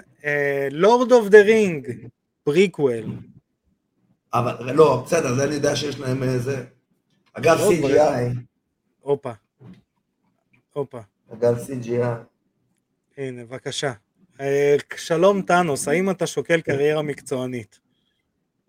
לורד 0.72 1.12
אוף 1.12 1.28
דה 1.28 1.42
רינג, 1.42 1.88
פריקוול. 2.44 3.06
אבל 4.34 4.72
לא, 4.74 5.04
בסדר, 5.06 5.36
זה 5.36 5.44
אני 5.44 5.56
יודע 5.56 5.76
שיש 5.76 6.00
להם 6.00 6.24
איזה... 6.24 6.66
אגב, 7.34 7.58
לא, 7.58 7.70
CGI. 7.72 8.38
הופה. 9.00 9.32
הופה. 10.74 11.00
אגב, 11.34 11.58
CGI. 11.58 12.06
הנה, 13.18 13.46
בבקשה. 13.46 13.94
שלום 14.96 15.42
טאנוס, 15.42 15.88
האם 15.88 16.10
אתה 16.10 16.28
שוקל 16.28 16.62
קריירה 16.62 17.02
מקצוענית? 17.02 17.80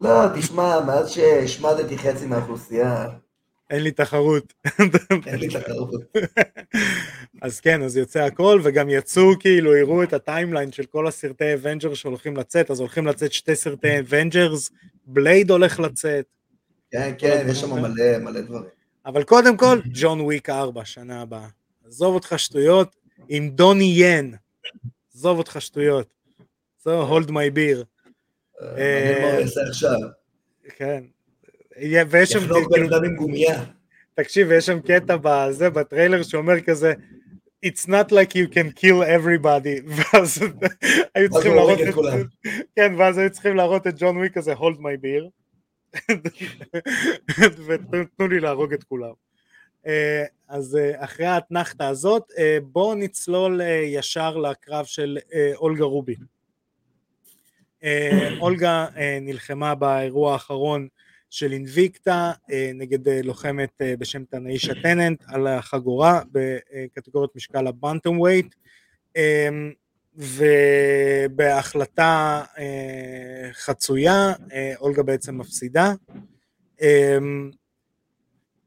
לא, 0.01 0.11
תשמע, 0.35 0.81
מאז 0.81 1.11
שהשמדתי 1.11 1.99
חצי 1.99 2.27
מהאוכלוסייה, 2.27 3.07
אין 3.71 3.83
לי 3.83 3.91
תחרות. 3.91 4.53
אין 5.27 5.39
לי 5.39 5.49
תחרות. 5.49 5.91
אז 7.43 7.61
כן, 7.61 7.83
אז 7.83 7.97
יוצא 7.97 8.21
הכל, 8.21 8.61
וגם 8.65 8.91
יצאו, 8.91 9.39
כאילו, 9.41 9.77
הראו 9.77 10.03
את 10.03 10.13
ה 10.13 10.20
timeline 10.20 10.73
של 10.73 10.85
כל 10.85 11.07
הסרטי 11.07 11.55
Avenger 11.55 11.95
שהולכים 11.95 12.37
לצאת, 12.37 12.71
אז 12.71 12.81
הולכים 12.81 13.07
לצאת 13.07 13.33
שתי 13.33 13.57
סרטי 13.57 13.99
Avengers, 13.99 14.71
בלייד 15.07 15.51
הולך 15.51 15.81
לצאת, 15.81 16.25
כן, 16.91 17.15
כן, 17.19 17.47
יש 17.51 17.61
שם 17.61 17.71
מלא, 17.71 18.19
מלא 18.19 18.41
דברים. 18.41 18.71
אבל 19.07 19.23
קודם 19.23 19.57
כל, 19.57 19.81
ג'ון 19.93 20.21
וויק 20.21 20.51
4, 20.51 20.85
שנה 20.85 21.23
הבאה. 21.23 21.49
עזוב 21.87 22.15
אותך 22.15 22.35
שטויות, 22.37 22.97
עם 23.29 23.51
דוני 23.51 23.95
ין. 23.97 24.35
עזוב 25.19 25.39
אותך 25.39 25.57
שטויות. 25.61 26.15
זו, 26.85 27.19
hold 27.19 27.29
my 27.29 27.31
beer. 27.31 27.85
מעניין 28.61 29.23
מה 29.23 29.31
הוא 29.33 29.41
יעשה 29.41 29.61
עכשיו. 29.69 29.99
כן. 30.77 31.05
ויש 32.11 32.31
שם, 32.31 32.39
יחנוק 32.39 32.73
בן 32.73 32.85
אדם 32.85 33.05
עם 33.05 33.17
גומייה. 33.17 33.65
תקשיב, 34.15 34.53
יש 34.53 34.67
שם 34.67 34.81
קטע 34.81 35.17
בזה, 35.23 35.71
בטריילר 35.71 36.23
שאומר 36.23 36.61
כזה, 36.61 36.93
It's 37.67 37.89
not 37.89 38.13
like 38.13 38.35
you 38.37 38.47
can 38.47 38.73
kill 38.73 39.03
everybody, 39.03 39.83
ואז 39.97 40.43
היו 41.15 41.31
צריכים 41.31 41.55
להראות 41.55 41.79
את. 41.81 41.95
כן, 42.77 42.95
ואז 42.99 43.19
היו 43.19 43.31
צריכים 43.31 43.57
להראות 43.57 43.87
את 43.87 43.95
ג'ון 43.99 44.17
וויק 44.17 44.35
כזה, 44.35 44.55
hold 44.55 44.79
my 44.79 44.97
beer, 45.03 45.25
ותנו 47.67 48.29
לי 48.29 48.41
להרוג 48.41 48.73
את 48.73 48.85
כולם. 48.85 49.13
אז 50.49 50.77
אה, 50.77 51.05
אחרי 51.05 51.27
האתנחתא 51.27 51.83
הזאת, 51.83 52.33
אה, 52.39 52.59
בואו 52.63 52.95
נצלול 52.95 53.63
אה, 53.63 53.67
ישר 53.67 54.37
לקרב 54.37 54.85
של 54.85 55.19
אולגה 55.55 55.85
רובי. 55.85 56.15
אולגה 58.41 58.87
נלחמה 59.21 59.75
באירוע 59.75 60.33
האחרון 60.33 60.89
של 61.31 61.53
אינביקטה 61.53 62.33
נגד 62.75 63.09
לוחמת 63.09 63.81
בשם 63.99 64.25
תנאישה 64.25 64.73
טננט 64.83 65.23
על 65.27 65.47
החגורה 65.47 66.21
בקטגוריית 66.33 67.37
משקל 67.37 67.67
הבנטום 67.67 68.21
ווייט 68.21 68.55
ובהחלטה 71.29 72.45
חצויה 73.53 74.33
אולגה 74.81 75.03
בעצם 75.03 75.39
מפסידה. 75.39 75.93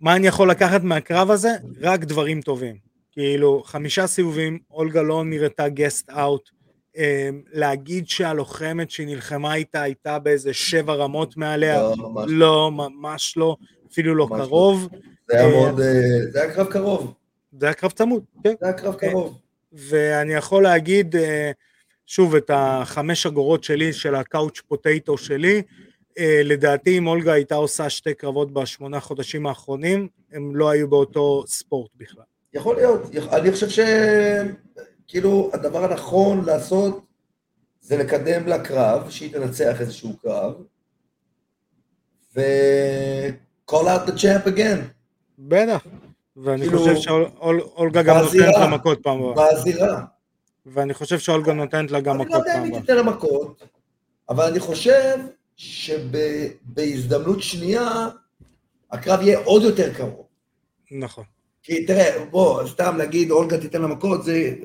מה 0.02 0.16
אני 0.16 0.28
יכול 0.28 0.50
לקחת 0.52 0.84
מהקרב 0.84 1.32
הזה? 1.32 1.50
רק 1.82 2.04
דברים 2.04 2.42
טובים. 2.42 2.76
כאילו 3.12 3.64
חמישה 3.66 4.08
סיבובים, 4.08 4.60
אולגה 4.72 5.02
לא 5.02 5.24
נראתה 5.26 5.70
גסט 5.70 6.10
אאוט, 6.10 6.50
להגיד 7.54 8.08
שהלוחמת 8.08 8.92
שהיא 8.92 9.08
נלחמה 9.08 9.56
איתה 9.56 9.82
הייתה 9.82 10.20
באיזה 10.20 10.54
שבע 10.54 10.94
רמות 10.94 11.38
מעליה, 11.38 11.82
לא, 11.82 11.96
ממש 11.98 12.30
לא. 12.32 12.38
לא, 12.38 12.72
ממש 12.72 13.34
לא, 13.38 13.56
אפילו 13.92 14.16
לא 14.16 14.28
לא. 14.32 14.38
קרוב, 14.38 14.88
זה 15.32 15.38
היה 15.38 15.46
אה, 15.46 15.52
מאוד... 15.52 15.80
אה, 15.80 16.32
זה 16.32 16.42
היה 16.42 16.54
קרב 16.54 16.68
קרוב. 16.68 17.14
זה 17.60 17.66
היה 17.66 17.74
קרב 17.74 17.92
צמוד, 17.92 18.24
כן. 18.44 18.54
זה 18.60 18.66
היה 18.66 18.74
קרב 18.74 18.96
קרוב. 18.96 19.38
ואני 19.74 20.34
יכול 20.34 20.64
להגיד 20.64 21.16
אה, 21.16 21.52
שוב 22.06 22.36
את 22.36 22.52
החמש 22.54 23.26
אגורות 23.26 23.64
שלי 23.64 23.94
של 23.94 24.16
הקאוץ' 24.16 24.62
פוטטו 24.68 25.18
שלי 25.18 25.62
לדעתי 26.20 26.98
אם 26.98 27.08
אולגה 27.08 27.34
הייתה 27.34 27.56
עושה 27.56 27.90
שתי 27.90 28.14
קרבות 28.14 28.54
בשמונה 28.54 29.00
חודשים 29.00 29.48
האחרונים 29.48 30.08
הם 30.32 30.56
לא 30.56 30.70
היו 30.70 30.90
באותו 30.90 31.44
ספורט 31.48 31.92
בכלל. 31.98 32.24
יכול 32.54 32.76
להיות. 32.76 33.02
אני 33.32 33.52
חושב 33.52 33.70
ש... 33.70 33.80
כאילו, 35.08 35.52
הדבר 35.54 35.84
הנכון 35.84 36.46
לעשות 36.46 37.06
זה 37.82 37.98
לקדם 37.98 38.48
לה 38.48 38.64
קרב, 38.64 39.10
שהיא 39.10 39.34
תנצח 39.34 39.82
איזשהו 39.82 40.18
קרב, 40.18 40.54
ו... 42.36 42.42
call 43.72 43.86
out 43.86 44.10
the 44.10 44.12
champ 44.12 44.48
again, 44.48 44.80
בטח. 45.40 45.88
ואני 46.38 46.62
כאילו, 46.62 46.80
חושב 46.80 46.96
שאולגה 46.96 48.04
גם. 48.04 48.18
נותנת 48.18 48.56
לה 48.60 48.68
מכות 48.68 49.00
פעם 49.04 49.24
הבאה. 49.24 49.54
בזירה. 49.54 50.02
ואני 50.66 50.94
חושב 50.94 51.20
שאולגה 51.20 51.54
נותנת 51.54 51.92
לה 51.92 52.00
גם 52.00 52.22
אני 52.22 52.26
לא 52.26 52.26
מכות 52.26 52.40
יודע 52.40 52.54
פעם 52.54 52.60
אם 52.60 52.64
היא 52.64 52.72
הבאה. 52.72 52.82
תיתן 52.82 52.96
לה 52.96 53.04
מכות, 53.04 53.64
אבל 54.30 54.46
אני 54.46 54.60
חושב 54.60 55.18
שבהזדמנות 55.62 57.42
שנייה, 57.42 58.10
הקרב 58.92 59.22
יהיה 59.22 59.40
עוד 59.40 59.62
יותר 59.62 59.94
קרוב. 59.94 60.26
נכון. 60.92 61.24
כי 61.64 61.86
תראה, 61.86 62.26
בוא, 62.26 62.68
סתם 62.68 62.98
להגיד 62.98 63.32
אולגה 63.32 63.58
תיתן 63.58 63.82
לה 63.82 63.88
מכות, 63.88 64.24
זה, 64.24 64.56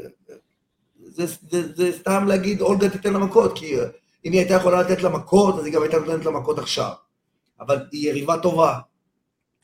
זה, 0.99 1.27
זה, 1.51 1.77
זה 1.77 1.99
סתם 1.99 2.25
להגיד 2.29 2.61
אולגה 2.61 2.91
תיתן 2.91 3.13
לה 3.13 3.19
מכות, 3.19 3.59
כי 3.59 3.77
אם 4.25 4.33
היא 4.33 4.41
הייתה 4.41 4.55
יכולה 4.55 4.81
לתת 4.83 5.03
לה 5.03 5.09
מכות, 5.09 5.59
אז 5.59 5.65
היא 5.65 5.75
גם 5.75 5.83
הייתה 5.83 5.99
נותנת 5.99 6.25
לה 6.25 6.31
מכות 6.31 6.59
עכשיו. 6.59 6.93
אבל 7.61 7.87
היא 7.93 8.09
יריבה 8.09 8.39
טובה. 8.39 8.79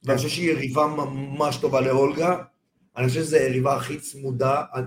ואני 0.05 0.17
חושב 0.17 0.29
שהיא 0.29 0.51
יריבה 0.51 0.87
ממש 0.87 1.57
טובה 1.57 1.81
לאולגה. 1.81 2.43
אני 2.97 3.09
חושב 3.09 3.21
שזו 3.21 3.37
היריבה 3.37 3.77
הכי 3.77 4.01
צמודה. 4.01 4.63
אני, 4.75 4.87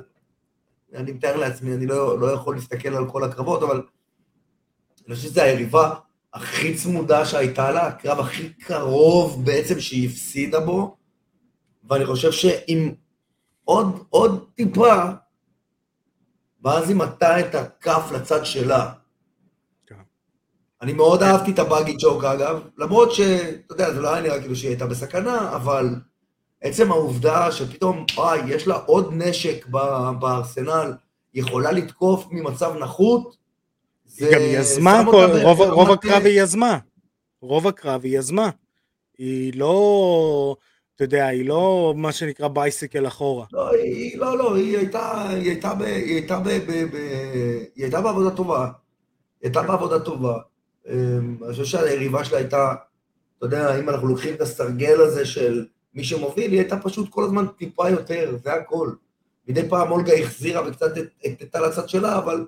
אני 0.96 1.12
מתאר 1.12 1.38
לעצמי, 1.38 1.74
אני 1.74 1.86
לא, 1.86 2.20
לא 2.20 2.32
יכול 2.32 2.56
להסתכל 2.56 2.96
על 2.96 3.10
כל 3.12 3.24
הקרבות, 3.24 3.64
אבל 3.64 3.82
אני 5.08 5.16
חושב 5.16 5.28
שזו 5.28 5.42
היריבה 5.42 5.94
הכי 6.36 6.76
צמודה 6.76 7.26
שהייתה 7.26 7.72
לה, 7.72 7.88
הקרב 7.88 8.20
הכי 8.20 8.54
קרוב 8.54 9.46
בעצם 9.46 9.80
שהיא 9.80 10.10
הפסידה 10.10 10.60
בו. 10.60 10.98
ואני 11.90 12.06
חושב 12.06 12.32
שאם 12.32 12.92
עוד, 13.64 14.04
עוד 14.10 14.46
טיפה, 14.56 15.04
ואז 16.64 16.90
היא 16.90 16.96
מטה 16.96 17.40
את 17.40 17.56
הכף 17.56 18.12
לצד 18.14 18.46
שלה. 18.46 18.92
כן. 19.88 19.96
אני 20.82 20.94
מאוד 20.94 21.24
אהבתי 21.24 21.52
את 21.52 21.60
הבאגי 21.60 21.98
צ'וק 21.98 22.24
אגב, 22.24 22.62
למרות 22.78 23.12
שאתה 23.14 23.74
יודע, 23.74 23.94
זה 23.94 24.00
לא 24.00 24.14
היה 24.14 24.22
נראה 24.22 24.40
כאילו 24.40 24.56
שהיא 24.56 24.70
הייתה 24.70 24.86
בסכנה, 24.86 25.56
אבל 25.56 25.96
עצם 26.62 26.92
העובדה 26.92 27.52
שפתאום, 27.52 28.06
וואי, 28.16 28.40
יש 28.48 28.68
לה 28.68 28.76
עוד 28.76 29.14
נשק 29.14 29.66
בארסנל, 30.20 30.94
יכולה 31.34 31.72
לתקוף 31.72 32.28
ממצב 32.32 32.76
נחות, 32.80 33.45
היא 34.20 34.28
גם 34.32 34.40
יזמה, 34.42 35.04
כל- 35.12 35.26
רוב- 35.44 35.62
רוב 35.62 35.92
הקרב 35.92 36.26
היא 36.26 36.42
יזמה. 36.42 36.78
רוב 37.42 37.68
הקרב 37.68 38.04
היא 38.04 38.20
יזמה. 38.20 38.50
היא 39.18 39.54
לא, 39.56 40.56
אתה 40.96 41.04
יודע, 41.04 41.26
היא 41.28 41.46
לא 41.46 41.94
מה 41.98 42.12
שנקרא 42.12 42.48
בייסיקל 42.48 43.08
אחורה. 43.08 43.46
לא, 43.54 43.70
היא, 43.72 44.18
לא, 44.18 44.38
לא, 44.38 44.56
היא 44.56 44.78
הייתה, 44.78 45.30
היא 45.30 45.50
הייתה, 45.50 45.74
ב, 45.74 45.82
היא 45.82 46.14
הייתה, 46.16 46.40
ב, 46.40 46.48
ב, 46.50 46.72
ב, 46.72 46.96
היא 47.76 47.84
הייתה 47.86 48.02
בעבודה 48.02 48.30
טובה. 48.32 48.64
היא 48.66 48.72
הייתה 49.44 49.62
בעבודה 49.64 50.00
טובה. 50.00 50.38
אמ, 50.90 50.96
אני 51.44 51.52
חושב 51.52 51.66
שהיריבה 51.66 52.24
שלה 52.24 52.38
הייתה, 52.38 52.74
אתה 53.38 53.46
יודע, 53.46 53.80
אם 53.80 53.90
אנחנו 53.90 54.08
לוקחים 54.08 54.34
את 54.34 54.42
הסרגל 54.42 55.02
הזה 55.02 55.26
של 55.26 55.66
מי 55.94 56.04
שמוביל, 56.04 56.52
היא 56.52 56.60
הייתה 56.60 56.78
פשוט 56.78 57.10
כל 57.10 57.24
הזמן 57.24 57.46
טיפה 57.58 57.90
יותר, 57.90 58.38
זה 58.44 58.54
הכל. 58.54 58.90
מדי 59.48 59.70
פעם 59.70 59.92
אולגה 59.92 60.14
החזירה 60.14 60.68
וקצת 60.68 60.98
את- 60.98 61.08
את 61.26 61.42
את 61.42 61.56
הצד 61.56 61.90
שלה, 61.90 62.18
אבל 62.18 62.46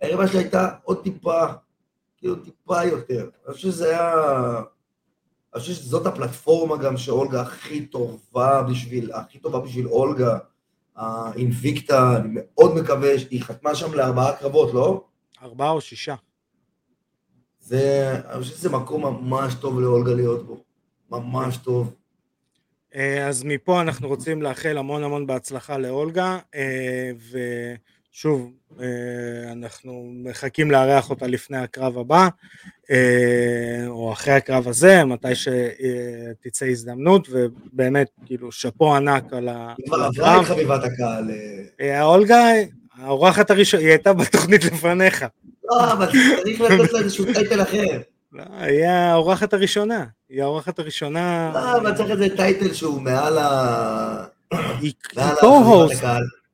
היריבה 0.00 0.28
שלה 0.28 0.40
הייתה 0.40 0.68
עוד 0.82 1.02
טיפה, 1.02 1.40
כאילו 2.16 2.36
טיפה 2.36 2.84
יותר. 2.84 3.30
אני 3.46 3.54
חושב 3.54 3.68
שזה 3.68 3.88
היה... 3.88 4.12
אני 5.54 5.60
חושב 5.60 5.72
שזאת 5.72 6.06
הפלטפורמה 6.06 6.76
גם 6.76 6.96
שאולגה 6.96 7.42
הכי 7.42 7.86
טובה 7.86 8.62
בשביל, 8.62 9.12
הכי 9.12 9.38
טובה 9.38 9.60
בשביל 9.60 9.86
אולגה, 9.86 10.38
האינביקטה, 10.96 12.16
אני 12.16 12.28
מאוד 12.32 12.74
מקווה, 12.74 13.18
שהיא 13.18 13.42
חתמה 13.42 13.74
שם 13.74 13.94
לארבעה 13.94 14.36
קרבות, 14.36 14.74
לא? 14.74 15.04
ארבעה 15.42 15.70
או 15.70 15.80
שישה. 15.80 16.14
זה, 17.60 18.14
אני 18.30 18.42
חושב 18.42 18.54
שזה 18.54 18.70
מקום 18.70 19.02
ממש 19.02 19.54
טוב 19.54 19.80
לאולגה 19.80 20.14
להיות 20.14 20.46
בו, 20.46 20.64
ממש 21.10 21.56
טוב. 21.56 21.94
אה, 22.94 23.28
אז 23.28 23.44
מפה 23.44 23.80
אנחנו 23.80 24.08
רוצים 24.08 24.42
לאחל 24.42 24.78
המון 24.78 25.04
המון 25.04 25.26
בהצלחה 25.26 25.78
לאולגה, 25.78 26.38
אה, 26.54 27.10
ושוב, 28.14 28.50
אה, 28.80 28.86
אנחנו 29.52 30.10
מחכים 30.24 30.70
לארח 30.70 31.10
אותה 31.10 31.26
לפני 31.26 31.56
הקרב 31.56 31.98
הבא, 31.98 32.28
אה, 32.90 32.96
או 33.86 34.12
אחרי 34.12 34.34
הקרב 34.34 34.68
הזה, 34.68 35.04
מתי 35.04 35.28
שתצא 35.34 36.66
הזדמנות, 36.66 37.28
ובאמת, 37.30 38.06
כאילו, 38.26 38.52
שאפו 38.52 38.96
ענק 38.96 39.32
על 39.32 39.48
ה- 39.48 39.74
היא 39.78 39.86
כבר 39.86 39.96
עברה 39.96 40.10
את 40.36 40.42
הקרב. 40.42 40.44
חביבת 40.56 40.84
הקהל. 40.84 41.30
אה, 41.80 41.86
אה, 41.98 42.02
אולגה, 42.04 42.44
האורחת 42.98 43.50
הראשונה, 43.50 43.82
היא 43.82 43.90
הייתה 43.90 44.12
בתוכנית 44.12 44.64
לפניך. 44.64 45.24
לא, 45.64 45.92
אבל 45.92 46.06
צריך 46.42 46.60
לתת 46.60 46.92
לה 46.92 46.98
איזשהו 47.00 47.24
טייטל 47.34 47.62
אחר. 47.62 48.00
לא, 48.32 48.42
היא 48.60 48.84
האורחת 48.84 49.52
הראשונה. 49.54 50.04
היא 50.28 50.42
האורחת 50.42 50.78
הראשונה. 50.78 51.50
לא, 51.54 51.76
אבל 51.76 51.94
צריך 51.96 52.10
איזה 52.10 52.36
טייטל 52.36 52.72
שהוא 52.74 53.02
מעל 53.02 53.38
ה... 53.38 54.24
היא 54.80 54.92
co-host. 55.12 56.04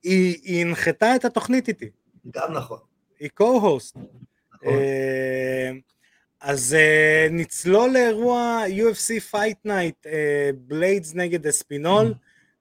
היא 0.07 0.39
היא 0.43 0.61
הנחתה 0.61 1.17
את 1.17 1.25
התוכנית 1.25 1.69
איתי. 1.69 1.91
גם 2.31 2.53
נכון. 2.53 2.79
היא 3.21 3.31
co-host. 3.41 3.99
נכון. 4.55 4.69
אה, 4.69 5.71
אז 6.41 6.75
אה, 6.75 7.29
נצלול 7.31 7.91
לאירוע 7.93 8.63
UFC 8.69 9.35
Fight 9.35 9.69
Night, 9.69 10.09
בליידס 10.57 11.15
נגד 11.15 11.47
אספינול. 11.47 12.15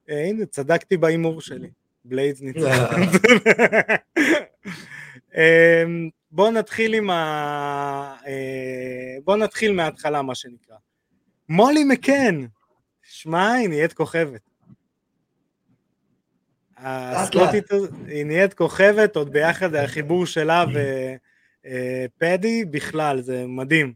אה, 0.10 0.26
הנה, 0.26 0.46
צדקתי 0.46 0.98
בהימור 0.98 1.42
שלי. 1.42 1.70
בליידס 2.06 2.42
ניצח. 2.42 2.62
אה, 5.38 5.84
בואו 6.32 6.52
נתחיל 6.52 6.94
עם 6.94 7.10
ה... 7.10 8.16
אה, 8.28 9.16
בואו 9.24 9.38
נתחיל 9.38 9.72
מההתחלה, 9.72 10.22
מה 10.22 10.36
שנקרא. 10.36 10.76
מולי 11.50 11.84
מקן, 11.84 12.46
שמע, 13.04 13.52
היא 13.54 13.70
נהיית 13.70 13.94
כוכבת. 13.94 14.42
הסקוטית, 16.78 17.72
הזאת, 17.72 17.90
היא 18.08 18.26
נהיית 18.26 18.54
כוכבת, 18.54 19.16
עוד 19.16 19.34
ביחד 19.34 19.76
החיבור 19.76 20.26
שלה 20.26 20.66
ופדי 21.64 22.66
בכלל, 22.66 23.22
זה 23.22 23.46
מדהים. 23.48 23.94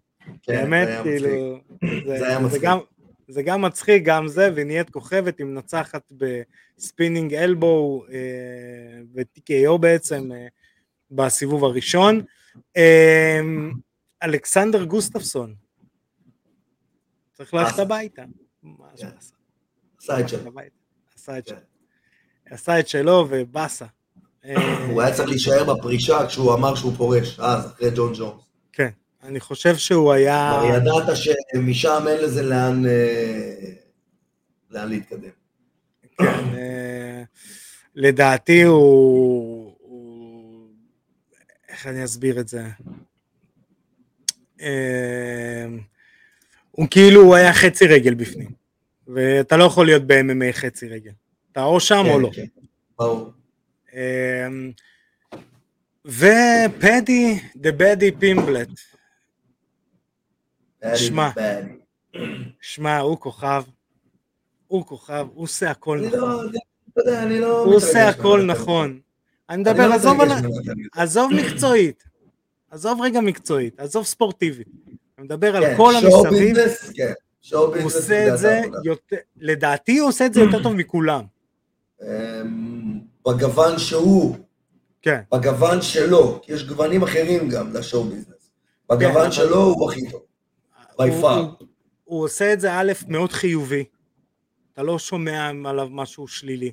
באמת, 0.47 0.87
זה 0.87 0.99
כאילו, 1.03 1.59
זה, 2.05 2.19
זה 2.19 2.47
זה. 2.47 2.59
גם, 2.61 2.79
זה 3.27 3.43
גם 3.43 3.61
מצחיק, 3.61 4.03
גם 4.05 4.27
זה, 4.27 4.49
והיא 4.55 4.65
נהיית 4.65 4.89
כוכבת, 4.89 5.37
היא 5.37 5.45
מנצחת 5.45 6.11
ב 6.11 6.25
spinning 6.25 7.33
elbow 7.33 8.05
אה, 8.11 9.01
ו-TKO 9.13 9.77
בעצם 9.77 10.31
אה, 10.31 10.47
בסיבוב 11.11 11.63
הראשון. 11.63 12.21
אה, 12.77 13.39
אלכסנדר 14.23 14.83
גוסטפסון, 14.83 15.55
צריך 17.33 17.53
ללכת. 17.53 17.79
הביתה. 17.79 18.23
כן. 18.97 19.07
עשה 19.97 20.19
את 20.19 20.47
הביתה. 20.47 20.75
עשה 21.15 21.37
את 21.37 21.49
כן. 21.49 21.55
עשה 22.51 22.79
את 22.79 22.87
שלו 22.87 23.27
ובאסה. 23.29 23.85
אה, 24.45 24.85
הוא 24.85 25.01
היה 25.01 25.13
צריך 25.13 25.29
להישאר 25.29 25.73
בפרישה 25.73 26.27
כשהוא 26.27 26.53
אמר 26.53 26.75
שהוא 26.75 26.93
פורש, 26.97 27.39
אז, 27.39 27.65
אחרי 27.65 27.89
ג'ון 27.95 28.13
ג'ונס. 28.15 28.41
כן, 28.73 28.89
אני 29.23 29.39
חושב 29.39 29.75
שהוא 29.75 30.13
היה... 30.13 30.59
כבר 30.59 30.75
ידעת 30.75 31.17
שמשם 31.17 32.03
אין 32.07 32.21
לזה 32.23 32.43
לאן 32.43 32.85
אה, 32.85 33.71
לאן 34.71 34.89
להתקדם. 34.89 35.29
כן, 36.17 36.25
אה, 36.57 37.23
לדעתי 37.95 38.61
הוא, 38.61 39.75
הוא... 39.79 40.67
איך 41.69 41.87
אני 41.87 42.03
אסביר 42.03 42.39
את 42.39 42.47
זה? 42.47 42.63
הוא 46.71 46.87
כאילו, 46.91 47.21
הוא 47.21 47.35
היה 47.35 47.53
חצי 47.53 47.87
רגל 47.87 48.13
בפנים, 48.13 48.51
ואתה 49.07 49.57
לא 49.57 49.63
יכול 49.63 49.85
להיות 49.85 50.07
ב-MMA 50.07 50.53
חצי 50.53 50.87
רגל. 50.87 51.11
אתה 51.59 51.67
או 51.67 51.79
שם 51.79 52.03
או 52.09 52.15
כן, 52.15 52.21
לא. 52.21 52.29
כן, 52.33 52.45
ברור. 52.99 53.31
אה, 53.95 54.47
ופדי, 56.05 57.39
דה 57.55 57.71
בדי 57.71 58.11
פימבלט, 58.11 58.67
שמע. 60.95 61.29
שמע, 62.61 62.99
הוא 62.99 63.17
כוכב, 63.19 63.63
הוא 64.67 64.85
כוכב, 64.85 65.27
הוא 65.33 65.43
עושה 65.43 65.71
הכל 65.71 66.01
נכון. 66.07 66.51
לא, 67.05 67.23
לא... 67.29 67.65
הוא 67.65 67.75
עושה 67.75 68.09
הכל. 68.09 68.41
נכון. 68.45 68.99
אני 69.49 69.61
מדבר, 69.61 69.87
לא 69.87 69.93
עזוב, 70.93 71.31
מקצועית, 71.33 72.03
עזוב 72.71 73.01
רגע 73.01 73.21
מקצועית, 73.21 73.79
עזוב 73.79 74.05
ספורטיבית. 74.05 74.67
אני 75.17 75.25
מדבר 75.25 75.55
על 75.55 75.65
כן, 75.65 75.77
כל 75.77 75.93
המסביב, 75.95 76.57
הוא 77.51 77.83
עושה 77.83 78.33
את 78.33 78.37
זה 78.37 78.61
לדעתי 79.37 79.97
הוא 79.97 80.09
עושה 80.09 80.25
את 80.25 80.33
זה 80.33 80.41
יותר 80.41 80.63
טוב 80.63 80.73
מכולם. 80.73 81.38
אמ, 82.01 82.99
בגוון 83.27 83.79
שהוא, 83.79 84.35
כן, 85.01 85.21
בגוון 85.33 85.81
שלו, 85.81 86.39
כי 86.43 86.53
יש 86.53 86.63
גוונים 86.63 87.03
אחרים 87.03 87.49
גם 87.49 87.73
לשואו 87.73 88.03
ביזנס. 88.03 88.51
בגוון 88.89 89.15
אבל- 89.21 89.31
שלו 89.31 89.55
הוא 89.63 89.91
הכי 89.91 90.11
טוב. 90.11 90.21
by 91.01 91.03
הוא- 91.03 91.23
far. 91.23 91.35
הוא- 91.39 91.67
הוא 92.03 92.23
עושה 92.23 92.53
את 92.53 92.59
זה 92.59 92.73
א', 92.73 92.91
מאוד 93.07 93.31
חיובי, 93.31 93.83
אתה 94.73 94.83
לא 94.83 94.99
שומע 94.99 95.51
עליו 95.65 95.87
משהו 95.91 96.27
שלילי. 96.27 96.71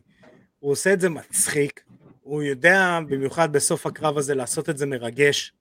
הוא 0.59 0.73
עושה 0.73 0.93
את 0.93 1.01
זה 1.01 1.09
מצחיק, 1.09 1.85
הוא 2.23 2.43
יודע, 2.43 2.99
במיוחד 3.09 3.53
בסוף 3.53 3.87
הקרב 3.87 4.19
הזה, 4.19 4.35
לעשות 4.35 4.71
את 4.71 4.79
זה 4.79 4.87
מרגש. 4.87 5.53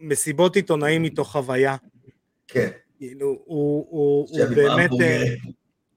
מסיבות 0.00 0.56
עיתונאים 0.56 1.02
מתוך 1.02 1.32
חוויה. 1.32 1.76
כן. 2.48 2.70
כאילו, 2.98 3.26
הוא, 3.26 3.86
הוא, 3.90 4.28
הוא 4.30 4.48
באמת, 4.54 4.90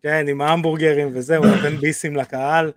כן, 0.06 0.28
עם 0.28 0.42
ההמבורגרים 0.42 1.10
וזה, 1.14 1.38
הוא 1.38 1.46
נותן 1.46 1.78
ביסים 1.78 2.16
לקהל, 2.16 2.72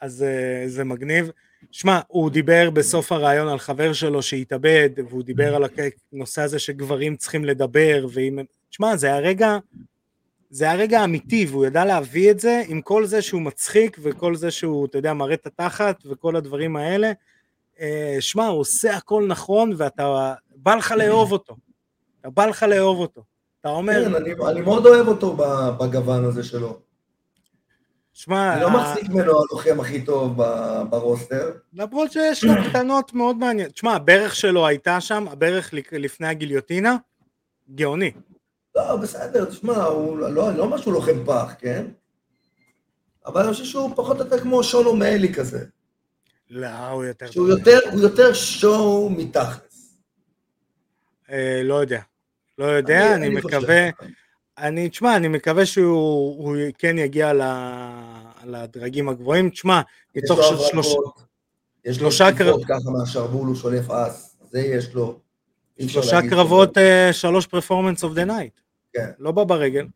אז 0.00 0.22
אה, 0.22 0.68
זה 0.68 0.84
מגניב. 0.84 1.30
שמע, 1.70 2.00
הוא 2.08 2.30
דיבר 2.30 2.70
בסוף 2.70 3.12
הראיון 3.12 3.48
על 3.48 3.58
חבר 3.58 3.92
שלו 3.92 4.22
שהתאבד, 4.22 4.90
והוא 5.08 5.22
דיבר 5.22 5.54
על 5.54 5.64
הנושא 6.12 6.42
הזה 6.42 6.58
שגברים 6.58 7.16
צריכים 7.16 7.44
לדבר, 7.44 8.06
ואם... 8.12 8.38
שמע, 8.70 8.96
זה 8.96 9.14
הרגע, 9.14 9.58
זה 10.50 10.70
הרגע 10.70 11.00
האמיתי, 11.00 11.46
והוא 11.48 11.66
ידע 11.66 11.84
להביא 11.84 12.30
את 12.30 12.40
זה 12.40 12.62
עם 12.68 12.80
כל 12.82 13.06
זה 13.06 13.22
שהוא 13.22 13.42
מצחיק, 13.42 13.96
וכל 14.02 14.36
זה 14.36 14.50
שהוא, 14.50 14.86
אתה 14.86 14.98
יודע, 14.98 15.12
מראה 15.12 15.34
את 15.34 15.46
התחת, 15.46 16.02
וכל 16.06 16.36
הדברים 16.36 16.76
האלה. 16.76 17.12
אה, 17.80 18.16
שמע, 18.20 18.46
הוא 18.46 18.60
עושה 18.60 18.96
הכל 18.96 19.26
נכון, 19.28 19.72
ואתה, 19.76 20.34
בא 20.56 20.74
לך 20.74 20.94
לאהוב 20.98 21.32
אותו. 21.32 21.56
אתה 22.20 22.30
בא 22.30 22.46
לך 22.46 22.62
לאהוב 22.62 22.98
אותו. 22.98 23.35
אתה 23.66 23.74
אומר, 23.74 24.04
כן, 24.04 24.14
אני 24.14 24.34
אני 24.48 24.60
מאוד 24.60 24.86
אוהב 24.86 25.08
אותו 25.08 25.36
בגוון 25.78 26.24
הזה 26.24 26.42
שלו. 26.42 26.78
שמע, 28.12 28.52
אני 28.54 28.62
לא 28.62 28.70
מחזיק 28.70 29.08
ממנו 29.08 29.32
הלוחם 29.42 29.80
הכי 29.80 30.02
טוב 30.02 30.42
ברוסטר. 30.90 31.52
למרות 31.72 32.12
שיש 32.12 32.44
לו 32.44 32.52
קטנות 32.68 33.14
מאוד 33.14 33.36
מעניינות. 33.36 33.74
תשמע, 33.74 33.94
הברך 33.94 34.36
שלו 34.36 34.66
הייתה 34.66 35.00
שם, 35.00 35.28
הברך 35.28 35.74
לפני 35.92 36.28
הגיליוטינה, 36.28 36.96
גאוני. 37.74 38.10
לא, 38.76 38.96
בסדר, 38.96 39.44
תשמע, 39.44 39.84
הוא 39.84 40.18
לא 40.18 40.52
לא 40.52 40.62
אומר 40.62 40.76
שהוא 40.76 40.94
לוחם 40.94 41.24
פח, 41.24 41.54
כן? 41.58 41.86
אבל 43.26 43.42
אני 43.42 43.52
חושב 43.52 43.64
שהוא 43.64 43.90
פחות 43.96 44.20
או 44.20 44.24
יותר 44.24 44.40
כמו 44.40 44.64
שון 44.64 44.86
אומיילי 44.86 45.34
כזה. 45.34 45.64
לא, 46.50 46.68
הוא 46.68 47.04
יותר 47.04 47.30
שהוא. 47.30 47.48
יותר, 47.48 47.78
הוא 47.92 48.00
יותר 48.00 48.32
שואו 48.32 49.10
מתכלס. 49.10 49.96
אה, 51.30 51.60
לא 51.64 51.74
יודע. 51.74 52.00
לא 52.58 52.64
יודע, 52.64 53.14
אני 53.14 53.26
אני 53.26 53.40
חושב 53.42 53.56
מקווה... 53.58 53.92
ככה. 53.92 54.06
אני, 54.58 54.88
תשמע, 54.88 55.16
אני 55.16 55.28
מקווה 55.28 55.66
שהוא 55.66 55.96
הוא 56.44 56.56
כן 56.78 56.98
יגיע 56.98 57.32
ל- 57.32 57.42
לדרגים 58.44 59.08
הגבוהים. 59.08 59.50
תשמע, 59.50 59.80
יש 60.14 60.22
מתוך 60.24 60.38
של- 60.42 60.54
הברקות, 60.54 60.66
שלוש- 60.70 60.96
יש 61.84 61.88
לו 61.88 61.94
שלושה 61.94 62.32
תקיפות 62.32 62.64
קרב- 62.64 62.80
ככה 62.80 62.90
מהשרוול, 62.90 63.46
הוא 63.46 63.54
שולף 63.56 63.90
אס, 63.90 64.36
זה 64.50 64.60
יש 64.60 64.94
לו. 64.94 65.18
שלושה 65.86 66.18
קרבות, 66.30 66.78
אה, 66.78 67.12
שלוש 67.12 67.46
פרפורמנס 67.46 68.04
אוף 68.04 68.14
דה 68.14 68.24
נייט. 68.24 68.52
כן. 68.92 69.06
לא 69.18 69.32
בא 69.32 69.44
ברגל. 69.44 69.86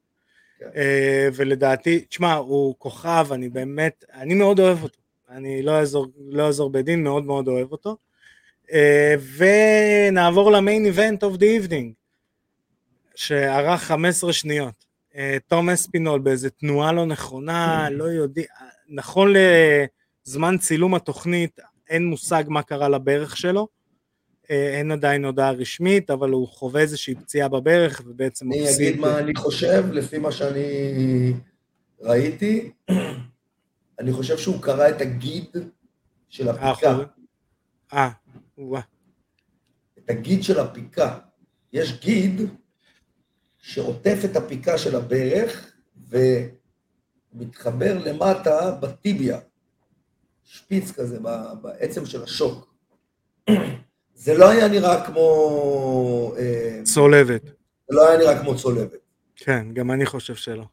כן. 0.58 0.66
אה, 0.76 1.28
ולדעתי, 1.34 2.00
תשמע, 2.08 2.34
הוא 2.34 2.74
כוכב, 2.78 3.26
אני 3.32 3.48
באמת, 3.48 4.04
אני 4.14 4.34
מאוד 4.34 4.61
אוהב 4.61 4.82
אותו. 4.82 5.00
אני 5.30 5.62
לא 5.62 5.78
אעזור, 5.78 6.06
לא 6.28 6.46
אעזור 6.46 6.70
בדין, 6.70 7.02
מאוד 7.02 7.24
מאוד 7.24 7.48
אוהב 7.48 7.72
אותו. 7.72 7.96
אה, 8.72 9.14
ונעבור 9.36 10.52
ל 10.53 10.59
main 10.59 10.84
event 10.84 11.22
of 11.22 11.36
the 11.36 11.47
evening, 11.47 11.93
שארך 13.21 13.83
15 13.83 14.33
שניות. 14.33 14.85
אה, 15.14 15.37
תום 15.47 15.71
אספינול 15.71 16.21
באיזה 16.21 16.51
תנועה 16.51 16.93
לא 16.93 17.07
נכונה, 17.07 17.91
לא 17.91 18.05
יודע, 18.05 18.43
נכון 18.89 19.35
לזמן 20.27 20.59
צילום 20.59 20.95
התוכנית, 20.95 21.61
אין 21.89 22.07
מושג 22.07 22.45
מה 22.49 22.62
קרה 22.62 22.89
לברך 22.89 23.37
שלו. 23.37 23.68
אה, 24.51 24.79
אין 24.79 24.91
עדיין 24.91 25.25
הודעה 25.25 25.51
רשמית, 25.51 26.11
אבל 26.11 26.31
הוא 26.31 26.49
חווה 26.49 26.81
איזושהי 26.81 27.14
פציעה 27.14 27.49
בברך, 27.49 28.03
ובעצם 28.07 28.53
אני 28.53 28.62
מפסיד. 28.62 28.89
אגיד 28.89 29.01
מה 29.01 29.18
אני 29.18 29.35
חושב, 29.35 29.85
לפי 29.93 30.18
מה 30.18 30.33
שאני 30.33 31.33
ראיתי, 32.01 32.71
אני 34.01 34.12
חושב 34.12 34.39
שהוא 34.39 34.62
קרא 34.62 34.89
את 34.89 35.01
הגיד 35.01 35.57
של 36.29 36.49
הפיקה. 36.49 36.68
האחורי. 36.68 37.05
אה, 37.93 38.11
וואה. 38.59 38.83
את 39.99 40.11
הגיד 40.11 40.43
של 40.43 40.61
הפיקה. 40.61 41.18
יש 41.73 42.01
גיד 42.01 42.41
שעוטף 43.61 44.18
את 44.24 44.36
הפיקה 44.36 44.78
של 44.78 44.96
הברך 44.96 45.72
ומתחבר 47.34 47.98
למטה 48.04 48.70
בטיביה, 48.70 49.38
שפיץ 50.44 50.92
כזה, 50.92 51.18
בעצם 51.62 52.06
של 52.06 52.22
השוק. 52.22 52.74
זה 54.14 54.34
לא 54.34 54.50
היה 54.50 54.68
נראה 54.68 55.06
כמו... 55.06 56.34
אה, 56.38 56.80
צולבת. 56.84 57.44
זה 57.44 57.96
לא 57.96 58.08
היה 58.08 58.18
נראה 58.18 58.42
כמו 58.42 58.56
צולבת. 58.56 58.98
כן, 59.36 59.66
גם 59.72 59.90
אני 59.90 60.06
חושב 60.06 60.34
שלא. 60.34 60.64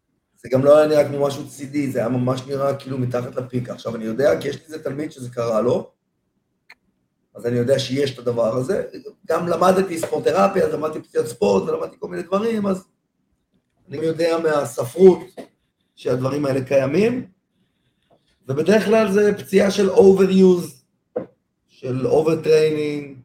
זה 0.43 0.49
גם 0.49 0.65
לא 0.65 0.77
היה 0.77 0.87
נראה 0.87 1.07
כמו 1.07 1.27
משהו 1.27 1.47
צידי, 1.49 1.91
זה 1.91 1.99
היה 1.99 2.09
ממש 2.09 2.41
נראה 2.47 2.75
כאילו 2.75 2.97
מתחת 2.97 3.35
לפיקה. 3.35 3.73
עכשיו, 3.73 3.95
אני 3.95 4.05
יודע, 4.05 4.41
כי 4.41 4.47
יש 4.47 4.55
לי 4.55 4.61
איזה 4.65 4.83
תלמיד 4.83 5.11
שזה 5.11 5.29
קרה 5.29 5.61
לו, 5.61 5.91
אז 7.37 7.45
אני 7.45 7.57
יודע 7.57 7.79
שיש 7.79 8.13
את 8.13 8.19
הדבר 8.19 8.57
הזה. 8.57 8.83
גם 9.27 9.47
למדתי 9.47 9.99
ספורטרפיה, 9.99 10.65
אז 10.65 10.73
למדתי 10.73 11.01
פציעות 11.01 11.27
ספורט 11.27 11.63
ולמדתי 11.63 11.95
כל 11.99 12.07
מיני 12.07 12.23
דברים, 12.23 12.67
אז 12.67 12.83
אני 13.89 13.97
יודע 13.97 14.37
מהספרות 14.43 15.19
שהדברים 15.95 16.45
האלה 16.45 16.65
קיימים, 16.65 17.27
ובדרך 18.47 18.85
כלל 18.85 19.11
זה 19.11 19.37
פציעה 19.37 19.71
של 19.71 19.89
overuse, 19.89 20.71
של 21.67 22.07
overtraining, 22.07 23.15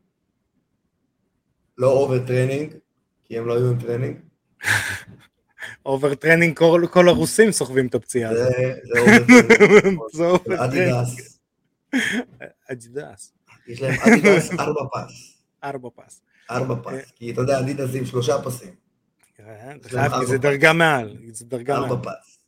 לא 1.78 2.08
overtraining, 2.08 2.74
כי 3.24 3.38
הם 3.38 3.46
לא 3.46 3.56
היו 3.56 3.70
עם 3.70 3.78
טרנינג. 3.80 4.16
overtraining, 5.86 6.57
כל, 6.58 6.86
כל 6.90 7.08
הרוסים 7.08 7.52
סוחבים 7.52 7.86
את 7.86 7.94
הפציעה 7.94 8.30
הזאת. 8.30 8.52
זה 8.82 9.00
overtraining. 9.00 9.96
זה 10.16 10.24
overtraining. 10.24 10.93
אדידס, 10.92 11.38
אדידס. 12.70 13.32
יש 13.66 13.82
להם 13.82 13.94
אדידס 14.00 14.50
ארבע 14.60 14.80
פס, 14.92 15.42
ארבע 15.64 15.88
פס. 15.96 16.20
ארבע 16.50 16.74
פס, 16.82 17.10
כי 17.16 17.30
אתה 17.30 17.40
יודע, 17.40 17.60
אדידס 17.60 17.94
עם 17.94 18.06
שלושה 18.06 18.42
פסים, 18.42 18.74
אה, 19.40 20.24
זה 20.26 20.38
דרגה 20.38 20.72
מעל. 20.72 21.16
זה 21.32 21.44
דרגה 21.44 21.80
מעל. 21.80 21.90
ארבע 21.90 22.10
פס. 22.10 22.38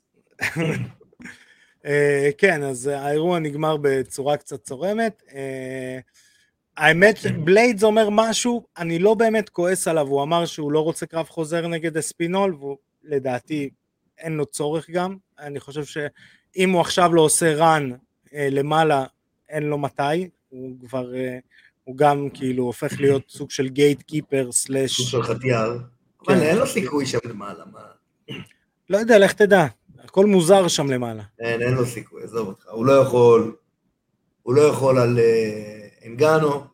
אה, 1.86 2.30
כן, 2.38 2.62
אז 2.62 2.86
האירוע 2.86 3.38
נגמר 3.38 3.76
בצורה 3.80 4.36
קצת 4.36 4.62
צורמת. 4.62 5.22
אה, 5.34 5.98
האמת, 6.76 7.18
בליידס 7.44 7.82
אומר 7.82 8.08
משהו, 8.10 8.66
אני 8.78 8.98
לא 8.98 9.14
באמת 9.14 9.48
כועס 9.48 9.88
עליו, 9.88 10.06
הוא 10.06 10.22
אמר 10.22 10.46
שהוא 10.46 10.72
לא 10.72 10.80
רוצה 10.80 11.06
קרב 11.06 11.26
חוזר 11.28 11.66
נגד 11.66 11.96
אספינול, 11.96 12.56
ולדעתי 13.04 13.70
אין 14.18 14.32
לו 14.32 14.46
צורך 14.46 14.90
גם. 14.90 15.16
אני 15.38 15.60
חושב 15.60 15.84
שאם 15.84 16.70
הוא 16.70 16.80
עכשיו 16.80 17.14
לא 17.14 17.20
עושה 17.20 17.58
run 17.58 17.82
אה, 18.34 18.48
למעלה, 18.50 19.04
אין 19.48 19.62
לו 19.62 19.78
מתי, 19.78 20.28
הוא 20.54 20.88
כבר, 20.88 21.14
אה, 21.14 21.38
הוא 21.84 21.96
גם 21.96 22.28
כאילו 22.34 22.64
הופך 22.64 23.00
להיות 23.00 23.22
סוג 23.28 23.50
של 23.50 23.68
גייט 23.68 24.02
קיפר 24.02 24.52
סלאש, 24.52 24.96
סוג 24.96 25.06
של 25.06 25.22
חטיאר. 25.22 25.78
כן. 25.78 26.32
אבל 26.32 26.42
אין 26.42 26.58
לו 26.58 26.66
סיכוי 26.66 27.06
שם 27.06 27.18
למעלה, 27.24 27.64
מה? 27.72 27.80
לא 28.90 28.98
יודע, 28.98 29.18
לך 29.18 29.32
תדע, 29.32 29.66
הכל 29.98 30.26
מוזר 30.26 30.68
שם 30.68 30.90
למעלה. 30.90 31.22
אין, 31.38 31.62
אין 31.62 31.74
לו 31.74 31.86
סיכוי, 31.86 32.22
עזוב 32.22 32.48
אותך. 32.48 32.66
הוא 32.70 32.86
לא 32.86 32.92
יכול, 32.92 33.56
הוא 34.42 34.54
לא 34.54 34.60
יכול 34.60 34.98
על 34.98 35.18
אה, 35.18 35.88
אנגנו, 36.06 36.64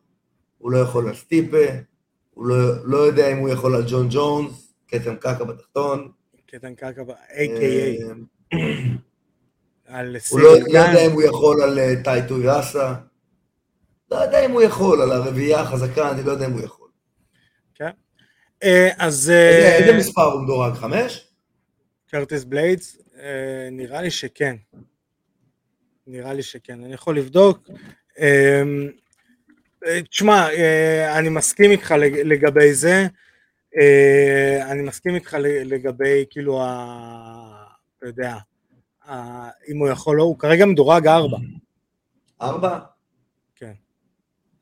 הוא 0.57 0.71
לא 0.71 0.77
יכול 0.77 1.07
על 1.07 1.15
סטיפה, 1.15 1.65
הוא 2.33 2.45
לא, 2.45 2.85
לא 2.85 2.97
יודע 2.97 3.31
אם 3.31 3.37
הוא 3.37 3.49
יכול 3.49 3.75
על 3.75 3.83
ג'ון 3.89 4.07
ג'ונס, 4.11 4.73
כתם 4.87 5.15
קקע 5.15 5.43
בתחתון. 5.43 6.11
קטן 6.47 6.75
קקע, 6.75 7.01
a.k.a. 7.29 8.03
אה, 8.53 8.59
על 9.97 10.17
הוא 10.29 10.39
לא, 10.39 10.53
לא. 10.53 10.79
יודע 10.79 11.05
אם 11.05 11.11
הוא 11.11 11.23
יכול 11.23 11.61
על 11.61 11.79
טייטו 12.03 12.41
יאסה. 12.41 12.95
לא 14.11 14.15
יודע 14.17 14.45
אם 14.45 14.51
הוא 14.51 14.61
יכול, 14.61 15.01
על 15.01 15.11
הרביעייה 15.11 15.59
החזקה, 15.61 16.11
אני 16.11 16.23
לא 16.23 16.31
יודע 16.31 16.45
אם 16.45 16.51
הוא 16.51 16.61
יכול. 16.61 16.87
אה, 18.63 18.89
אז 18.97 19.13
איזה, 19.29 19.67
אה, 19.67 19.77
איזה 19.77 19.97
מספר 19.97 20.21
הוא 20.23 20.41
מדורג? 20.43 20.73
חמש? 20.73 21.27
קרטיס 22.07 22.43
בליידס, 22.43 22.97
אה, 23.19 23.69
נראה 23.71 24.01
לי 24.01 24.11
שכן. 24.11 24.55
נראה 26.07 26.33
לי 26.33 26.43
שכן, 26.43 26.83
אני 26.83 26.93
יכול 26.93 27.17
לבדוק. 27.17 27.69
תשמע, 30.09 30.47
אני 31.17 31.29
מסכים 31.29 31.71
איתך 31.71 31.91
לג- 31.91 32.19
לגבי 32.25 32.73
זה. 32.73 33.07
אני 34.61 34.81
מסכים 34.81 35.15
איתך 35.15 35.37
לגבי, 35.43 36.25
כאילו, 36.29 36.61
ה... 36.61 37.65
אתה 37.97 38.05
יודע, 38.07 38.35
אם 39.67 39.77
הוא 39.79 39.89
יכול, 39.89 40.19
הוא 40.19 40.39
כרגע 40.39 40.65
מדורג 40.65 41.07
ארבע. 41.07 41.37
ארבע? 42.41 42.79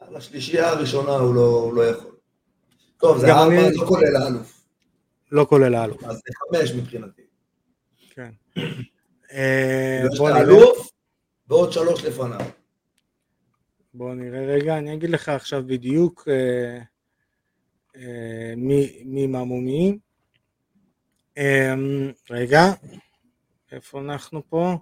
על 0.09 0.15
השלישייה 0.15 0.69
הראשונה 0.69 1.11
הוא 1.11 1.35
לא, 1.35 1.41
הוא 1.41 1.73
לא 1.73 1.81
יכול. 1.89 2.11
טוב, 2.97 3.17
זה 3.17 3.33
ארבע, 3.33 3.67
אני- 3.67 3.75
לא 3.77 3.85
כולל 3.87 4.15
האלוף. 4.15 4.65
לא 5.31 5.45
כולל 5.49 5.75
האלוף. 5.75 6.03
אז 6.03 6.15
זה 6.15 6.21
חמש 6.59 6.71
מבחינתי. 6.71 7.21
כן. 8.09 8.31
אה, 9.31 10.03
יש 10.11 10.17
בוא 10.19 10.29
את 10.29 10.33
נראה. 10.35 10.45
האלוף 10.45 10.91
ועוד 11.47 11.71
שלוש 11.71 12.05
לפניו. 12.05 12.39
בוא 13.93 14.13
נראה 14.13 14.45
רגע, 14.45 14.77
אני 14.77 14.93
אגיד 14.93 15.09
לך 15.09 15.29
עכשיו 15.29 15.63
בדיוק 15.67 16.27
אה, 16.27 16.79
אה, 17.95 18.53
מי, 18.57 19.03
מי 19.05 19.27
מה 19.27 19.43
מו 19.43 19.61
מי. 19.61 19.99
אה, 21.37 21.73
רגע, 22.29 22.61
איפה 23.71 23.99
אנחנו 23.99 24.41
פה? 24.49 24.77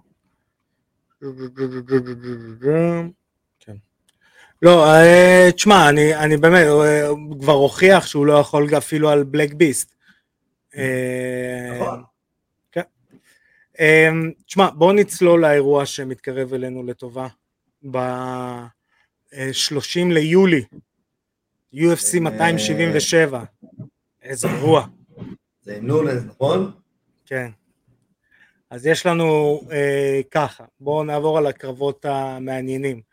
כן. 4.60 4.66
לא, 4.66 4.86
אה, 4.86 5.48
תשמע, 5.54 5.88
אני, 5.88 6.16
אני 6.16 6.36
באמת, 6.36 6.66
אה, 6.66 7.06
הוא 7.06 7.40
כבר 7.40 7.52
הוכיח 7.52 8.06
שהוא 8.06 8.26
לא 8.26 8.32
יכול 8.32 8.68
אפילו 8.76 9.10
על 9.10 9.24
בלק 9.24 9.54
ביסט. 9.54 9.94
אה, 10.76 11.78
נכון. 11.80 12.02
אמ, 13.80 14.30
תשמע, 14.46 14.70
בואו 14.70 14.92
נצלול 14.92 15.40
לאירוע 15.40 15.86
שמתקרב 15.86 16.54
אלינו 16.54 16.82
לטובה. 16.82 17.28
ב-30 17.90 20.08
ליולי, 20.10 20.64
UFC 21.74 22.20
277. 22.20 23.44
איזה 24.22 24.48
אירוע, 24.48 24.86
זה 25.62 25.78
נונז, 25.82 26.24
נכון? 26.24 26.72
כן. 27.26 27.50
אז 28.70 28.86
יש 28.86 29.06
לנו 29.06 29.60
אה, 29.72 30.20
ככה, 30.30 30.64
בואו 30.80 31.04
נעבור 31.04 31.38
על 31.38 31.46
הקרבות 31.46 32.04
המעניינים. 32.04 33.07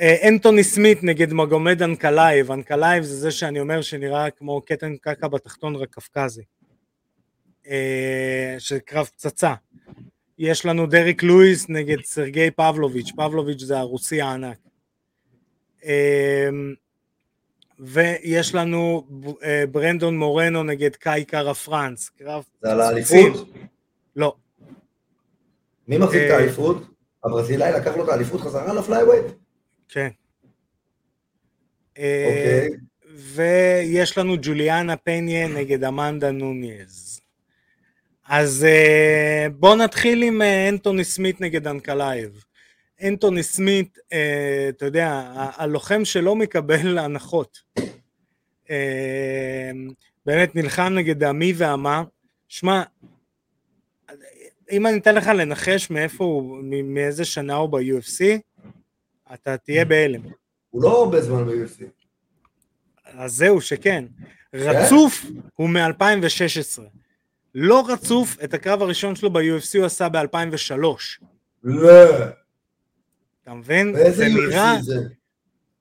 אה, 0.00 0.28
אנטוני 0.28 0.64
סמית 0.64 1.02
נגד 1.02 1.32
מגומד 1.32 1.82
אנקלייב, 1.82 2.52
אנקלייב 2.52 3.04
זה 3.04 3.16
זה 3.16 3.30
שאני 3.30 3.60
אומר 3.60 3.82
שנראה 3.82 4.30
כמו 4.30 4.60
קטן 4.60 4.96
קקע 4.96 5.28
בתחתון 5.28 5.76
רק 5.76 5.88
קפקזי. 5.90 6.42
אה, 7.66 8.56
של 8.58 8.78
קרב 8.78 9.06
פצצה. 9.06 9.54
יש 10.38 10.66
לנו 10.66 10.86
דריק 10.86 11.22
לואיס 11.22 11.68
נגד 11.68 12.04
סרגי 12.04 12.50
פבלוביץ', 12.50 13.10
פבלוביץ' 13.16 13.60
זה 13.60 13.78
הרוסי 13.78 14.20
הענק. 14.20 14.58
אה, 15.84 16.48
ויש 17.78 18.54
לנו 18.54 19.06
ברנדון 19.70 20.18
מורנו 20.18 20.62
נגד 20.62 20.96
קאי 20.96 21.24
קארה 21.24 21.54
פרנס, 21.54 22.08
קרב 22.08 22.44
זה 22.62 22.72
על. 22.72 22.80
האליפות? 22.80 23.48
לא, 24.16 24.34
מי 25.88 25.98
מחזיק 25.98 26.22
את 26.26 26.30
האליפות? 26.30 26.76
הברזילאי 27.24 27.72
לקח 27.72 27.96
לו 27.96 28.04
את 28.04 28.08
האליפות 28.08 28.40
חזרה 28.40 28.74
ל 28.74 28.78
flyweight? 28.78 29.24
כן. 29.92 30.08
אה, 31.98 32.26
אוקיי. 32.26 32.68
ויש 33.14 34.18
לנו 34.18 34.36
ג'וליאנה 34.42 34.96
פניה 34.96 35.48
נגד 35.48 35.84
אמנדה 35.84 36.30
נוניז. 36.30 37.20
אז 38.28 38.64
אה, 38.64 39.46
בואו 39.58 39.76
נתחיל 39.76 40.22
עם 40.22 40.42
אה, 40.42 40.68
אנטוני 40.68 41.04
סמית 41.04 41.40
נגד 41.40 41.66
אנקלייב. 41.66 42.44
אנטוני 43.02 43.42
סמית, 43.42 43.98
אה, 44.12 44.66
אתה 44.68 44.84
יודע, 44.84 45.32
הלוחם 45.34 46.04
שלא 46.04 46.36
מקבל 46.36 46.98
הנחות. 46.98 47.58
אה, 48.70 49.70
באמת 50.26 50.54
נלחם 50.56 50.92
נגד 50.96 51.24
עמי 51.24 51.52
ועמה. 51.56 52.02
שמע, 52.48 52.82
אם 54.70 54.86
אני 54.86 54.98
אתן 54.98 55.14
לך 55.14 55.26
לנחש 55.26 55.90
מאיפה 55.90 56.24
הוא, 56.24 56.58
מאיזה 56.84 57.24
שנה 57.24 57.54
הוא 57.54 57.68
ב-UFC, 57.68 58.38
אתה 59.34 59.56
תהיה 59.56 59.84
בהלם. 59.84 60.20
הוא 60.70 60.82
לא 60.82 61.02
הרבה 61.02 61.20
זמן 61.22 61.44
ב-UFC. 61.46 61.84
אז 63.04 63.32
זהו 63.32 63.60
שכן. 63.60 64.04
רצוף 64.54 65.26
הוא 65.54 65.68
מ-2016. 65.68 66.82
לא 67.54 67.84
רצוף, 67.88 68.36
את 68.44 68.54
הקרב 68.54 68.82
הראשון 68.82 69.16
שלו 69.16 69.30
ב-UFC 69.32 69.78
הוא 69.78 69.84
עשה 69.84 70.08
ב-2003. 70.08 70.84
לא. 71.64 72.10
אתה 73.42 73.54
מבין? 73.54 73.94
זה 74.10 74.28
נראה? 74.28 74.74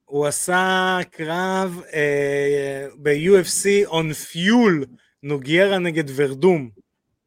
הוא 0.05 0.25
עשה 0.27 0.99
קרב 1.11 1.81
אה, 1.93 2.87
ב-UFC 2.95 3.89
on 3.89 4.33
fuel, 4.33 4.85
נוגיירה 5.23 5.77
נגד 5.79 6.03
ורדום. 6.15 6.69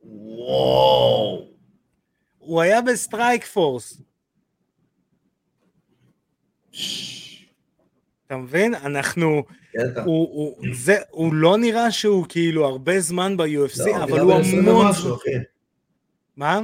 וואו. 0.02 1.48
הוא 2.38 2.60
היה 2.60 2.80
ב 2.82 3.44
Strikeforce. 3.44 4.00
אתה 8.26 8.36
מבין? 8.36 8.74
אנחנו. 8.74 9.42
הוא, 10.04 10.04
הוא, 10.04 10.56
זה, 10.72 10.96
הוא 11.10 11.34
לא 11.34 11.58
נראה 11.58 11.90
שהוא 11.90 12.26
כאילו 12.28 12.66
הרבה 12.66 13.00
זמן 13.00 13.36
ב-UFC, 13.36 13.86
לא, 13.86 14.04
אבל 14.04 14.20
הוא 14.20 14.34
בן 14.34 14.40
20 14.40 14.68
המון... 14.68 14.86
ומשהו, 14.86 15.14
אחי. 15.14 15.30
מה? 16.36 16.60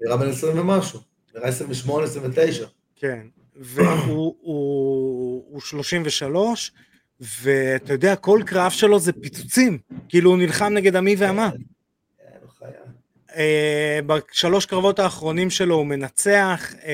נראה 0.00 0.16
בן 0.16 0.28
20 0.28 0.58
ומשהו. 0.58 1.00
נראה 1.34 1.48
28, 1.48 2.04
29. 2.04 2.66
כן, 2.96 3.26
והוא 3.56 4.34
הוא, 4.40 5.44
הוא 5.48 5.60
33, 5.60 6.72
ואתה 7.20 7.92
יודע, 7.92 8.16
כל 8.16 8.40
קרב 8.46 8.70
שלו 8.70 8.98
זה 8.98 9.12
פיצוצים, 9.12 9.78
כאילו 10.08 10.30
הוא 10.30 10.38
נלחם 10.38 10.72
נגד 10.74 10.96
עמי 10.96 11.16
ועמה. 11.18 11.50
כן, 11.50 12.46
חיה. 12.58 12.68
אה, 13.28 14.02
בשלוש 14.06 14.66
קרבות 14.66 14.98
האחרונים 14.98 15.50
שלו 15.50 15.74
הוא 15.74 15.86
מנצח, 15.86 16.72
אה, 16.72 16.84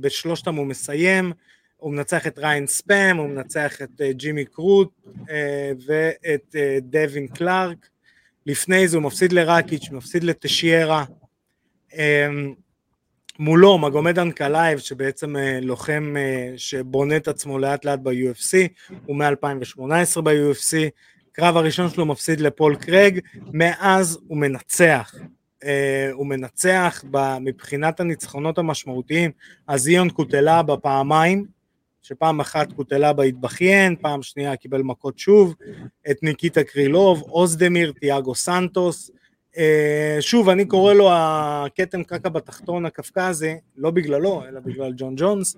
בשלושתם 0.00 0.54
הוא 0.54 0.66
מסיים, 0.66 1.32
הוא 1.80 1.92
מנצח 1.92 2.26
את 2.26 2.38
ריאן 2.38 2.66
ספאן, 2.66 3.16
הוא 3.16 3.28
מנצח 3.28 3.82
את 3.82 4.00
אה, 4.00 4.12
ג'ימי 4.12 4.44
קרוט 4.44 4.90
אה, 5.30 5.72
ואת 5.86 6.56
אה, 6.56 6.78
דווין 6.82 7.26
קלארק. 7.26 7.88
לפני 8.46 8.88
זה 8.88 8.96
הוא 8.96 9.04
מפסיד 9.04 9.32
לרקיץ', 9.32 9.90
מפסיד 9.90 10.24
לטשיירה. 10.24 11.04
מולו 13.38 13.78
מגומד 13.78 14.18
אנקלאייב 14.18 14.78
שבעצם 14.78 15.36
לוחם 15.62 16.14
שבונה 16.56 17.16
את 17.16 17.28
עצמו 17.28 17.58
לאט 17.58 17.84
לאט 17.84 17.98
ב-UFC, 18.02 18.56
הוא 19.06 19.16
מ-2018 19.16 20.20
ב-UFC, 20.20 20.76
קרב 21.32 21.56
הראשון 21.56 21.90
שלו 21.90 22.06
מפסיד 22.06 22.40
לפול 22.40 22.76
קרג, 22.76 23.20
מאז 23.52 24.18
הוא 24.28 24.38
מנצח. 24.38 25.14
הוא 26.12 26.26
מנצח 26.26 27.04
מבחינת 27.40 28.00
הניצחונות 28.00 28.58
המשמעותיים, 28.58 29.30
אז 29.66 29.88
איון 29.88 30.10
קוטלה 30.10 30.62
בפעמיים, 30.62 31.46
שפעם 32.02 32.40
אחת 32.40 32.72
קוטלבה 32.72 33.22
התבכיין, 33.22 33.96
פעם 33.96 34.22
שנייה 34.22 34.56
קיבל 34.56 34.82
מכות 34.82 35.18
שוב, 35.18 35.54
את 36.10 36.22
ניקיטה 36.22 36.64
קרילוב, 36.64 37.22
אוזדמיר, 37.22 37.92
תיאגו 38.00 38.34
סנטוס, 38.34 39.10
אה, 39.58 40.16
שוב, 40.20 40.48
אני 40.48 40.64
קורא 40.64 40.94
לו 40.94 41.08
הכתם 41.12 42.04
קקע 42.04 42.28
בתחתון 42.28 42.86
הקפקזי, 42.86 43.54
לא 43.76 43.90
בגללו, 43.90 44.42
אלא 44.48 44.60
בגלל 44.60 44.92
ג'ון 44.96 45.14
ג'ונס, 45.16 45.56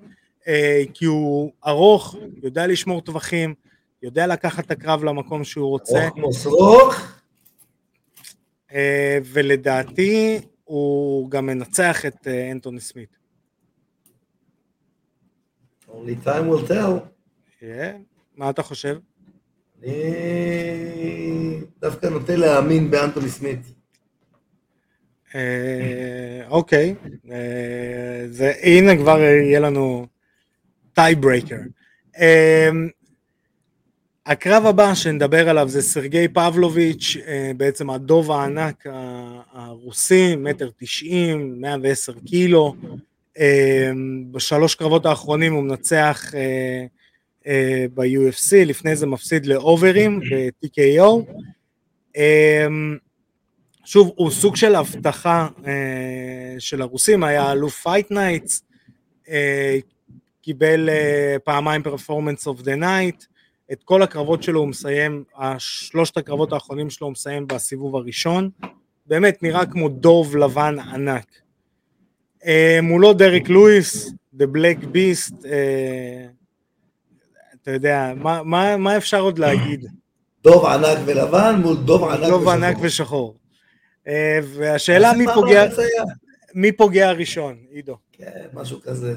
אה, 0.49 0.83
כי 0.95 1.05
הוא 1.05 1.53
ארוך, 1.67 2.17
יודע 2.43 2.67
לשמור 2.67 3.01
טווחים, 3.01 3.55
יודע 4.03 4.27
לקחת 4.27 4.67
את 4.67 4.71
הקרב 4.71 5.05
למקום 5.05 5.45
שהוא 5.45 5.69
רוצה. 5.69 6.03
ארוך 6.03 6.15
כמו 6.15 6.33
סרוך. 6.33 7.19
אה, 8.73 9.19
ולדעתי 9.25 10.41
הוא 10.65 11.31
גם 11.31 11.47
מנצח 11.47 12.07
את 12.07 12.29
אנטוני 12.53 12.81
סמית. 12.81 13.22
Only 15.95 16.17
time 16.25 16.49
will 16.49 16.67
tell. 16.69 16.93
Yeah. 17.63 17.99
מה 18.37 18.51
אתה 18.51 18.63
חושב? 18.63 18.99
אני 19.83 21.61
דווקא 21.81 22.07
נוטה 22.07 22.37
להאמין 22.37 22.91
באנטוני 22.91 23.29
סמית. 23.29 23.61
אה, 25.35 26.49
אוקיי, 26.49 26.95
אה, 27.31 28.53
הנה 28.63 28.97
כבר 28.97 29.19
יהיה 29.21 29.61
לנו 29.61 30.07
tiebreaker. 30.93 31.57
אה, 32.19 32.71
הקרב 34.27 34.67
הבא 34.67 34.95
שנדבר 34.95 35.49
עליו 35.49 35.69
זה 35.69 35.83
סרגי 35.83 36.29
פבלוביץ', 36.29 37.17
בעצם 37.57 37.91
הדוב 37.91 38.31
הענק 38.31 38.87
הרוסי, 39.53 40.37
מטר 40.37 40.71
תשעים, 40.77 41.61
מאה 41.61 41.77
ועשר 41.83 42.13
קילו, 42.27 42.75
בשלוש 44.31 44.75
קרבות 44.75 45.07
האחרונים 45.07 45.53
הוא 45.53 45.65
מנצח 45.65 46.35
אה, 46.35 46.85
אה, 47.47 47.85
ב-UFC, 47.95 48.57
לפני 48.57 48.97
זה 48.97 49.07
מפסיד 49.07 49.47
לאוברים 49.47 50.21
ב-TKO. 50.21 51.33
אמ, 52.17 52.97
שוב, 53.85 54.13
הוא 54.17 54.31
סוג 54.31 54.57
של 54.57 54.75
הבטחה 54.75 55.49
אה, 55.67 56.55
של 56.59 56.83
הרוסים, 56.83 57.25
היה 57.25 57.53
אלוף 57.53 57.83
Fight 57.83 58.11
Nights, 58.11 58.65
קיבל 60.43 60.89
פעמיים 61.45 61.83
performance 61.83 62.47
of 62.47 62.63
the 62.63 62.77
night, 62.77 63.25
את 63.73 63.83
כל 63.83 64.03
הקרבות 64.03 64.43
שלו 64.43 64.61
הוא 64.61 64.69
מסיים, 64.69 65.25
שלושת 65.59 66.17
הקרבות 66.17 66.53
האחרונים 66.53 66.91
שלו 66.91 67.07
הוא 67.07 67.13
מסיים 67.13 67.47
בסיבוב 67.47 67.97
הראשון, 67.97 68.51
באמת 69.07 69.43
נראה 69.43 69.67
כמו 69.67 69.89
דוב 69.89 70.37
לבן 70.37 70.77
ענק. 70.79 71.43
אה, 72.47 72.79
מולו 72.83 73.13
דריק 73.13 73.49
לואיס, 73.49 74.13
The 74.37 74.45
Black 74.57 74.85
Beast, 74.85 75.47
אה, 75.47 76.27
אתה 77.63 77.71
יודע, 77.71 78.13
מה, 78.17 78.43
מה, 78.43 78.77
מה 78.77 78.97
אפשר 78.97 79.21
עוד 79.21 79.39
להגיד? 79.39 79.87
דוב 80.43 80.67
ענק 80.67 80.99
ולבן 81.05 81.61
מול 81.63 81.77
דוב 81.77 82.05
ענק 82.09 82.29
דוב 82.29 82.43
ושחור. 82.43 82.53
ענק 82.53 82.77
ושחור. 82.81 83.37
אה, 84.09 84.39
והשאלה 84.43 85.13
מי 85.13 85.25
פוגע, 85.35 85.65
מי 86.55 86.73
פוגע 86.73 87.13
ראשון, 87.13 87.57
עידו? 87.71 87.97
כן, 88.13 88.47
משהו 88.53 88.81
כזה. 88.81 89.15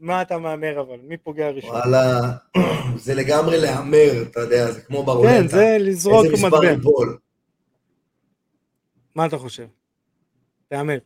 מה 0.00 0.22
אתה 0.22 0.38
מהמר 0.38 0.80
אבל? 0.80 0.96
מי 1.02 1.16
פוגע 1.16 1.50
ראשון? 1.50 1.70
וואלה, 1.70 2.20
זה 3.04 3.14
לגמרי 3.14 3.60
להמר, 3.60 4.22
אתה 4.22 4.40
יודע, 4.40 4.70
זה 4.70 4.80
כמו 4.80 5.02
ברולטה. 5.02 5.32
כן, 5.32 5.48
זה 5.48 5.76
לזרוק 5.80 6.26
מטבע. 6.44 6.74
מה 9.14 9.26
אתה 9.26 9.38
חושב? 9.38 9.66
תהמר. 10.68 10.98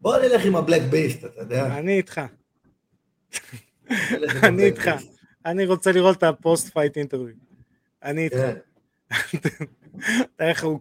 בוא 0.00 0.18
נלך 0.18 0.44
עם 0.44 0.56
הבלק 0.56 0.82
בייסט, 0.82 1.24
אתה 1.24 1.40
יודע. 1.40 1.78
אני 1.78 1.96
איתך. 1.96 2.20
אני 4.42 4.64
איתך. 4.64 4.90
אני 5.46 5.66
רוצה 5.66 5.92
לראות 5.92 6.18
את 6.18 6.22
ה 6.22 6.32
post 6.32 6.72
fight 6.72 6.96
interview. 6.96 7.34
אני 8.02 8.24
איתך. 8.24 8.36
כן. 8.36 8.56
איך 10.40 10.64
הוא 10.64 10.80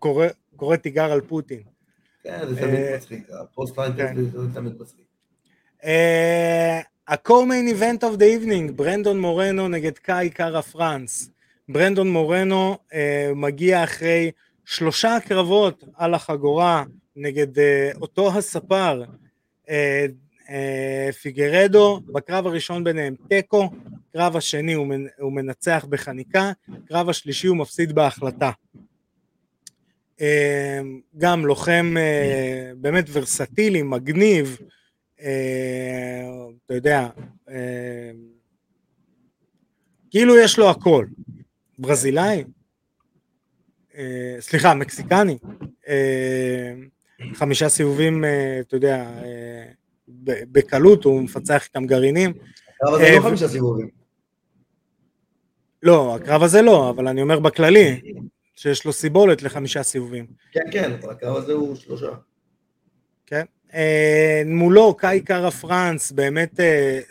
קורא 0.55 0.75
תיגר 0.75 1.11
על 1.11 1.21
פוטין. 1.21 1.61
כן, 2.23 2.39
זה 2.49 2.55
תמיד 2.55 2.75
אה, 2.75 2.95
מצחיק, 2.97 3.27
ה 3.41 3.48
post 3.48 3.75
fight 3.75 3.93
כן. 3.97 4.15
זה 4.15 4.53
תמיד 4.53 4.73
מצחיק. 4.81 5.07
ה-co-main 7.07 7.73
event 7.75 8.01
of 8.01 8.19
the 8.19 8.45
evening, 8.45 8.71
ברנדון 8.75 9.19
מורנו 9.19 9.67
נגד 9.67 9.97
קאי 9.97 10.29
קארה 10.29 10.61
פרנס. 10.61 11.29
ברנדון 11.69 12.09
מורנו 12.09 12.77
אה, 12.89 12.93
מגיע 13.35 13.83
אחרי 13.83 14.31
שלושה 14.65 15.17
קרבות 15.27 15.83
על 15.95 16.13
החגורה 16.13 16.83
נגד 17.17 17.59
אה, 17.59 17.91
אותו 18.01 18.37
הספר 18.37 19.03
אה, 19.69 20.05
אה, 20.49 21.09
פיגרדו, 21.21 22.01
בקרב 22.13 22.47
הראשון 22.47 22.83
ביניהם 22.83 23.15
תיקו, 23.29 23.69
קרב 24.13 24.35
השני 24.35 24.73
הוא, 24.73 24.87
הוא 25.19 25.33
מנצח 25.33 25.85
בחניקה, 25.89 26.51
קרב 26.85 27.09
השלישי 27.09 27.47
הוא 27.47 27.57
מפסיד 27.57 27.95
בהחלטה. 27.95 28.51
גם 31.17 31.45
לוחם 31.45 31.95
באמת 32.77 33.05
ורסטילי, 33.11 33.81
מגניב, 33.81 34.57
אתה 35.15 36.73
יודע, 36.73 37.07
כאילו 40.11 40.37
יש 40.37 40.59
לו 40.59 40.69
הכל. 40.69 41.05
ברזילאי, 41.79 42.43
סליחה, 44.39 44.73
מקסיקני, 44.73 45.37
חמישה 47.33 47.69
סיבובים, 47.69 48.23
אה, 48.23 48.59
אתה 48.59 48.75
יודע, 48.75 48.95
אה, 48.95 49.71
בקלות, 50.51 51.03
הוא 51.03 51.21
מפצח 51.21 51.65
איתם 51.65 51.85
גרעינים. 51.85 52.33
הקרב 52.81 52.93
הזה 52.93 53.09
לא 53.09 53.17
אה, 53.17 53.21
חמישה 53.21 53.47
סיבובים. 53.47 53.89
לא, 55.83 56.15
הקרב 56.15 56.43
הזה 56.43 56.61
לא, 56.61 56.89
אבל 56.89 57.07
אני 57.07 57.21
אומר 57.21 57.39
בכללי, 57.39 58.01
שיש 58.55 58.85
לו 58.85 58.93
סיבולת 58.93 59.43
לחמישה 59.43 59.83
סיבובים. 59.83 60.25
כן, 60.51 60.63
כן, 60.71 60.91
אבל 60.91 61.11
הקרב 61.11 61.35
הזה 61.35 61.53
הוא 61.53 61.75
שלושה. 61.75 62.11
כן. 63.25 63.43
מולו 64.45 64.93
קאי 64.93 65.21
קארה 65.21 65.51
פרנס, 65.51 66.11
באמת 66.11 66.59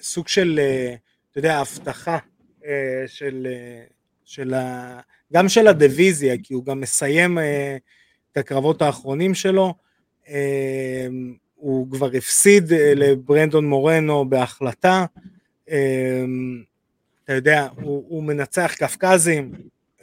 סוג 0.00 0.28
של, 0.28 0.60
אתה 1.30 1.38
יודע, 1.38 1.58
הבטחה 1.58 2.18
של, 3.06 3.46
של 4.24 4.54
ה... 4.54 5.00
גם 5.32 5.48
של 5.48 5.66
הדיוויזיה, 5.66 6.34
כי 6.42 6.54
הוא 6.54 6.64
גם 6.64 6.80
מסיים 6.80 7.38
את 8.32 8.36
הקרבות 8.36 8.82
האחרונים 8.82 9.34
שלו. 9.34 9.74
אמ, 10.28 11.34
הוא 11.54 11.90
כבר 11.90 12.10
הפסיד 12.16 12.72
אה, 12.72 12.92
לברנדון 12.94 13.66
מורנו 13.66 14.28
בהחלטה, 14.28 15.04
אמ, 15.70 16.62
אתה 17.24 17.32
יודע, 17.32 17.68
הוא, 17.76 18.04
הוא 18.08 18.22
מנצח 18.22 18.74
קפקזים, 18.78 19.52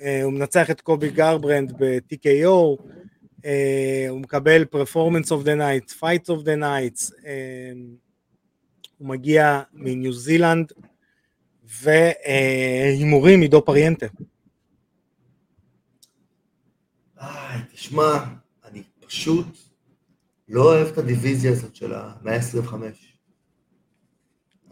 אה, 0.02 0.24
הוא 0.24 0.34
מנצח 0.34 0.72
את 0.72 0.82
קודי 0.82 1.10
גרברנדט 1.10 1.74
ב-TKO, 1.78 2.84
אה, 3.46 4.06
הוא 4.10 4.20
מקבל 4.20 4.66
performance 4.66 5.32
of 5.32 5.44
the 5.44 5.56
night, 5.56 5.90
fights 5.90 6.30
of 6.30 6.44
the 6.44 6.56
nights, 6.56 7.12
הוא 8.98 9.08
מגיע 9.08 9.62
מניו 9.74 10.14
זילנד, 10.14 10.72
והימורים 11.84 13.42
עידו 13.42 13.66
פריאנטה. 13.66 14.06
תשמע, 17.74 18.24
אני 18.66 18.84
פשוט 19.06 19.48
לא 20.54 20.64
אוהב 20.64 20.88
את 20.88 20.98
הדיוויזיה 20.98 21.52
הזאת 21.52 21.76
של 21.76 21.94
המאה 21.94 22.36
ה-25. 22.36 22.74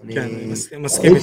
כן, 0.10 0.22
אני 0.22 0.46
מסכים 0.80 1.14
מ... 1.14 1.18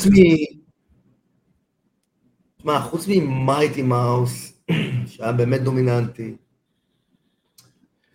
תשמע, 2.56 2.80
חוץ 2.80 3.04
ממייטי 3.08 3.82
מאוס, 3.82 4.52
שהיה 5.06 5.32
באמת 5.32 5.62
דומיננטי, 5.62 6.36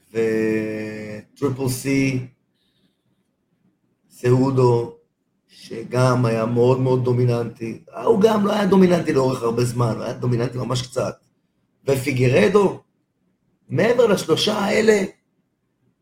וטריפל 0.09 1.69
סי, 1.69 2.27
סעודו, 4.09 4.97
שגם 5.47 6.25
היה 6.25 6.45
מאוד 6.45 6.79
מאוד 6.79 7.03
דומיננטי, 7.03 7.83
הוא 8.05 8.21
גם 8.21 8.45
לא 8.45 8.53
היה 8.53 8.65
דומיננטי 8.65 9.13
לאורך 9.13 9.43
הרבה 9.43 9.63
זמן, 9.63 9.93
הוא 9.95 10.03
היה 10.03 10.13
דומיננטי 10.13 10.57
ממש 10.57 10.81
קצת. 10.81 11.15
ופיגרדו, 11.87 12.81
מעבר 13.69 14.07
לשלושה 14.07 14.57
האלה, 14.57 15.03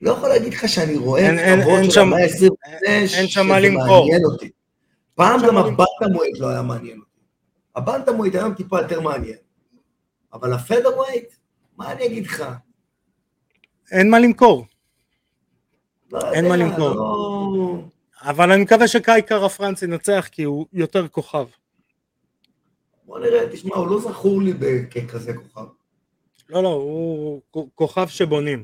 לא 0.02 0.12
יכול 0.12 0.30
להגיד 0.30 0.54
לך 0.54 0.70
שאני 0.70 0.98
רואה 0.98 1.34
את 1.34 1.40
קרבות 1.40 1.80
אין 1.80 1.92
של 1.92 2.00
המאה 2.00 2.20
ה-25, 2.24 2.86
אין 2.86 3.08
שם 3.08 3.28
שזה 3.28 3.44
מה 3.44 3.60
למכור. 3.60 4.06
מעניין 4.06 4.26
אותי. 4.26 4.50
פעם 5.16 5.40
גם. 5.48 5.58
הבנטמווייט 5.58 6.40
לא 6.40 6.50
היה 6.50 6.62
מעניין 6.62 7.00
אותי. 7.00 7.10
הבנטמווייט 7.76 8.36
היום 8.36 8.54
טיפה 8.54 8.82
יותר 8.82 9.02
מעניין. 9.02 9.38
אבל 10.34 10.54
הפדרווייט, 10.54 11.34
מה 11.78 11.92
אני 11.92 12.06
אגיד 12.06 12.26
לך? 12.26 12.46
אין 13.92 14.10
מה 14.10 14.20
למכור. 14.20 14.66
לא 16.12 16.32
אין 16.34 16.48
מה 16.48 16.56
למכור. 16.58 16.90
לא- 16.96 17.78
אבל 18.22 18.52
אני 18.52 18.64
מקווה 18.64 18.88
שקאי 18.88 19.22
קרה 19.22 19.50
פרנס 19.50 19.82
ינצח 19.82 20.30
כי 20.32 20.44
הוא 20.44 20.66
יותר 20.74 21.08
כוכב. 21.08 21.46
בוא 23.06 23.20
נראה, 23.20 23.50
תשמע, 23.52 23.76
הוא 23.76 23.88
לא 23.88 24.00
זכור 24.00 24.42
לי 24.42 24.54
ככזה 24.92 25.34
כוכב. 25.34 25.66
לא, 26.50 26.64
לא, 26.64 26.70
הוא 26.70 27.42
כוכב 27.76 28.08
שבונים. 28.08 28.64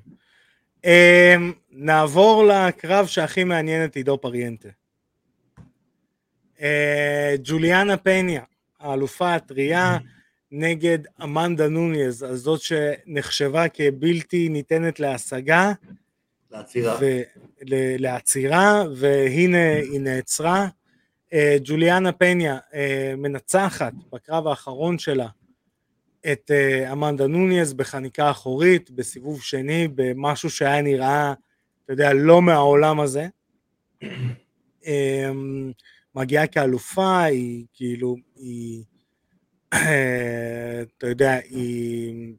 אמ, 0.87 1.53
נעבור 1.71 2.43
לקרב 2.43 3.07
שהכי 3.07 3.43
מעניין 3.43 3.85
את 3.85 3.95
עידו 3.95 4.17
פריאנטה. 4.21 4.69
אה, 6.61 7.35
ג'וליאנה 7.43 7.97
פניה, 7.97 8.43
האלופה 8.79 9.33
הטריה, 9.33 9.97
נגד 10.51 10.99
אמנדה 11.23 11.67
נוניז, 11.67 12.23
הזאת 12.23 12.61
שנחשבה 12.61 13.69
כבלתי 13.69 14.49
ניתנת 14.49 14.99
להשגה 14.99 15.71
לעצירה. 16.51 16.99
ולעצירה, 17.69 18.83
והנה 18.95 19.73
היא 19.73 20.01
נעצרה. 20.01 20.67
אה, 21.33 21.57
ג'וליאנה 21.63 22.11
פניה 22.11 22.57
אה, 22.73 23.13
מנצחת 23.17 23.93
בקרב 24.13 24.47
האחרון 24.47 24.97
שלה 24.99 25.27
את 26.31 26.51
אה, 26.51 26.91
אמנדה 26.91 27.27
נוניז 27.27 27.73
בחניקה 27.73 28.31
אחורית, 28.31 28.91
בסיבוב 28.91 29.41
שני, 29.41 29.87
במשהו 29.95 30.49
שהיה 30.49 30.81
נראה, 30.81 31.33
אתה 31.85 31.93
יודע, 31.93 32.13
לא 32.13 32.41
מהעולם 32.41 32.99
הזה. 32.99 33.27
אה, 34.87 35.31
מגיעה 36.15 36.47
כאלופה, 36.47 37.23
היא 37.23 37.65
כאילו, 37.73 38.15
היא, 38.35 38.83
אה, 39.73 40.81
אתה 40.97 41.07
יודע, 41.07 41.33
היא 41.33 42.33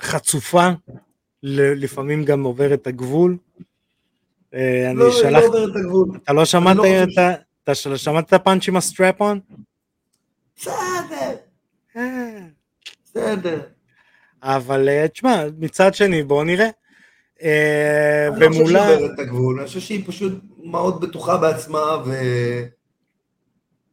חצופה, 0.00 0.68
לפעמים 1.42 2.24
גם 2.24 2.42
עוברת 2.42 2.80
את 2.82 2.86
הגבול. 2.86 3.36
אה, 4.54 4.90
אני 4.90 4.98
לא, 4.98 5.04
היא 5.04 5.12
שלח, 5.12 5.42
לא 5.42 5.46
עוברת 5.46 5.70
את 5.70 5.76
הגבול. 5.76 6.08
אתה 6.24 6.32
לא 6.32 6.44
שמעת 6.44 6.76
לא 6.76 6.84
את 6.86 7.08
חושב 7.08 7.20
ה... 7.20 7.34
אתה 7.62 7.74
שמעת 7.74 8.26
את 8.26 8.32
הפאנץ' 8.32 8.68
עם 8.68 8.76
ה 8.76 8.82
strap-on? 8.82 9.40
בסדר, 10.56 11.36
בסדר. 13.04 13.60
אבל 14.42 14.88
אה, 14.88 15.08
תשמע, 15.08 15.44
מצד 15.58 15.94
שני 15.94 16.22
בוא 16.22 16.44
נראה. 16.44 16.68
אה, 17.42 18.28
אני 18.28 18.40
לא 18.40 18.48
חושב 18.48 18.66
שהיא 18.66 18.78
עוברת 18.78 19.10
את 19.14 19.18
הגבול, 19.18 19.58
אני 19.58 19.66
חושב 19.66 19.80
שהיא 19.80 20.04
פשוט 20.06 20.32
מאוד 20.64 21.00
בטוחה 21.00 21.36
בעצמה, 21.36 22.02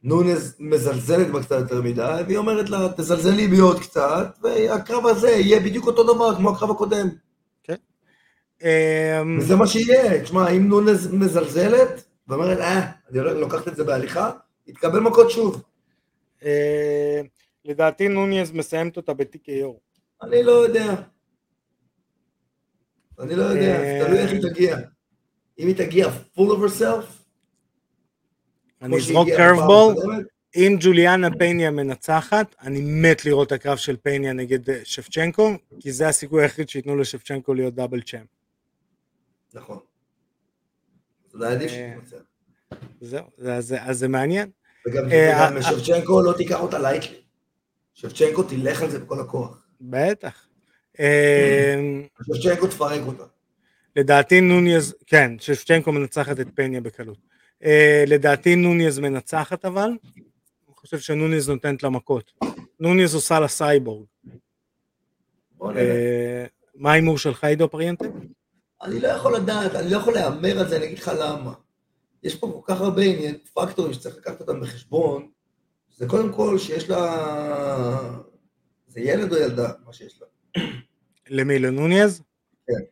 ונונז 0.04 0.56
מזלזלת 0.60 1.28
בה 1.32 1.44
קצת 1.44 1.60
יותר 1.60 1.82
מדי, 1.82 2.22
והיא 2.26 2.38
אומרת 2.38 2.70
לה, 2.70 2.88
תזלזלי 2.98 3.48
בי 3.48 3.58
עוד 3.58 3.80
קצת, 3.80 4.38
והקרב 4.44 5.08
הזה 5.08 5.30
יהיה 5.30 5.60
בדיוק 5.60 5.88
אותו 5.88 6.14
דבר 6.14 6.36
כמו 6.36 6.50
הקרב 6.50 6.72
הקודם. 6.72 7.10
אה, 8.64 9.22
וזה 9.40 9.56
מה 9.56 9.68
שיהיה, 9.68 10.24
תשמע, 10.24 10.50
אם 10.50 10.68
נונז 10.68 11.14
מזלזלת, 11.14 12.04
ואומרת, 12.28 12.58
אה, 12.58 12.92
אני 13.12 13.20
לוקחת 13.20 13.68
את 13.68 13.76
זה 13.76 13.84
בהליכה, 13.84 14.32
היא 14.66 14.76
תקבל 14.76 15.00
מכות 15.00 15.32
שוב. 15.32 15.62
לדעתי 17.66 18.08
נוניז 18.08 18.52
מסיימת 18.52 18.98
אותה 18.98 19.14
ב-TKO. 19.14 19.74
אני 20.24 20.44
לא 20.44 20.52
יודע. 20.52 20.94
אני 23.20 23.36
לא 23.36 23.44
יודע, 23.44 23.82
אה, 23.84 24.02
תלוי 24.06 24.20
איך 24.20 24.32
היא 24.32 24.42
תגיע. 24.42 24.78
אם 25.60 25.68
היא 25.68 25.76
תגיע 25.76 26.08
full 26.08 26.40
of 26.52 26.70
herself, 26.70 27.06
אני 28.82 28.98
אזרוק 28.98 29.28
קרבבול, 29.38 29.96
אם 30.56 30.78
ג'וליאנה 30.80 31.28
פניה 31.40 31.72
מנצחת, 31.72 32.56
אני 32.62 32.82
מת 33.02 33.26
לראות 33.26 33.48
את 33.48 33.52
הקרב 33.52 33.78
של 33.78 33.98
פניה 34.04 34.34
נגד 34.34 34.70
אה, 34.70 34.80
שפצ'נקו, 34.84 35.50
כי 35.80 35.92
זה 35.92 36.08
הסיכוי 36.08 36.42
היחיד 36.44 36.70
שייתנו 36.70 36.98
לשפצ'נקו 36.98 37.54
להיות 37.54 37.76
דאבל 37.76 38.02
צ'אמפ. 38.02 38.28
נכון. 39.54 39.80
אה. 41.42 41.94
זהו, 43.02 43.26
זה- 43.38 43.56
אז 43.84 44.00
זה- 44.00 44.08
מעניין. 44.08 44.50
וגם 44.88 45.06
שבצ'נקו 45.62 46.22
לא 46.22 46.34
תיקח 46.38 46.60
אותה 46.60 46.80
lightly. 46.80 47.23
שבצ'נקו 47.94 48.44
תלך 48.44 48.82
על 48.82 48.90
זה 48.90 49.00
בכל 49.00 49.20
הכוח. 49.20 49.68
בטח. 49.82 50.48
אה, 51.00 52.02
שבצ'נקו 52.28 52.68
תפרק 52.68 53.02
אותה. 53.06 53.24
לדעתי 53.96 54.42
נוניז, 54.42 54.96
כן, 55.08 55.32
שבצ'נקו 55.40 55.92
מנצחת 55.92 56.40
את 56.40 56.48
פניה 56.56 56.82
בקלות. 56.82 57.18
אה, 57.64 57.66
לדעתי 58.08 58.56
נוניז 58.56 59.00
מנצחת 59.00 59.66
אבל, 59.66 59.90
אני 59.90 60.76
חושב 60.76 61.00
שנוניז 61.00 61.50
נותנת 61.50 61.84
לה 61.84 61.90
מכות. 61.90 62.32
נוניז 62.80 63.16
עושה 63.16 63.40
לה 63.40 63.48
סייבורג. 63.48 64.06
אה, 65.62 65.66
מה 66.76 66.92
ההימור 66.92 67.18
שלך 67.18 67.44
עידו 67.44 67.70
פריאנטה? 67.70 68.06
אני 68.84 69.00
לא 69.00 69.08
יכול 69.08 69.36
לדעת, 69.36 69.76
אני 69.76 69.92
לא 69.92 69.98
יכול 69.98 70.14
להמר 70.14 70.60
על 70.60 70.68
זה, 70.68 70.78
אני 70.78 70.86
אגיד 70.86 71.00
לך 71.00 71.12
למה. 71.20 71.54
יש 72.24 72.36
פה 72.36 72.62
כל 72.66 72.74
כך 72.74 72.82
הרבה 72.82 73.02
עניין, 73.02 73.38
פקטורים 73.54 73.94
שצריך 73.94 74.18
לקחת 74.18 74.42
אותם 74.42 74.62
בחשבון. 74.62 75.30
זה 75.96 76.08
קודם 76.08 76.34
כל 76.34 76.58
שיש 76.58 76.90
לה... 76.90 78.24
זה 78.88 79.00
ילד 79.00 79.34
או 79.34 79.38
ילדה, 79.38 79.72
מה 79.86 79.94
שיש 79.94 80.22
לה. 80.22 80.28
למי? 81.30 81.60
לנוניז? 81.60 82.22
כן. 82.68 82.84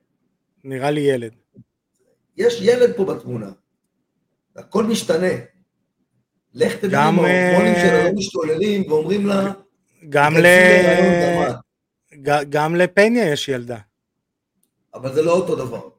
נראה 0.64 0.92
לי 0.92 1.02
ילד. 1.02 1.32
יש 2.38 2.62
ילד 2.62 2.96
פה 2.98 3.06
בתמונה. 3.06 3.52
הכל 4.56 4.84
משתנה. 4.84 5.28
לך 6.54 6.76
תדע 6.76 6.90
גם, 6.92 7.20
אם 7.20 7.26
ההורמונים 7.26 7.74
אה, 7.74 7.82
שלה 7.82 8.04
לא 8.04 8.14
משתוללים 8.14 8.92
ואומרים 8.92 9.26
לה, 9.26 9.54
גם, 10.10 10.34
ל... 10.38 10.46
גם 12.50 12.76
לפניה 12.76 13.32
יש 13.32 13.50
ילדה. 13.50 13.78
אבל 14.94 15.14
זה 15.14 15.22
לא 15.22 15.32
אותו 15.32 15.56
דבר. 15.56 15.90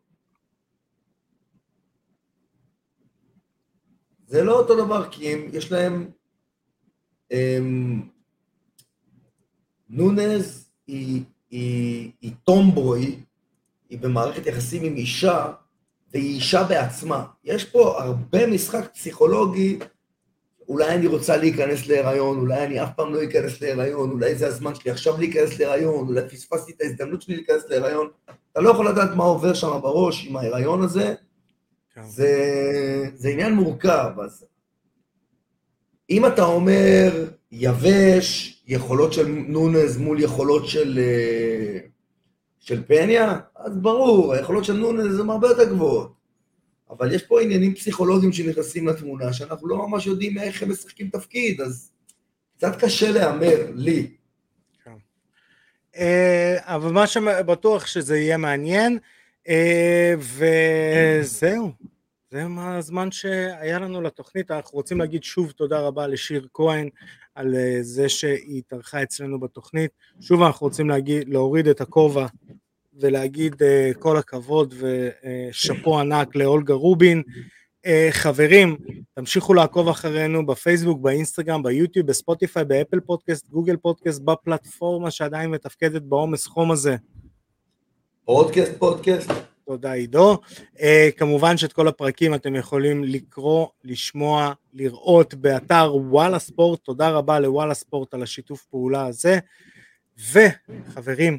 זה 4.27 4.43
לא 4.43 4.59
אותו 4.59 4.85
דבר, 4.85 5.11
כי 5.11 5.33
הם, 5.33 5.49
יש 5.53 5.73
להם... 5.73 6.11
הם, 7.33 8.01
נונז 9.91 10.71
היא, 10.87 11.23
היא, 11.51 12.11
היא 12.21 12.33
טומבוי, 12.45 13.17
היא 13.91 13.99
במערכת 13.99 14.47
יחסים 14.47 14.85
עם 14.85 14.97
אישה, 14.97 15.53
והיא 16.13 16.35
אישה 16.35 16.65
בעצמה. 16.65 17.25
יש 17.45 17.65
פה 17.65 18.03
הרבה 18.03 18.47
משחק 18.47 18.91
פסיכולוגי, 18.95 19.79
אולי 20.69 20.95
אני 20.95 21.07
רוצה 21.07 21.37
להיכנס 21.37 21.87
להיריון, 21.87 22.39
אולי 22.39 22.65
אני 22.65 22.83
אף 22.83 22.89
פעם 22.97 23.15
לא 23.15 23.25
אכנס 23.25 23.61
להיריון, 23.61 24.11
אולי 24.11 24.35
זה 24.35 24.47
הזמן 24.47 24.75
שלי 24.75 24.91
עכשיו 24.91 25.19
להיכנס 25.19 25.59
להיריון, 25.59 26.09
אולי 26.09 26.29
פספסתי 26.29 26.73
את 26.73 26.81
ההזדמנות 26.81 27.23
שלי 27.23 27.37
להיכנס 27.37 27.63
להיריון. 27.69 28.09
אתה 28.53 28.61
לא 28.61 28.71
יכול 28.71 28.89
לדעת 28.89 29.11
מה 29.17 29.25
עובר 29.25 29.55
שם 29.55 29.79
בראש 29.83 30.27
עם 30.27 30.37
ההיריון 30.37 30.83
הזה, 30.83 31.15
כן. 31.95 32.03
זה, 32.05 32.31
זה 33.15 33.29
עניין 33.29 33.55
מורכב. 33.55 34.11
אז 34.25 34.45
אם 36.11 36.27
אתה 36.27 36.45
אומר 36.45 37.29
יבש, 37.53 38.63
יכולות 38.67 39.13
של 39.13 39.27
נונז 39.27 39.97
מול 39.97 40.21
יכולות 40.21 40.69
של, 40.69 40.99
אה, 40.99 41.79
של 42.61 42.83
פניה, 42.87 43.39
אז 43.57 43.77
ברור, 43.77 44.33
היכולות 44.33 44.65
של 44.65 44.73
נונז 44.73 45.21
הן 45.21 45.31
הרבה 45.31 45.49
יותר 45.49 45.71
גבוהות. 45.71 46.13
אבל 46.91 47.15
יש 47.15 47.23
פה 47.23 47.43
עניינים 47.43 47.75
פסיכולוגיים 47.75 48.33
שנכנסים 48.33 48.89
לתמונה, 48.89 49.33
שאנחנו 49.33 49.69
לא 49.69 49.89
ממש 49.89 50.07
יודעים 50.07 50.39
איך 50.39 50.63
הם 50.63 50.71
משחקים 50.71 51.09
תפקיד, 51.09 51.61
אז 51.61 51.91
קצת 52.57 52.77
קשה 52.81 53.11
להמר, 53.11 53.71
לי. 53.75 54.11
אה, 55.97 56.57
אבל 56.61 56.93
מה 56.93 57.07
שבטוח 57.07 57.87
שזה 57.87 58.19
יהיה 58.19 58.37
מעניין, 58.37 58.99
אה, 59.49 60.15
וזהו, 60.19 61.73
זה 62.33 62.49
מה 62.49 62.77
הזמן 62.77 63.11
שהיה 63.11 63.79
לנו 63.79 64.03
לתוכנית, 64.03 64.51
אנחנו 64.51 64.77
רוצים 64.77 64.99
להגיד 64.99 65.23
שוב 65.23 65.51
תודה 65.51 65.81
רבה 65.81 66.07
לשיר 66.07 66.47
כהן 66.55 66.89
על 67.35 67.55
אה, 67.55 67.79
זה 67.81 68.09
שהיא 68.09 68.59
התארחה 68.59 69.03
אצלנו 69.03 69.41
בתוכנית, 69.41 69.91
שוב 70.21 70.43
אנחנו 70.43 70.67
רוצים 70.67 70.89
להגיד, 70.89 71.29
להוריד 71.29 71.69
את 71.69 71.81
הכובע 71.81 72.27
ולהגיד 73.01 73.63
אה, 73.63 73.91
כל 73.99 74.17
הכבוד 74.17 74.75
ושאפו 74.79 76.01
ענק 76.01 76.37
לאולגה 76.37 76.75
רובין. 76.75 77.23
אה, 77.87 78.09
חברים, 78.11 78.77
תמשיכו 79.15 79.55
לעקוב 79.55 79.89
אחרינו 79.89 80.47
בפייסבוק, 80.47 81.01
באינסטגרם, 81.01 81.63
ביוטיוב, 81.63 82.07
בספוטיפיי, 82.07 82.65
באפל 82.65 83.01
פודקאסט, 83.01 83.49
גוגל 83.49 83.77
פודקאסט, 83.77 84.21
בפלטפורמה 84.21 85.11
שעדיין 85.11 85.51
מתפקדת 85.51 86.03
בעומס 86.03 86.47
חום 86.47 86.71
הזה. 86.71 86.97
פודקאסט, 88.25 88.73
פודקאסט. 88.79 89.52
תודה 89.67 89.93
עידו. 89.93 90.39
Uh, 90.77 90.81
כמובן 91.17 91.57
שאת 91.57 91.73
כל 91.73 91.89
הפרקים 91.89 92.35
אתם 92.35 92.55
יכולים 92.55 93.05
לקרוא, 93.05 93.67
לשמוע, 93.85 94.53
לראות 94.73 95.35
באתר 95.35 95.95
וואלה 95.95 96.39
ספורט. 96.39 96.81
תודה 96.85 97.11
רבה 97.11 97.41
לוואלה 97.41 97.75
ספורט 97.75 98.15
על 98.15 98.23
השיתוף 98.23 98.65
פעולה 98.65 99.07
הזה. 99.07 99.39
וחברים, 100.19 101.39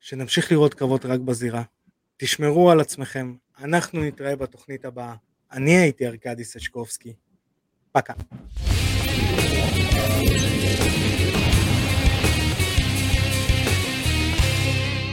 שנמשיך 0.00 0.52
לראות 0.52 0.74
קרבות 0.74 1.04
רק 1.04 1.20
בזירה. 1.20 1.62
תשמרו 2.16 2.70
על 2.70 2.80
עצמכם, 2.80 3.34
אנחנו 3.58 4.04
נתראה 4.04 4.36
בתוכנית 4.36 4.84
הבאה. 4.84 5.14
אני 5.52 5.76
הייתי 5.76 6.06
ארכדי 6.06 6.44
סצ'קובסקי. 6.44 7.12
פקה. 7.92 8.12